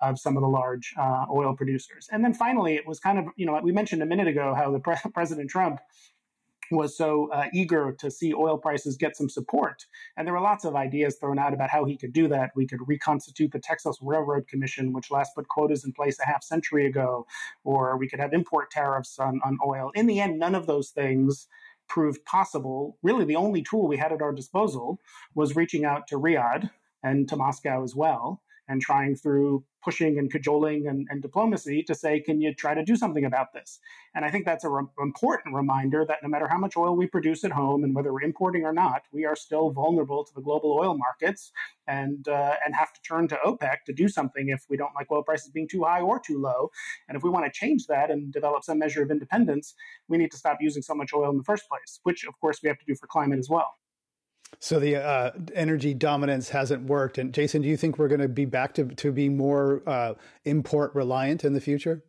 of 0.00 0.20
some 0.20 0.36
of 0.36 0.42
the 0.42 0.48
large 0.48 0.94
uh, 0.96 1.26
oil 1.30 1.54
producers. 1.56 2.08
And 2.12 2.24
then 2.24 2.32
finally, 2.32 2.76
it 2.76 2.86
was 2.86 3.00
kind 3.00 3.18
of, 3.18 3.26
you 3.36 3.46
know, 3.46 3.58
we 3.60 3.72
mentioned 3.72 4.02
a 4.02 4.06
minute 4.06 4.28
ago 4.28 4.54
how 4.54 4.70
the 4.70 4.78
pre- 4.78 4.96
President 5.14 5.50
Trump 5.50 5.80
was 6.70 6.96
so 6.96 7.28
uh, 7.32 7.46
eager 7.52 7.92
to 7.98 8.08
see 8.08 8.32
oil 8.32 8.56
prices 8.56 8.96
get 8.96 9.16
some 9.16 9.28
support. 9.28 9.84
And 10.16 10.24
there 10.24 10.34
were 10.34 10.40
lots 10.40 10.64
of 10.64 10.76
ideas 10.76 11.16
thrown 11.16 11.36
out 11.36 11.52
about 11.52 11.70
how 11.70 11.84
he 11.84 11.96
could 11.96 12.12
do 12.12 12.28
that. 12.28 12.50
We 12.54 12.68
could 12.68 12.86
reconstitute 12.86 13.50
the 13.50 13.58
Texas 13.58 13.96
Railroad 14.00 14.46
Commission, 14.46 14.92
which 14.92 15.10
last 15.10 15.34
put 15.34 15.48
quotas 15.48 15.84
in 15.84 15.92
place 15.92 16.20
a 16.20 16.26
half 16.26 16.44
century 16.44 16.86
ago, 16.86 17.26
or 17.64 17.96
we 17.96 18.08
could 18.08 18.20
have 18.20 18.32
import 18.32 18.70
tariffs 18.70 19.18
on, 19.18 19.40
on 19.44 19.58
oil. 19.66 19.90
In 19.96 20.06
the 20.06 20.20
end, 20.20 20.38
none 20.38 20.54
of 20.54 20.66
those 20.66 20.90
things 20.90 21.48
proved 21.90 22.24
possible, 22.24 22.96
really 23.02 23.26
the 23.26 23.36
only 23.36 23.62
tool 23.62 23.86
we 23.86 23.98
had 23.98 24.12
at 24.12 24.22
our 24.22 24.32
disposal 24.32 24.98
was 25.34 25.56
reaching 25.56 25.84
out 25.84 26.06
to 26.06 26.16
Riyadh 26.16 26.70
and 27.02 27.28
to 27.28 27.36
Moscow 27.36 27.82
as 27.82 27.94
well 27.94 28.40
and 28.70 28.80
trying 28.80 29.16
through 29.16 29.64
pushing 29.82 30.18
and 30.18 30.30
cajoling 30.30 30.86
and, 30.86 31.08
and, 31.10 31.22
diplomacy 31.22 31.82
to 31.82 31.94
say, 31.94 32.20
can 32.20 32.40
you 32.40 32.54
try 32.54 32.74
to 32.74 32.84
do 32.84 32.94
something 32.94 33.24
about 33.24 33.52
this? 33.52 33.80
And 34.14 34.24
I 34.24 34.30
think 34.30 34.44
that's 34.44 34.62
an 34.62 34.70
re- 34.70 34.84
important 35.00 35.54
reminder 35.54 36.04
that 36.06 36.18
no 36.22 36.28
matter 36.28 36.46
how 36.46 36.58
much 36.58 36.76
oil 36.76 36.94
we 36.94 37.06
produce 37.06 37.44
at 37.44 37.50
home 37.50 37.82
and 37.82 37.94
whether 37.94 38.12
we're 38.12 38.22
importing 38.22 38.64
or 38.64 38.72
not, 38.72 39.02
we 39.10 39.24
are 39.24 39.34
still 39.34 39.70
vulnerable 39.70 40.22
to 40.24 40.32
the 40.34 40.42
global 40.42 40.78
oil 40.78 40.96
markets 40.96 41.50
and 41.88 42.28
uh, 42.28 42.54
and 42.64 42.74
have 42.74 42.92
to 42.92 43.00
turn 43.02 43.26
to 43.28 43.38
OPEC 43.44 43.78
to 43.86 43.92
do 43.92 44.06
something 44.08 44.50
if 44.50 44.64
we 44.68 44.76
don't 44.76 44.94
like 44.94 45.10
oil 45.10 45.22
prices 45.22 45.50
being 45.50 45.68
too 45.68 45.82
high 45.82 46.00
or 46.00 46.20
too 46.20 46.38
low. 46.38 46.70
And 47.08 47.16
if 47.16 47.24
we 47.24 47.30
want 47.30 47.46
to 47.46 47.52
change 47.52 47.86
that 47.86 48.10
and 48.10 48.32
develop 48.32 48.62
some 48.62 48.78
measure 48.78 49.02
of 49.02 49.10
independence, 49.10 49.74
we 50.08 50.18
need 50.18 50.30
to 50.30 50.36
stop 50.36 50.58
using 50.60 50.82
so 50.82 50.94
much 50.94 51.12
oil 51.12 51.30
in 51.30 51.38
the 51.38 51.44
first 51.44 51.68
place, 51.68 51.98
which 52.04 52.24
of 52.24 52.38
course 52.40 52.60
we 52.62 52.68
have 52.68 52.78
to 52.78 52.86
do 52.86 52.94
for 52.94 53.08
climate 53.08 53.38
as 53.38 53.48
well. 53.48 53.79
So 54.58 54.78
the 54.78 54.96
uh, 54.96 55.30
energy 55.54 55.94
dominance 55.94 56.50
hasn't 56.50 56.84
worked. 56.84 57.18
And 57.18 57.32
Jason, 57.32 57.62
do 57.62 57.68
you 57.68 57.76
think 57.76 57.98
we're 57.98 58.08
going 58.08 58.20
to 58.20 58.28
be 58.28 58.44
back 58.44 58.74
to, 58.74 58.84
to 58.84 59.12
be 59.12 59.28
more 59.28 59.82
uh, 59.86 60.14
import 60.44 60.94
reliant 60.94 61.44
in 61.44 61.54
the 61.54 61.60
future? 61.60 62.02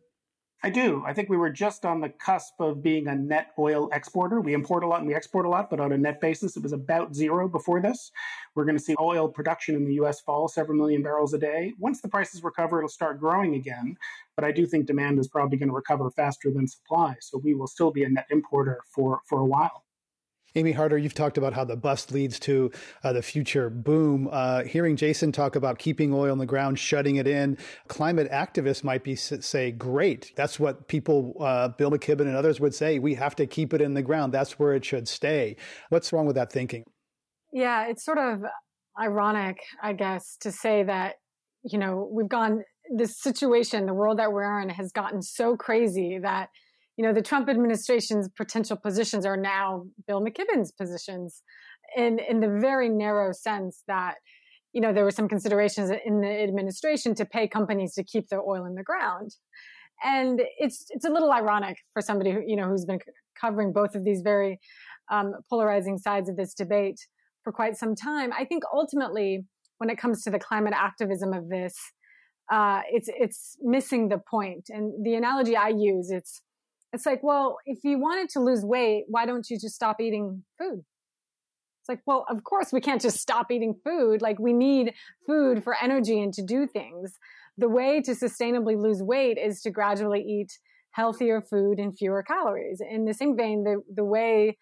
I 0.64 0.70
do. 0.70 1.02
I 1.04 1.12
think 1.12 1.28
we 1.28 1.36
were 1.36 1.50
just 1.50 1.84
on 1.84 2.00
the 2.00 2.08
cusp 2.08 2.54
of 2.60 2.84
being 2.84 3.08
a 3.08 3.16
net 3.16 3.48
oil 3.58 3.88
exporter. 3.92 4.40
We 4.40 4.54
import 4.54 4.84
a 4.84 4.86
lot 4.86 5.00
and 5.00 5.08
we 5.08 5.14
export 5.14 5.44
a 5.44 5.48
lot, 5.48 5.68
but 5.68 5.80
on 5.80 5.90
a 5.90 5.98
net 5.98 6.20
basis, 6.20 6.56
it 6.56 6.62
was 6.62 6.72
about 6.72 7.16
zero 7.16 7.48
before 7.48 7.80
this. 7.80 8.12
We're 8.54 8.64
going 8.64 8.78
to 8.78 8.82
see 8.82 8.94
oil 9.00 9.28
production 9.28 9.74
in 9.74 9.84
the 9.84 9.94
US 9.94 10.20
fall 10.20 10.46
several 10.46 10.78
million 10.78 11.02
barrels 11.02 11.34
a 11.34 11.38
day. 11.38 11.72
Once 11.80 12.00
the 12.00 12.08
prices 12.08 12.44
recover, 12.44 12.78
it'll 12.78 12.88
start 12.88 13.18
growing 13.18 13.56
again. 13.56 13.96
But 14.36 14.44
I 14.44 14.52
do 14.52 14.64
think 14.64 14.86
demand 14.86 15.18
is 15.18 15.26
probably 15.26 15.58
going 15.58 15.68
to 15.68 15.74
recover 15.74 16.10
faster 16.10 16.52
than 16.52 16.68
supply. 16.68 17.16
So 17.20 17.38
we 17.38 17.54
will 17.54 17.66
still 17.66 17.90
be 17.90 18.04
a 18.04 18.08
net 18.08 18.26
importer 18.30 18.82
for, 18.94 19.22
for 19.26 19.40
a 19.40 19.44
while. 19.44 19.82
Amy 20.54 20.72
Harder, 20.72 20.98
you've 20.98 21.14
talked 21.14 21.38
about 21.38 21.54
how 21.54 21.64
the 21.64 21.76
bust 21.76 22.12
leads 22.12 22.38
to 22.40 22.70
uh, 23.02 23.12
the 23.12 23.22
future 23.22 23.70
boom. 23.70 24.28
Uh, 24.30 24.64
hearing 24.64 24.96
Jason 24.96 25.32
talk 25.32 25.56
about 25.56 25.78
keeping 25.78 26.12
oil 26.12 26.32
in 26.32 26.38
the 26.38 26.46
ground, 26.46 26.78
shutting 26.78 27.16
it 27.16 27.26
in, 27.26 27.56
climate 27.88 28.30
activists 28.30 28.84
might 28.84 29.02
be 29.02 29.16
say, 29.16 29.70
"Great, 29.70 30.32
that's 30.36 30.60
what 30.60 30.88
people, 30.88 31.36
uh, 31.40 31.68
Bill 31.68 31.90
McKibben 31.90 32.22
and 32.22 32.36
others 32.36 32.60
would 32.60 32.74
say. 32.74 32.98
We 32.98 33.14
have 33.14 33.34
to 33.36 33.46
keep 33.46 33.72
it 33.72 33.80
in 33.80 33.94
the 33.94 34.02
ground. 34.02 34.32
That's 34.32 34.58
where 34.58 34.74
it 34.74 34.84
should 34.84 35.08
stay." 35.08 35.56
What's 35.88 36.12
wrong 36.12 36.26
with 36.26 36.36
that 36.36 36.52
thinking? 36.52 36.84
Yeah, 37.52 37.86
it's 37.88 38.04
sort 38.04 38.18
of 38.18 38.42
ironic, 39.00 39.58
I 39.82 39.94
guess, 39.94 40.36
to 40.40 40.52
say 40.52 40.82
that 40.82 41.14
you 41.62 41.78
know 41.78 42.08
we've 42.12 42.28
gone 42.28 42.62
this 42.94 43.20
situation, 43.22 43.86
the 43.86 43.94
world 43.94 44.18
that 44.18 44.32
we're 44.32 44.60
in, 44.60 44.68
has 44.68 44.92
gotten 44.92 45.22
so 45.22 45.56
crazy 45.56 46.18
that 46.22 46.50
you 47.02 47.08
know, 47.08 47.14
the 47.14 47.20
Trump 47.20 47.48
administration's 47.48 48.28
potential 48.28 48.76
positions 48.76 49.26
are 49.26 49.36
now 49.36 49.86
Bill 50.06 50.24
McKibben's 50.24 50.70
positions 50.70 51.42
in, 51.96 52.20
in 52.20 52.38
the 52.38 52.60
very 52.60 52.88
narrow 52.88 53.32
sense 53.32 53.82
that, 53.88 54.14
you 54.72 54.80
know, 54.80 54.92
there 54.92 55.02
were 55.02 55.10
some 55.10 55.26
considerations 55.26 55.90
in 55.90 56.20
the 56.20 56.30
administration 56.30 57.16
to 57.16 57.24
pay 57.24 57.48
companies 57.48 57.94
to 57.94 58.04
keep 58.04 58.28
their 58.28 58.40
oil 58.40 58.64
in 58.66 58.76
the 58.76 58.84
ground. 58.84 59.34
And 60.04 60.42
it's, 60.58 60.86
it's 60.90 61.04
a 61.04 61.10
little 61.10 61.32
ironic 61.32 61.78
for 61.92 62.00
somebody 62.00 62.30
who, 62.30 62.40
you 62.46 62.54
know, 62.54 62.68
who's 62.68 62.84
been 62.84 63.00
covering 63.40 63.72
both 63.72 63.96
of 63.96 64.04
these 64.04 64.20
very 64.22 64.60
um, 65.10 65.32
polarizing 65.50 65.98
sides 65.98 66.28
of 66.28 66.36
this 66.36 66.54
debate 66.54 67.00
for 67.42 67.52
quite 67.52 67.76
some 67.76 67.96
time. 67.96 68.32
I 68.32 68.44
think 68.44 68.62
ultimately, 68.72 69.44
when 69.78 69.90
it 69.90 69.98
comes 69.98 70.22
to 70.22 70.30
the 70.30 70.38
climate 70.38 70.74
activism 70.76 71.32
of 71.32 71.48
this, 71.48 71.74
uh, 72.48 72.82
it's 72.92 73.08
it's 73.08 73.56
missing 73.60 74.08
the 74.08 74.18
point. 74.30 74.66
And 74.68 75.04
the 75.04 75.14
analogy 75.14 75.56
I 75.56 75.70
use, 75.70 76.08
it's 76.12 76.42
it's 76.92 77.06
like, 77.06 77.22
well, 77.22 77.58
if 77.64 77.78
you 77.84 77.98
wanted 77.98 78.28
to 78.30 78.40
lose 78.40 78.64
weight, 78.64 79.04
why 79.08 79.26
don't 79.26 79.48
you 79.48 79.58
just 79.58 79.74
stop 79.74 80.00
eating 80.00 80.44
food? 80.58 80.84
It's 81.80 81.88
like, 81.88 82.02
well, 82.06 82.24
of 82.28 82.44
course 82.44 82.72
we 82.72 82.80
can't 82.80 83.00
just 83.00 83.18
stop 83.18 83.50
eating 83.50 83.74
food. 83.84 84.22
Like 84.22 84.38
we 84.38 84.52
need 84.52 84.94
food 85.26 85.64
for 85.64 85.74
energy 85.82 86.22
and 86.22 86.32
to 86.34 86.42
do 86.42 86.66
things. 86.66 87.18
The 87.58 87.68
way 87.68 88.00
to 88.02 88.12
sustainably 88.12 88.80
lose 88.80 89.02
weight 89.02 89.36
is 89.36 89.60
to 89.62 89.70
gradually 89.70 90.20
eat 90.20 90.52
healthier 90.92 91.40
food 91.40 91.78
and 91.78 91.96
fewer 91.96 92.22
calories. 92.22 92.80
In 92.80 93.04
the 93.04 93.14
same 93.14 93.36
vein, 93.36 93.64
the, 93.64 93.82
the 93.92 94.04
way 94.04 94.58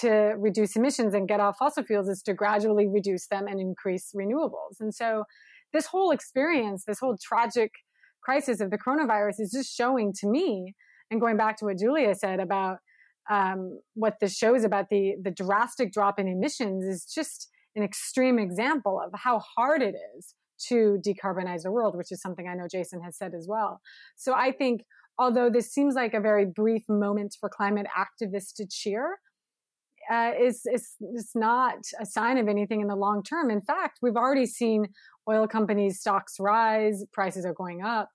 to 0.00 0.34
reduce 0.36 0.74
emissions 0.74 1.14
and 1.14 1.28
get 1.28 1.38
off 1.38 1.58
fossil 1.58 1.84
fuels 1.84 2.08
is 2.08 2.22
to 2.22 2.34
gradually 2.34 2.88
reduce 2.88 3.28
them 3.28 3.46
and 3.46 3.60
increase 3.60 4.10
renewables. 4.16 4.80
And 4.80 4.92
so 4.92 5.24
this 5.72 5.86
whole 5.86 6.10
experience, 6.10 6.84
this 6.84 6.98
whole 6.98 7.16
tragic 7.22 7.70
crisis 8.22 8.60
of 8.60 8.70
the 8.70 8.78
coronavirus 8.78 9.34
is 9.38 9.52
just 9.52 9.76
showing 9.76 10.12
to 10.20 10.26
me 10.26 10.74
and 11.14 11.20
going 11.20 11.36
back 11.36 11.56
to 11.58 11.64
what 11.64 11.78
Julia 11.78 12.14
said 12.14 12.40
about 12.40 12.78
um, 13.30 13.80
what 13.94 14.14
this 14.20 14.36
shows 14.36 14.64
about 14.64 14.90
the 14.90 15.14
the 15.22 15.30
drastic 15.30 15.92
drop 15.92 16.18
in 16.18 16.28
emissions 16.28 16.84
is 16.84 17.06
just 17.06 17.48
an 17.74 17.82
extreme 17.82 18.38
example 18.38 19.00
of 19.02 19.18
how 19.18 19.40
hard 19.56 19.80
it 19.80 19.94
is 20.16 20.34
to 20.68 20.98
decarbonize 21.06 21.62
the 21.62 21.72
world, 21.72 21.96
which 21.96 22.12
is 22.12 22.20
something 22.20 22.46
I 22.48 22.54
know 22.54 22.66
Jason 22.70 23.00
has 23.02 23.16
said 23.16 23.32
as 23.34 23.46
well. 23.48 23.80
So 24.16 24.34
I 24.34 24.52
think 24.52 24.82
although 25.18 25.50
this 25.50 25.72
seems 25.72 25.94
like 25.94 26.14
a 26.14 26.20
very 26.20 26.46
brief 26.46 26.82
moment 26.88 27.36
for 27.40 27.48
climate 27.48 27.86
activists 27.96 28.54
to 28.56 28.66
cheer, 28.68 29.18
uh, 30.10 30.32
is 30.38 30.66
is 30.66 30.96
is 31.16 31.30
not 31.34 31.78
a 31.98 32.04
sign 32.04 32.36
of 32.38 32.48
anything 32.48 32.80
in 32.82 32.88
the 32.88 32.96
long 32.96 33.22
term. 33.22 33.50
In 33.50 33.62
fact, 33.62 34.00
we've 34.02 34.16
already 34.16 34.46
seen 34.46 34.88
oil 35.30 35.46
companies' 35.46 36.00
stocks 36.00 36.34
rise, 36.38 37.04
prices 37.12 37.46
are 37.46 37.54
going 37.54 37.82
up 37.82 38.10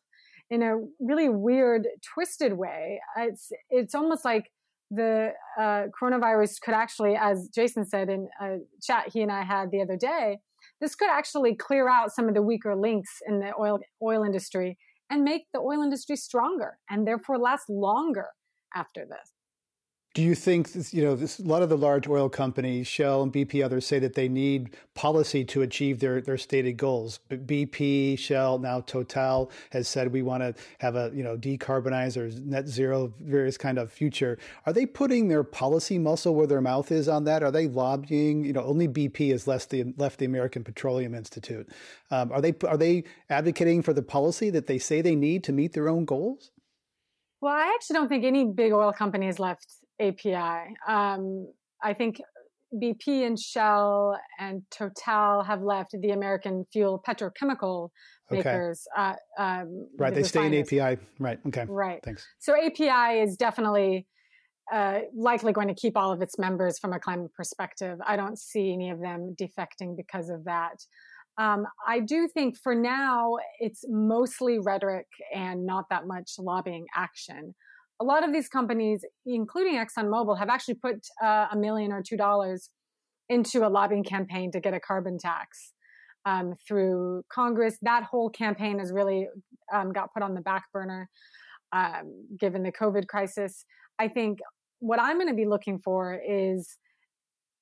in 0.50 0.64
a 0.64 0.78
really 1.00 1.30
weird, 1.30 1.88
twisted 2.02 2.54
way. 2.54 3.00
It's 3.18 3.52
it's 3.70 3.96
almost 3.96 4.26
like 4.26 4.52
the 4.92 5.34
uh, 5.60 5.84
coronavirus 6.00 6.62
could 6.62 6.74
actually, 6.74 7.16
as 7.16 7.50
Jason 7.54 7.86
said 7.86 8.10
in 8.10 8.28
a 8.42 8.58
chat 8.82 9.10
he 9.14 9.22
and 9.22 9.32
I 9.32 9.44
had 9.44 9.70
the 9.72 9.82
other 9.82 9.98
day, 9.98 10.40
this 10.82 10.96
could 10.96 11.10
actually 11.10 11.56
clear 11.56 11.88
out 11.88 12.12
some 12.12 12.28
of 12.28 12.34
the 12.34 12.42
weaker 12.42 12.76
links 12.76 13.22
in 13.28 13.40
the 13.40 13.52
oil 13.60 13.80
oil 14.02 14.24
industry 14.24 14.78
and 15.10 15.24
make 15.24 15.44
the 15.54 15.60
oil 15.60 15.82
industry 15.82 16.16
stronger 16.16 16.78
and 16.90 17.08
therefore 17.08 17.38
last 17.38 17.70
longer 17.70 18.28
after 18.76 19.06
this. 19.06 19.34
Do 20.20 20.26
you 20.26 20.36
think 20.36 20.70
you 20.92 21.02
know 21.02 21.16
this, 21.16 21.40
a 21.40 21.44
lot 21.44 21.62
of 21.62 21.70
the 21.70 21.78
large 21.78 22.06
oil 22.06 22.28
companies, 22.28 22.88
Shell 22.88 23.24
and 23.24 23.32
BP, 23.32 23.64
others 23.64 23.86
say 23.86 24.00
that 24.00 24.16
they 24.16 24.28
need 24.28 24.76
policy 24.94 25.46
to 25.46 25.62
achieve 25.62 26.02
their 26.02 26.20
their 26.20 26.38
stated 26.38 26.74
goals? 26.74 27.22
But 27.30 27.48
BP, 27.48 28.20
Shell, 28.20 28.60
now 28.60 28.82
Total 28.82 29.50
has 29.70 29.88
said 29.88 30.12
we 30.12 30.22
want 30.22 30.44
to 30.44 30.54
have 30.80 30.98
a 30.98 31.10
you 31.14 31.24
know 31.24 31.38
decarbonize 31.38 32.18
or 32.18 32.38
net 32.42 32.68
zero, 32.68 33.14
various 33.22 33.58
kind 33.58 33.78
of 33.78 33.94
future. 33.94 34.38
Are 34.66 34.74
they 34.74 34.86
putting 34.86 35.30
their 35.30 35.46
policy 35.46 35.98
muscle 35.98 36.36
where 36.36 36.48
their 36.48 36.60
mouth 36.60 36.92
is 36.92 37.08
on 37.08 37.24
that? 37.24 37.42
Are 37.42 37.52
they 37.52 37.70
lobbying? 37.70 38.44
You 38.44 38.52
know, 38.52 38.64
only 38.64 38.90
BP 38.90 39.32
has 39.32 39.48
left 39.48 39.70
the 39.70 39.94
left 39.96 40.20
the 40.20 40.26
American 40.26 40.66
Petroleum 40.66 41.16
Institute. 41.16 41.70
Um, 42.12 42.30
are 42.34 42.42
they 42.42 42.54
are 42.68 42.76
they 42.76 43.06
advocating 43.30 43.82
for 43.84 43.94
the 43.94 44.04
policy 44.04 44.50
that 44.50 44.68
they 44.68 44.80
say 44.80 45.02
they 45.02 45.16
need 45.16 45.46
to 45.46 45.54
meet 45.54 45.72
their 45.72 45.88
own 45.88 46.04
goals? 46.04 46.52
Well, 47.40 47.54
I 47.54 47.74
actually 47.74 47.94
don't 47.94 48.10
think 48.10 48.26
any 48.26 48.44
big 48.44 48.74
oil 48.74 48.92
company 48.92 49.28
has 49.28 49.40
left 49.40 49.79
API. 50.00 50.76
Um, 50.88 51.52
I 51.82 51.94
think 51.94 52.20
BP 52.74 53.26
and 53.26 53.40
Shell 53.40 54.20
and 54.40 54.62
Total 54.72 55.44
have 55.44 55.62
left 55.62 55.96
the 56.00 56.12
American 56.12 56.66
fuel 56.72 57.02
petrochemical 57.08 57.90
makers. 58.30 58.86
Okay. 58.98 59.16
Uh, 59.38 59.42
um, 59.42 59.88
right, 59.98 60.14
the 60.14 60.22
they 60.22 60.28
stay 60.28 60.46
in 60.46 60.54
API. 60.54 61.02
Right. 61.20 61.40
Okay. 61.48 61.66
Right. 61.68 62.00
Thanks. 62.04 62.26
So 62.40 62.56
API 62.56 63.22
is 63.22 63.36
definitely 63.38 64.06
uh, 64.72 65.00
likely 65.16 65.52
going 65.52 65.68
to 65.68 65.74
keep 65.74 65.98
all 65.98 66.12
of 66.12 66.22
its 66.22 66.38
members 66.38 66.78
from 66.78 66.94
a 66.94 67.00
climate 67.00 67.34
perspective. 67.34 67.98
I 68.06 68.16
don't 68.16 68.38
see 68.38 68.72
any 68.72 68.92
of 68.92 69.00
them 69.02 69.36
defecting 69.40 69.98
because 69.98 70.30
of 70.30 70.44
that. 70.46 70.76
Um, 71.40 71.66
I 71.88 72.02
do 72.02 72.28
think 72.28 72.58
for 72.62 72.76
now 72.76 73.38
it's 73.60 73.86
mostly 73.88 74.60
rhetoric 74.60 75.08
and 75.34 75.66
not 75.66 75.86
that 75.90 76.06
much 76.06 76.34
lobbying 76.38 76.86
action. 76.96 77.56
A 78.02 78.06
lot 78.06 78.24
of 78.26 78.34
these 78.34 78.48
companies, 78.48 79.04
including 79.26 79.76
ExxonMobil, 79.76 80.38
have 80.40 80.50
actually 80.50 80.76
put 80.76 81.08
uh, 81.24 81.48
a 81.52 81.58
million 81.58 81.92
or 81.92 82.02
two 82.02 82.18
dollars 82.18 82.70
into 83.28 83.66
a 83.66 83.70
lobbying 83.70 84.04
campaign 84.04 84.52
to 84.52 84.60
get 84.60 84.74
a 84.74 84.80
carbon 84.80 85.18
tax 85.18 85.74
um, 86.26 86.54
through 86.68 87.24
Congress. 87.32 87.78
That 87.82 88.04
whole 88.04 88.30
campaign 88.30 88.80
has 88.80 88.92
really 88.92 89.28
um, 89.74 89.92
got 89.92 90.14
put 90.14 90.24
on 90.24 90.34
the 90.34 90.42
back 90.42 90.64
burner 90.74 91.10
um, 91.72 92.26
given 92.40 92.64
the 92.64 92.72
COVID 92.72 93.08
crisis. 93.08 93.66
I 94.00 94.08
think 94.08 94.40
what 94.80 95.00
I'm 95.00 95.18
going 95.18 95.28
to 95.28 95.36
be 95.36 95.46
looking 95.46 95.78
for 95.78 96.14
is 96.28 96.78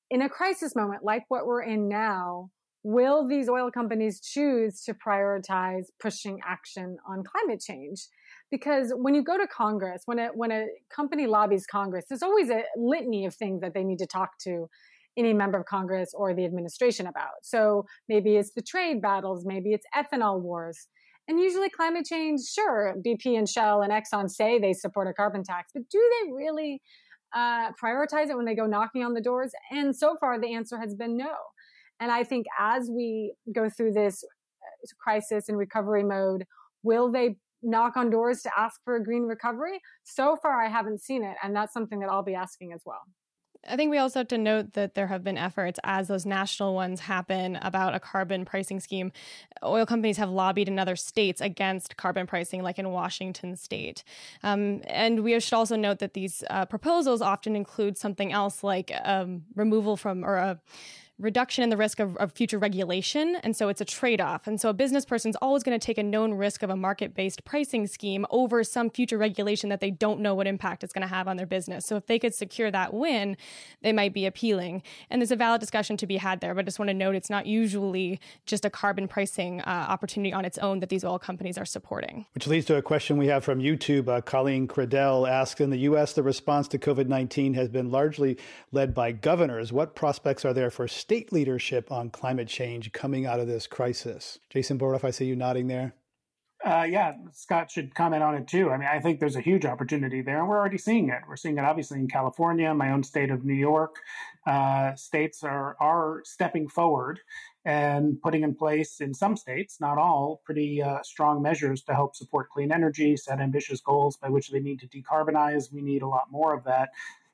in 0.10 0.22
a 0.22 0.30
crisis 0.30 0.76
moment 0.76 1.04
like 1.04 1.24
what 1.28 1.46
we're 1.46 1.64
in 1.64 1.90
now, 1.90 2.50
will 2.84 3.28
these 3.28 3.50
oil 3.50 3.70
companies 3.72 4.22
choose 4.22 4.82
to 4.84 4.94
prioritize 4.94 5.86
pushing 6.00 6.40
action 6.48 6.98
on 7.10 7.24
climate 7.24 7.60
change? 7.60 8.08
Because 8.50 8.94
when 8.96 9.14
you 9.14 9.24
go 9.24 9.38
to 9.38 9.48
Congress, 9.48 10.04
when 10.06 10.20
a, 10.20 10.28
when 10.28 10.52
a 10.52 10.68
company 10.90 11.28
lobbies 11.28 11.66
Congress, 11.66 12.06
there's 12.08 12.24
always 12.24 12.50
a 12.50 12.64
litany 12.78 13.26
of 13.26 13.36
things 13.36 13.62
that 13.62 13.74
they 13.74 13.84
need 13.84 14.00
to 14.00 14.08
talk 14.08 14.38
to 14.44 14.68
any 15.18 15.34
member 15.34 15.58
of 15.58 15.66
Congress 15.66 16.12
or 16.14 16.34
the 16.34 16.46
administration 16.46 17.08
about. 17.08 17.44
So 17.44 17.86
maybe 18.08 18.36
it's 18.36 18.52
the 18.54 18.62
trade 18.62 19.02
battles, 19.02 19.44
maybe 19.46 19.74
it's 19.74 19.86
ethanol 19.96 20.40
wars. 20.42 20.88
And 21.28 21.42
usually 21.42 21.70
climate 21.70 22.06
change, 22.06 22.42
sure, 22.42 22.96
BP 23.06 23.38
and 23.38 23.50
Shell 23.50 23.82
and 23.82 23.92
Exxon 23.92 24.30
say 24.30 24.60
they 24.60 24.72
support 24.72 25.10
a 25.10 25.14
carbon 25.14 25.44
tax, 25.44 25.72
but 25.74 25.84
do 25.90 26.00
they 26.00 26.32
really 26.32 26.82
uh, 27.36 27.72
prioritize 27.74 28.30
it 28.30 28.38
when 28.38 28.46
they 28.46 28.56
go 28.56 28.66
knocking 28.66 29.04
on 29.04 29.14
the 29.14 29.22
doors? 29.22 29.52
And 29.72 29.94
so 29.94 30.16
far, 30.22 30.40
the 30.40 30.54
answer 30.54 30.80
has 30.80 30.96
been 30.96 31.18
no. 31.18 31.34
And 32.00 32.12
I 32.12 32.24
think 32.24 32.46
as 32.58 32.90
we 32.90 33.34
go 33.54 33.70
through 33.70 33.94
this 33.94 34.24
uh, 34.24 34.88
crisis 35.04 35.50
and 35.50 35.58
recovery 35.58 36.04
mode, 36.04 36.46
will 36.84 37.12
they 37.12 37.36
knock 37.62 37.98
on 37.98 38.10
doors 38.10 38.42
to 38.44 38.52
ask 38.58 38.82
for 38.84 38.96
a 38.96 39.04
green 39.04 39.24
recovery? 39.24 39.82
So 40.04 40.36
far, 40.36 40.62
I 40.62 40.70
haven't 40.70 41.02
seen 41.02 41.24
it. 41.24 41.36
And 41.44 41.56
that's 41.56 41.74
something 41.74 42.00
that 42.00 42.10
I'll 42.10 42.24
be 42.24 42.36
asking 42.36 42.74
as 42.74 42.82
well. 42.86 43.02
I 43.68 43.76
think 43.76 43.92
we 43.92 43.98
also 43.98 44.20
have 44.20 44.28
to 44.30 44.38
note 44.38 44.74
that 44.74 44.96
there 44.96 45.08
have 45.08 45.24
been 45.24 45.38
efforts 45.38 45.80
as 45.84 46.08
those 46.08 46.26
national 46.26 46.74
ones 46.74 47.02
happen 47.02 47.58
about 47.62 47.96
a 47.96 48.00
carbon 48.00 48.46
pricing 48.46 48.80
scheme. 48.80 49.12
Oil 49.64 49.86
companies 49.86 50.18
have 50.18 50.30
lobbied 50.30 50.68
in 50.68 50.80
other 50.80 50.96
states 50.96 51.42
against 51.42 51.98
carbon 51.98 52.28
pricing, 52.28 52.64
like 52.64 52.80
in 52.80 52.90
Washington 52.90 53.56
state. 53.56 54.04
Um, 54.44 54.82
and 54.86 55.24
we 55.24 55.38
should 55.40 55.56
also 55.56 55.76
note 55.76 56.00
that 56.00 56.14
these 56.14 56.44
uh, 56.50 56.66
proposals 56.66 57.22
often 57.22 57.56
include 57.56 57.98
something 57.98 58.32
else 58.32 58.64
like 58.64 58.92
um, 59.04 59.44
removal 59.56 59.98
from 59.98 60.24
or 60.24 60.36
a 60.38 60.62
reduction 61.20 61.64
in 61.64 61.70
the 61.70 61.78
risk 61.78 62.00
of, 62.00 62.16
of 62.18 62.32
future 62.32 62.60
regulation. 62.60 63.38
And 63.44 63.56
so 63.56 63.70
it's 63.70 63.82
a 63.82 63.86
trade 63.86 64.22
off. 64.22 64.46
And 64.46 64.62
so 64.62 64.70
a 64.70 64.74
business 64.74 65.04
person's 65.04 65.36
always 65.42 65.64
going 65.64 65.78
to 65.78 65.84
take 65.84 65.98
a 65.98 66.04
known 66.04 66.34
risk 66.34 66.62
of 66.62 66.70
a 66.70 66.76
market 66.76 67.16
based 67.16 67.44
pricing 67.44 67.88
scheme 67.88 68.26
over 68.30 68.64
some 68.64 68.90
future 68.90 69.18
regulation 69.18 69.70
that 69.70 69.82
they 69.82 69.90
don't 69.90 70.20
know 70.20 70.36
what 70.36 70.46
impact 70.46 70.84
it's 70.84 70.94
going 70.94 71.02
to 71.02 71.08
have 71.08 71.28
on 71.28 71.38
their 71.38 71.48
business. 71.48 71.86
So 71.86 71.96
if 71.96 72.06
they 72.06 72.20
could 72.20 72.36
secure 72.36 72.70
that 72.70 72.94
win, 72.94 73.36
they 73.82 73.92
might 73.92 74.14
be 74.14 74.26
appealing. 74.26 74.84
And 75.10 75.22
there's 75.22 75.32
a 75.32 75.36
valid 75.36 75.60
discussion 75.60 75.98
to 75.98 76.08
be 76.08 76.18
had 76.18 76.40
there. 76.40 76.54
But 76.54 76.62
I 76.62 76.64
just 76.66 76.78
want 76.78 76.90
to 76.90 76.94
note 76.94 77.16
it's 77.16 77.30
not 77.30 77.48
usually 77.48 78.20
just 78.46 78.64
a 78.64 78.70
carbon 78.70 79.08
pricing 79.08 79.62
uh, 79.62 79.86
opportunity 79.90 80.34
on 80.34 80.46
its 80.46 80.60
own 80.60 80.80
that 80.80 80.90
these 80.90 81.04
oil 81.04 81.18
companies 81.18 81.58
are 81.58 81.66
supporting. 81.66 82.28
Which 82.34 82.46
leads 82.46 82.68
to 82.68 82.76
a 82.76 82.82
question 82.82 83.18
we 83.18 83.28
have 83.28 83.44
from 83.44 83.60
YouTube. 83.60 84.08
Uh, 84.08 84.22
Colleen 84.22 84.68
Cradell 84.68 85.28
asks 85.28 85.60
In 85.62 85.72
the 85.72 85.78
U.S., 85.80 86.14
the 86.14 86.24
response 86.24 86.68
to 86.70 86.78
COVID 86.78 87.08
19 87.08 87.56
has 87.56 87.70
been 87.70 87.90
largely 87.90 88.38
led 88.72 88.94
by 88.94 89.12
governors. 89.12 89.74
What 89.74 89.96
prospects 89.96 90.46
are 90.46 90.54
there 90.54 90.70
for 90.70 90.88
state 91.08 91.32
leadership 91.32 91.90
on 91.90 92.10
climate 92.10 92.50
change 92.50 92.92
coming 92.92 93.26
out 93.26 93.40
of 93.40 93.48
this 93.48 93.66
crisis. 93.66 94.40
Jason 94.50 94.78
Bordoff, 94.78 95.06
I 95.06 95.12
see 95.12 95.24
you 95.24 95.38
nodding 95.38 95.68
there. 95.68 95.94
Uh, 96.66 96.86
yeah, 96.90 97.14
Scott 97.32 97.72
should 97.72 97.96
comment 97.96 98.22
on 98.22 98.36
it 98.36 98.46
too. 98.46 98.72
I 98.72 98.78
mean, 98.78 98.90
I 98.92 99.00
think 99.00 99.22
there's 99.22 99.38
a 99.38 99.42
huge 99.42 99.64
opportunity 99.64 100.22
there, 100.22 100.40
and 100.40 100.50
we're 100.50 100.58
already 100.58 100.78
seeing 100.78 101.08
it. 101.08 101.22
We're 101.26 101.38
seeing 101.38 101.58
it 101.58 101.64
obviously 101.64 101.98
in 101.98 102.10
California, 102.10 102.74
my 102.74 102.92
own 102.92 103.04
state 103.04 103.32
of 103.32 103.46
New 103.46 103.54
York. 103.54 103.96
Uh, 104.46 104.96
states 104.96 105.46
are 105.46 105.78
are 105.80 106.24
stepping 106.26 106.68
forward 106.68 107.22
and 107.64 108.22
putting 108.22 108.44
in 108.44 108.54
place, 108.54 109.00
in 109.00 109.14
some 109.14 109.38
states, 109.38 109.80
not 109.80 109.98
all, 109.98 110.42
pretty 110.44 110.82
uh, 110.82 111.02
strong 111.04 111.42
measures 111.42 111.84
to 111.84 111.94
help 111.94 112.18
support 112.18 112.50
clean 112.50 112.74
energy, 112.74 113.16
set 113.16 113.40
ambitious 113.40 113.80
goals 113.80 114.18
by 114.18 114.28
which 114.28 114.50
they 114.50 114.60
need 114.60 114.82
to 114.82 114.88
decarbonize. 114.88 115.72
We 115.72 115.82
need 115.82 116.02
a 116.02 116.08
lot 116.08 116.26
more 116.32 116.54
of 116.54 116.66
that. 116.66 116.90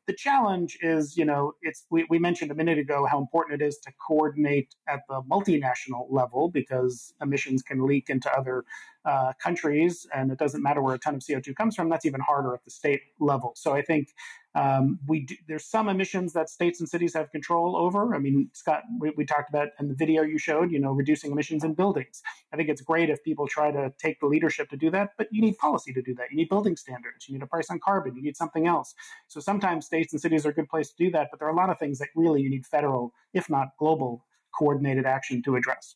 The 0.06 0.14
challenge 0.14 0.78
is, 0.82 1.16
you 1.16 1.24
know, 1.24 1.54
it's 1.62 1.86
we, 1.90 2.06
we 2.10 2.20
mentioned 2.20 2.52
a 2.52 2.56
minute 2.56 2.78
ago 2.78 3.06
how 3.10 3.20
important 3.20 3.62
it 3.62 3.66
is 3.66 3.78
to 3.80 3.92
coordinate 4.06 4.76
at 4.88 5.02
the 5.08 5.22
multinational 5.22 6.08
level 6.10 6.50
because 6.50 7.14
emissions 7.22 7.62
can 7.62 7.86
leak 7.88 8.10
into 8.10 8.30
other 8.32 8.66
uh, 9.06 9.32
countries, 9.42 10.06
and 10.14 10.32
it 10.32 10.38
doesn't 10.38 10.62
matter 10.62 10.82
where 10.82 10.96
a 10.96 11.00
ton 11.00 11.16
of 11.16 11.22
CO2 11.22 11.56
comes 11.56 11.76
from. 11.76 11.90
That's 11.90 12.06
even 12.06 12.20
harder 12.20 12.54
at 12.54 12.66
the 12.66 12.72
state 12.72 13.02
level. 13.20 13.54
So 13.56 13.74
I 13.74 13.82
think 13.82 14.10
um, 14.56 15.00
we 15.08 15.22
do, 15.22 15.36
there's 15.48 15.66
some 15.66 15.90
emissions 15.90 16.34
that 16.34 16.50
states 16.50 16.80
and 16.80 16.88
cities 16.88 17.14
have 17.16 17.32
control 17.32 17.76
over. 17.76 18.14
I 18.14 18.20
mean, 18.20 18.50
Scott, 18.54 18.84
we, 19.00 19.12
we, 19.18 19.26
talked 19.26 19.50
about 19.50 19.70
in 19.80 19.88
the 19.88 19.96
video 19.96 20.22
you 20.22 20.38
showed, 20.38 20.72
you 20.72 20.80
know, 20.80 20.92
reducing 20.92 21.32
emissions 21.32 21.64
in 21.64 21.74
buildings. 21.74 22.22
I 22.52 22.58
think 22.58 22.70
it's 22.70 22.82
great 22.82 23.10
if 23.10 23.24
people 23.24 23.48
try 23.48 23.72
to 23.72 23.92
take 23.98 24.20
the 24.20 24.28
leadership 24.28 24.70
to 24.70 24.78
do 24.78 24.92
that, 24.92 25.12
but 25.18 25.28
you 25.32 25.42
need 25.42 25.58
policy 25.58 25.92
to 25.94 26.02
do 26.04 26.14
that. 26.16 26.30
You 26.30 26.38
need 26.38 26.50
building 26.50 26.76
standards. 26.76 27.28
You 27.28 27.34
need 27.34 27.42
a 27.42 27.48
price 27.48 27.72
on 27.72 27.80
carbon. 27.80 28.16
You 28.16 28.22
need 28.22 28.38
something 28.38 28.68
else. 28.68 28.94
So 29.28 29.40
sometimes 29.40 29.88
states 29.88 30.14
and 30.14 30.22
cities 30.22 30.46
are 30.46 30.50
a 30.50 30.54
good 30.54 30.70
place 30.70 30.90
to 30.90 30.96
do 30.98 31.10
that, 31.12 31.30
but 31.32 31.40
there 31.40 31.48
are 31.48 31.52
a 31.52 31.58
lot 31.58 31.72
of 31.72 31.80
things 31.80 31.98
that 32.00 32.10
really 32.16 32.42
you 32.42 32.50
need 32.50 32.68
federal, 32.68 33.12
if 33.34 33.50
not 33.50 33.70
global, 33.80 34.26
coordinated 34.56 35.08
action 35.08 35.42
to 35.44 35.56
address. 35.56 35.96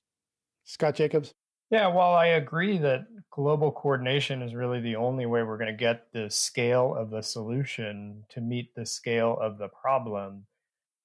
Scott 0.63 0.95
Jacobs. 0.95 1.33
Yeah, 1.69 1.87
while 1.87 2.13
I 2.13 2.27
agree 2.27 2.77
that 2.79 3.07
global 3.29 3.71
coordination 3.71 4.41
is 4.41 4.55
really 4.55 4.79
the 4.79 4.95
only 4.95 5.25
way 5.25 5.43
we're 5.43 5.57
going 5.57 5.71
to 5.71 5.77
get 5.77 6.11
the 6.13 6.29
scale 6.29 6.95
of 6.95 7.09
the 7.09 7.21
solution 7.21 8.25
to 8.29 8.39
meet 8.41 8.73
the 8.73 8.85
scale 8.85 9.37
of 9.39 9.57
the 9.57 9.67
problem, 9.67 10.47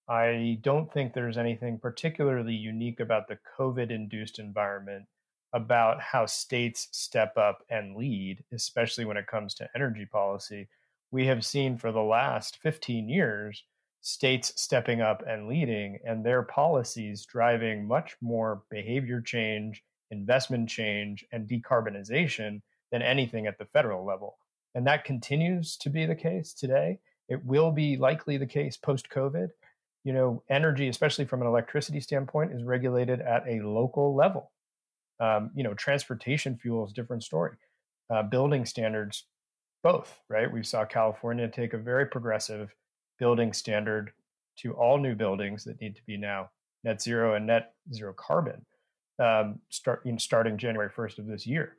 I 0.08 0.58
don't 0.62 0.92
think 0.92 1.14
there's 1.14 1.38
anything 1.38 1.78
particularly 1.80 2.54
unique 2.54 3.00
about 3.00 3.28
the 3.28 3.38
COVID 3.58 3.90
induced 3.90 4.38
environment 4.38 5.06
about 5.52 6.00
how 6.02 6.26
states 6.26 6.88
step 6.92 7.36
up 7.38 7.64
and 7.70 7.96
lead, 7.96 8.44
especially 8.52 9.04
when 9.04 9.16
it 9.18 9.26
comes 9.28 9.54
to 9.56 9.70
energy 9.76 10.06
policy. 10.06 10.68
We 11.10 11.26
have 11.26 11.44
seen 11.46 11.78
for 11.78 11.92
the 11.92 12.02
last 12.02 12.58
15 12.58 13.08
years 13.08 13.64
states 14.02 14.60
stepping 14.60 15.00
up 15.00 15.22
and 15.26 15.48
leading, 15.48 16.00
and 16.04 16.24
their 16.24 16.42
policies 16.42 17.26
driving 17.26 17.86
much 17.86 18.16
more 18.20 18.64
behavior 18.70 19.20
change 19.20 19.84
investment 20.12 20.68
change, 20.68 21.24
and 21.32 21.48
decarbonization 21.48 22.60
than 22.92 23.02
anything 23.02 23.46
at 23.46 23.58
the 23.58 23.64
federal 23.64 24.04
level. 24.04 24.36
And 24.74 24.86
that 24.86 25.04
continues 25.04 25.76
to 25.78 25.90
be 25.90 26.06
the 26.06 26.14
case 26.14 26.52
today. 26.52 26.98
It 27.28 27.44
will 27.44 27.72
be 27.72 27.96
likely 27.96 28.36
the 28.36 28.46
case 28.46 28.76
post 28.76 29.08
COVID. 29.08 29.48
You 30.04 30.12
know, 30.12 30.42
energy, 30.48 30.88
especially 30.88 31.24
from 31.24 31.40
an 31.40 31.48
electricity 31.48 32.00
standpoint, 32.00 32.52
is 32.52 32.62
regulated 32.62 33.20
at 33.20 33.44
a 33.48 33.60
local 33.60 34.14
level. 34.14 34.52
Um, 35.18 35.50
you 35.54 35.62
know, 35.62 35.74
transportation 35.74 36.56
fuels, 36.56 36.92
different 36.92 37.22
story. 37.22 37.56
Uh, 38.10 38.22
building 38.22 38.66
standards, 38.66 39.24
both, 39.82 40.20
right? 40.28 40.52
We 40.52 40.62
saw 40.62 40.84
California 40.84 41.48
take 41.48 41.72
a 41.72 41.78
very 41.78 42.06
progressive 42.06 42.74
building 43.18 43.52
standard 43.52 44.12
to 44.58 44.72
all 44.74 44.98
new 44.98 45.14
buildings 45.14 45.64
that 45.64 45.80
need 45.80 45.96
to 45.96 46.02
be 46.06 46.16
now 46.16 46.50
net 46.84 47.00
zero 47.00 47.34
and 47.34 47.46
net 47.46 47.72
zero 47.94 48.12
carbon 48.12 48.66
um, 49.22 49.60
start 49.68 50.02
starting 50.18 50.58
January 50.58 50.90
1st 50.90 51.18
of 51.18 51.26
this 51.26 51.46
year. 51.46 51.76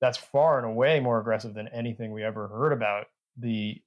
That's 0.00 0.18
far 0.18 0.58
and 0.58 0.66
away 0.66 1.00
more 1.00 1.20
aggressive 1.20 1.54
than 1.54 1.68
anything 1.68 2.12
we 2.12 2.24
ever 2.24 2.48
heard 2.48 2.72
about 2.72 3.06
the 3.36 3.80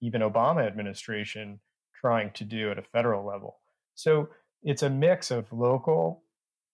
even 0.00 0.22
Obama 0.22 0.66
administration 0.66 1.60
trying 2.00 2.30
to 2.32 2.44
do 2.44 2.70
at 2.70 2.78
a 2.78 2.82
federal 2.82 3.24
level. 3.24 3.58
So 3.94 4.28
it's 4.62 4.82
a 4.82 4.90
mix 4.90 5.30
of 5.30 5.52
local, 5.52 6.24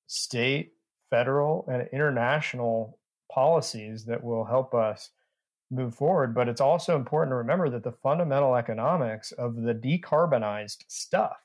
state, 0.07 0.73
federal, 1.11 1.67
and 1.69 1.89
international 1.93 2.99
policies 3.31 4.05
that 4.07 4.23
will 4.23 4.45
help 4.45 4.75
us 4.75 5.11
move 5.71 5.95
forward. 5.95 6.35
But 6.35 6.49
it's 6.49 6.61
also 6.61 6.97
important 6.97 7.33
to 7.33 7.37
remember 7.37 7.69
that 7.71 7.85
the 7.85 7.93
fundamental 7.93 8.55
economics 8.55 9.33
of 9.33 9.57
the 9.57 9.75
decarbonized 9.75 10.85
stuff 10.89 11.37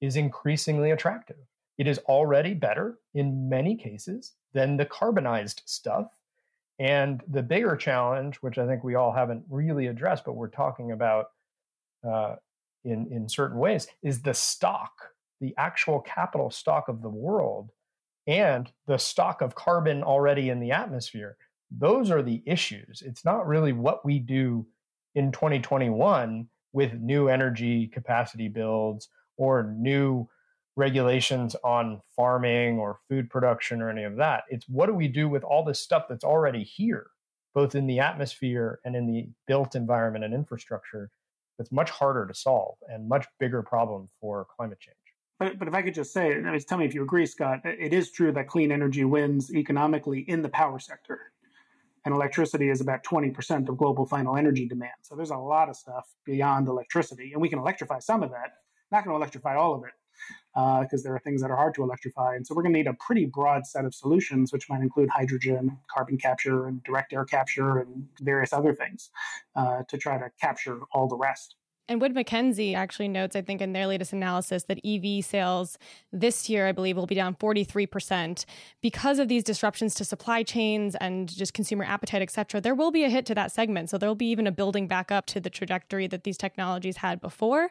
is 0.00 0.16
increasingly 0.16 0.90
attractive. 0.90 1.36
It 1.78 1.86
is 1.86 1.98
already 2.00 2.54
better 2.54 2.98
in 3.14 3.48
many 3.48 3.76
cases 3.76 4.32
than 4.52 4.76
the 4.76 4.86
carbonized 4.86 5.62
stuff. 5.66 6.08
And 6.78 7.22
the 7.28 7.42
bigger 7.42 7.76
challenge, 7.76 8.36
which 8.36 8.58
I 8.58 8.66
think 8.66 8.84
we 8.84 8.94
all 8.94 9.12
haven't 9.12 9.44
really 9.48 9.86
addressed, 9.86 10.24
but 10.24 10.36
we're 10.36 10.48
talking 10.48 10.92
about 10.92 11.30
uh, 12.06 12.36
in, 12.84 13.08
in 13.10 13.28
certain 13.28 13.58
ways, 13.58 13.88
is 14.02 14.22
the 14.22 14.34
stock, 14.34 14.92
the 15.40 15.54
actual 15.56 16.00
capital 16.00 16.50
stock 16.50 16.88
of 16.88 17.02
the 17.02 17.08
world, 17.08 17.70
and 18.26 18.70
the 18.86 18.98
stock 18.98 19.40
of 19.40 19.54
carbon 19.54 20.02
already 20.02 20.50
in 20.50 20.60
the 20.60 20.72
atmosphere. 20.72 21.36
Those 21.70 22.10
are 22.10 22.22
the 22.22 22.42
issues. 22.46 23.02
It's 23.04 23.24
not 23.24 23.46
really 23.46 23.72
what 23.72 24.04
we 24.04 24.18
do 24.18 24.66
in 25.14 25.32
2021 25.32 26.48
with 26.72 26.92
new 26.94 27.28
energy 27.28 27.86
capacity 27.86 28.48
builds 28.48 29.08
or 29.38 29.74
new 29.76 30.28
regulations 30.76 31.56
on 31.64 32.00
farming 32.14 32.78
or 32.78 32.98
food 33.08 33.30
production 33.30 33.80
or 33.80 33.90
any 33.90 34.04
of 34.04 34.16
that. 34.16 34.44
It's 34.50 34.68
what 34.68 34.86
do 34.86 34.94
we 34.94 35.08
do 35.08 35.28
with 35.28 35.42
all 35.42 35.64
this 35.64 35.80
stuff 35.80 36.04
that's 36.08 36.24
already 36.24 36.62
here 36.62 37.08
both 37.56 37.74
in 37.74 37.86
the 37.86 37.98
atmosphere 37.98 38.80
and 38.84 38.94
in 38.94 39.06
the 39.06 39.26
built 39.46 39.74
environment 39.74 40.22
and 40.22 40.34
infrastructure 40.34 41.10
that's 41.56 41.72
much 41.72 41.88
harder 41.88 42.26
to 42.26 42.34
solve 42.34 42.76
and 42.86 43.08
much 43.08 43.26
bigger 43.40 43.62
problem 43.62 44.06
for 44.20 44.46
climate 44.54 44.78
change. 44.78 44.94
But, 45.40 45.58
but 45.58 45.66
if 45.66 45.72
I 45.72 45.80
could 45.80 45.94
just 45.94 46.12
say, 46.12 46.34
I 46.34 46.38
mean, 46.38 46.60
tell 46.60 46.76
me 46.76 46.84
if 46.84 46.94
you 46.94 47.02
agree, 47.02 47.24
Scott, 47.24 47.60
it 47.64 47.94
is 47.94 48.12
true 48.12 48.30
that 48.32 48.46
clean 48.46 48.70
energy 48.70 49.04
wins 49.04 49.54
economically 49.54 50.20
in 50.28 50.42
the 50.42 50.50
power 50.50 50.78
sector. 50.78 51.18
And 52.04 52.14
electricity 52.14 52.68
is 52.68 52.82
about 52.82 53.02
20% 53.04 53.70
of 53.70 53.78
global 53.78 54.04
final 54.04 54.36
energy 54.36 54.68
demand. 54.68 54.92
So 55.00 55.16
there's 55.16 55.30
a 55.30 55.36
lot 55.36 55.70
of 55.70 55.76
stuff 55.76 56.04
beyond 56.26 56.68
electricity. 56.68 57.32
And 57.32 57.40
we 57.40 57.48
can 57.48 57.58
electrify 57.58 58.00
some 58.00 58.22
of 58.22 58.30
that, 58.32 58.52
not 58.92 59.02
going 59.02 59.14
to 59.14 59.16
electrify 59.16 59.56
all 59.56 59.74
of 59.74 59.82
it 59.84 59.92
because 60.54 61.00
uh, 61.00 61.04
there 61.04 61.14
are 61.14 61.18
things 61.20 61.42
that 61.42 61.50
are 61.50 61.56
hard 61.56 61.74
to 61.74 61.82
electrify. 61.82 62.34
And 62.34 62.46
so 62.46 62.54
we're 62.54 62.62
going 62.62 62.72
to 62.72 62.78
need 62.78 62.86
a 62.86 62.94
pretty 62.94 63.26
broad 63.26 63.66
set 63.66 63.84
of 63.84 63.94
solutions, 63.94 64.52
which 64.52 64.68
might 64.68 64.80
include 64.80 65.10
hydrogen, 65.10 65.78
carbon 65.94 66.16
capture, 66.16 66.66
and 66.66 66.82
direct 66.82 67.12
air 67.12 67.24
capture, 67.24 67.78
and 67.78 68.08
various 68.20 68.52
other 68.52 68.74
things 68.74 69.10
uh, 69.54 69.82
to 69.88 69.98
try 69.98 70.18
to 70.18 70.30
capture 70.40 70.80
all 70.92 71.08
the 71.08 71.16
rest. 71.16 71.56
And 71.88 72.00
Wood 72.00 72.14
Mackenzie 72.14 72.74
actually 72.74 73.06
notes, 73.06 73.36
I 73.36 73.42
think, 73.42 73.60
in 73.60 73.72
their 73.72 73.86
latest 73.86 74.12
analysis, 74.12 74.64
that 74.64 74.80
EV 74.84 75.24
sales 75.24 75.78
this 76.12 76.48
year, 76.48 76.66
I 76.66 76.72
believe, 76.72 76.96
will 76.96 77.06
be 77.06 77.14
down 77.14 77.36
43% 77.36 78.44
because 78.82 79.20
of 79.20 79.28
these 79.28 79.44
disruptions 79.44 79.94
to 79.94 80.04
supply 80.04 80.42
chains 80.42 80.96
and 80.96 81.28
just 81.28 81.54
consumer 81.54 81.84
appetite, 81.84 82.22
et 82.22 82.30
cetera. 82.32 82.60
There 82.60 82.74
will 82.74 82.90
be 82.90 83.04
a 83.04 83.08
hit 83.08 83.24
to 83.26 83.36
that 83.36 83.52
segment. 83.52 83.90
So 83.90 83.98
there 83.98 84.08
will 84.08 84.16
be 84.16 84.26
even 84.26 84.48
a 84.48 84.52
building 84.52 84.88
back 84.88 85.12
up 85.12 85.26
to 85.26 85.40
the 85.40 85.48
trajectory 85.48 86.08
that 86.08 86.24
these 86.24 86.36
technologies 86.36 86.96
had 86.96 87.20
before. 87.20 87.70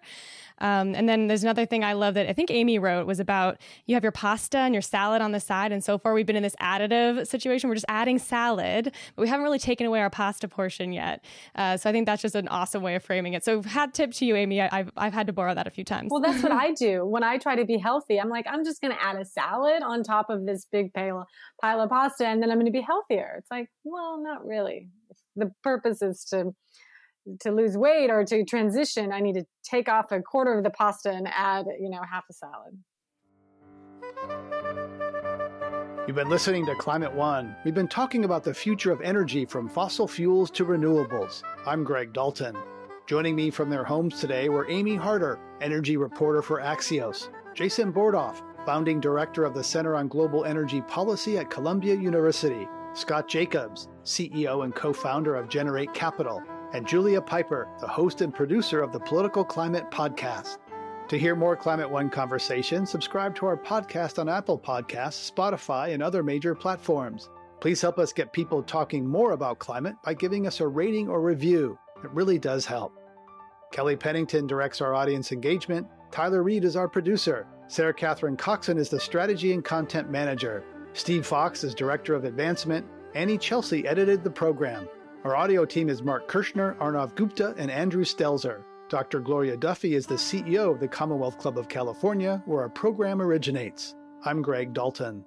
Um, 0.59 0.95
and 0.95 1.09
then 1.09 1.27
there's 1.27 1.43
another 1.43 1.65
thing 1.65 1.83
I 1.83 1.91
love 1.91 2.13
that 2.13 2.29
I 2.29 2.33
think 2.33 2.49
Amy 2.49 2.79
wrote 2.79 3.05
was 3.05 3.19
about 3.19 3.57
you 3.85 3.95
have 3.95 4.03
your 4.03 4.13
pasta 4.13 4.59
and 4.59 4.73
your 4.73 4.81
salad 4.81 5.21
on 5.21 5.33
the 5.33 5.41
side. 5.41 5.73
And 5.73 5.83
so 5.83 5.97
far, 5.97 6.13
we've 6.13 6.25
been 6.25 6.37
in 6.37 6.43
this 6.43 6.55
additive 6.61 7.27
situation. 7.27 7.67
We're 7.67 7.75
just 7.75 7.85
adding 7.89 8.17
salad, 8.19 8.93
but 9.15 9.21
we 9.21 9.27
haven't 9.27 9.43
really 9.43 9.59
taken 9.59 9.85
away 9.85 9.99
our 9.99 10.09
pasta 10.09 10.47
portion 10.47 10.93
yet. 10.93 11.25
Uh, 11.55 11.75
so 11.75 11.89
I 11.89 11.93
think 11.93 12.05
that's 12.05 12.21
just 12.21 12.35
an 12.35 12.47
awesome 12.47 12.81
way 12.81 12.95
of 12.95 13.03
framing 13.03 13.33
it. 13.33 13.43
So 13.43 13.57
we've 13.57 13.65
had 13.65 13.93
tip 14.05 14.15
to 14.19 14.25
you, 14.25 14.35
Amy. 14.35 14.61
I, 14.61 14.69
have 14.77 14.91
I've 14.95 15.13
had 15.13 15.27
to 15.27 15.33
borrow 15.33 15.53
that 15.53 15.67
a 15.67 15.71
few 15.71 15.83
times. 15.83 16.09
Well, 16.11 16.21
that's 16.21 16.43
what 16.43 16.51
I 16.63 16.71
do 16.73 17.05
when 17.05 17.23
I 17.23 17.37
try 17.37 17.55
to 17.55 17.65
be 17.65 17.77
healthy. 17.77 18.19
I'm 18.19 18.29
like, 18.29 18.45
I'm 18.47 18.63
just 18.63 18.81
going 18.81 18.93
to 18.93 19.03
add 19.03 19.15
a 19.15 19.25
salad 19.25 19.83
on 19.83 20.03
top 20.03 20.29
of 20.29 20.45
this 20.45 20.65
big 20.71 20.93
pile, 20.93 21.27
pile 21.61 21.81
of 21.81 21.89
pasta, 21.89 22.25
and 22.27 22.41
then 22.41 22.51
I'm 22.51 22.57
going 22.57 22.65
to 22.67 22.71
be 22.71 22.81
healthier. 22.81 23.35
It's 23.39 23.51
like, 23.51 23.69
well, 23.83 24.21
not 24.21 24.45
really. 24.45 24.89
The 25.35 25.51
purpose 25.63 26.01
is 26.01 26.23
to 26.25 26.53
to 27.39 27.51
lose 27.51 27.75
weight 27.75 28.11
or 28.11 28.23
to 28.23 28.45
transition. 28.45 29.11
I 29.11 29.19
need 29.19 29.33
to 29.33 29.45
take 29.63 29.89
off 29.89 30.11
a 30.11 30.21
quarter 30.21 30.55
of 30.55 30.63
the 30.63 30.69
pasta 30.69 31.09
and 31.09 31.27
add, 31.27 31.65
you 31.79 31.89
know, 31.89 32.01
half 32.07 32.23
a 32.29 32.33
salad. 32.33 32.77
You've 36.05 36.15
been 36.15 36.29
listening 36.29 36.67
to 36.67 36.75
Climate 36.75 37.11
One. 37.11 37.55
We've 37.65 37.73
been 37.73 37.87
talking 37.87 38.25
about 38.25 38.43
the 38.43 38.53
future 38.53 38.91
of 38.91 39.01
energy 39.01 39.43
from 39.43 39.67
fossil 39.67 40.07
fuels 40.07 40.51
to 40.51 40.63
renewables. 40.63 41.41
I'm 41.65 41.83
Greg 41.83 42.13
Dalton. 42.13 42.55
Joining 43.07 43.35
me 43.35 43.51
from 43.51 43.69
their 43.69 43.83
homes 43.83 44.19
today 44.19 44.49
were 44.49 44.67
Amy 44.67 44.95
Harder, 44.95 45.39
energy 45.61 45.95
reporter 45.95 46.41
for 46.41 46.59
Axios, 46.59 47.29
Jason 47.53 47.93
Bordoff, 47.93 48.41
founding 48.65 48.99
director 48.99 49.45
of 49.45 49.53
the 49.53 49.63
Center 49.63 49.95
on 49.95 50.07
Global 50.07 50.43
Energy 50.43 50.81
Policy 50.81 51.37
at 51.37 51.51
Columbia 51.51 51.93
University, 51.93 52.67
Scott 52.95 53.27
Jacobs, 53.27 53.89
CEO 54.03 54.63
and 54.63 54.73
co 54.73 54.91
founder 54.91 55.35
of 55.35 55.49
Generate 55.49 55.93
Capital, 55.93 56.41
and 56.73 56.87
Julia 56.87 57.21
Pyper, 57.21 57.67
the 57.79 57.87
host 57.87 58.21
and 58.21 58.33
producer 58.33 58.81
of 58.81 58.91
the 58.91 58.99
Political 59.01 59.45
Climate 59.45 59.91
Podcast. 59.91 60.57
To 61.09 61.19
hear 61.19 61.35
more 61.35 61.55
Climate 61.55 61.91
One 61.91 62.09
conversation, 62.09 62.87
subscribe 62.87 63.35
to 63.35 63.45
our 63.45 63.57
podcast 63.57 64.17
on 64.17 64.27
Apple 64.27 64.57
Podcasts, 64.57 65.31
Spotify, 65.31 65.93
and 65.93 66.01
other 66.01 66.23
major 66.23 66.55
platforms. 66.55 67.29
Please 67.61 67.81
help 67.81 67.99
us 67.99 68.11
get 68.11 68.33
people 68.33 68.63
talking 68.63 69.07
more 69.07 69.33
about 69.33 69.59
climate 69.59 69.95
by 70.03 70.15
giving 70.15 70.47
us 70.47 70.59
a 70.59 70.67
rating 70.67 71.07
or 71.07 71.21
review. 71.21 71.77
It 72.03 72.09
really 72.11 72.39
does 72.39 72.65
help. 72.65 72.94
Kelly 73.75 73.97
Pennington 73.97 74.47
directs 74.47 74.79
our 74.79 74.95
audience 74.95 75.33
engagement. 75.33 75.85
Tyler 76.09 76.43
Reed 76.43 76.63
is 76.63 76.77
our 76.77 76.87
producer. 76.87 77.45
Sarah 77.67 77.93
Catherine 77.93 78.37
Coxon 78.37 78.77
is 78.77 78.87
the 78.87 79.01
strategy 79.01 79.51
and 79.51 79.65
content 79.65 80.09
manager. 80.09 80.63
Steve 80.93 81.25
Fox 81.25 81.61
is 81.65 81.75
director 81.75 82.15
of 82.15 82.23
advancement. 82.23 82.85
Annie 83.15 83.37
Chelsea 83.37 83.85
edited 83.85 84.23
the 84.23 84.29
program. 84.29 84.87
Our 85.25 85.35
audio 85.35 85.65
team 85.65 85.89
is 85.89 86.01
Mark 86.01 86.29
Kirschner, 86.29 86.75
Arnav 86.75 87.15
Gupta, 87.15 87.53
and 87.57 87.69
Andrew 87.69 88.05
Stelzer. 88.05 88.63
Dr. 88.87 89.19
Gloria 89.19 89.57
Duffy 89.57 89.95
is 89.95 90.07
the 90.07 90.15
CEO 90.15 90.71
of 90.71 90.79
the 90.79 90.87
Commonwealth 90.87 91.37
Club 91.37 91.57
of 91.57 91.67
California, 91.67 92.41
where 92.45 92.61
our 92.61 92.69
program 92.69 93.21
originates. 93.21 93.93
I'm 94.23 94.41
Greg 94.41 94.73
Dalton. 94.73 95.25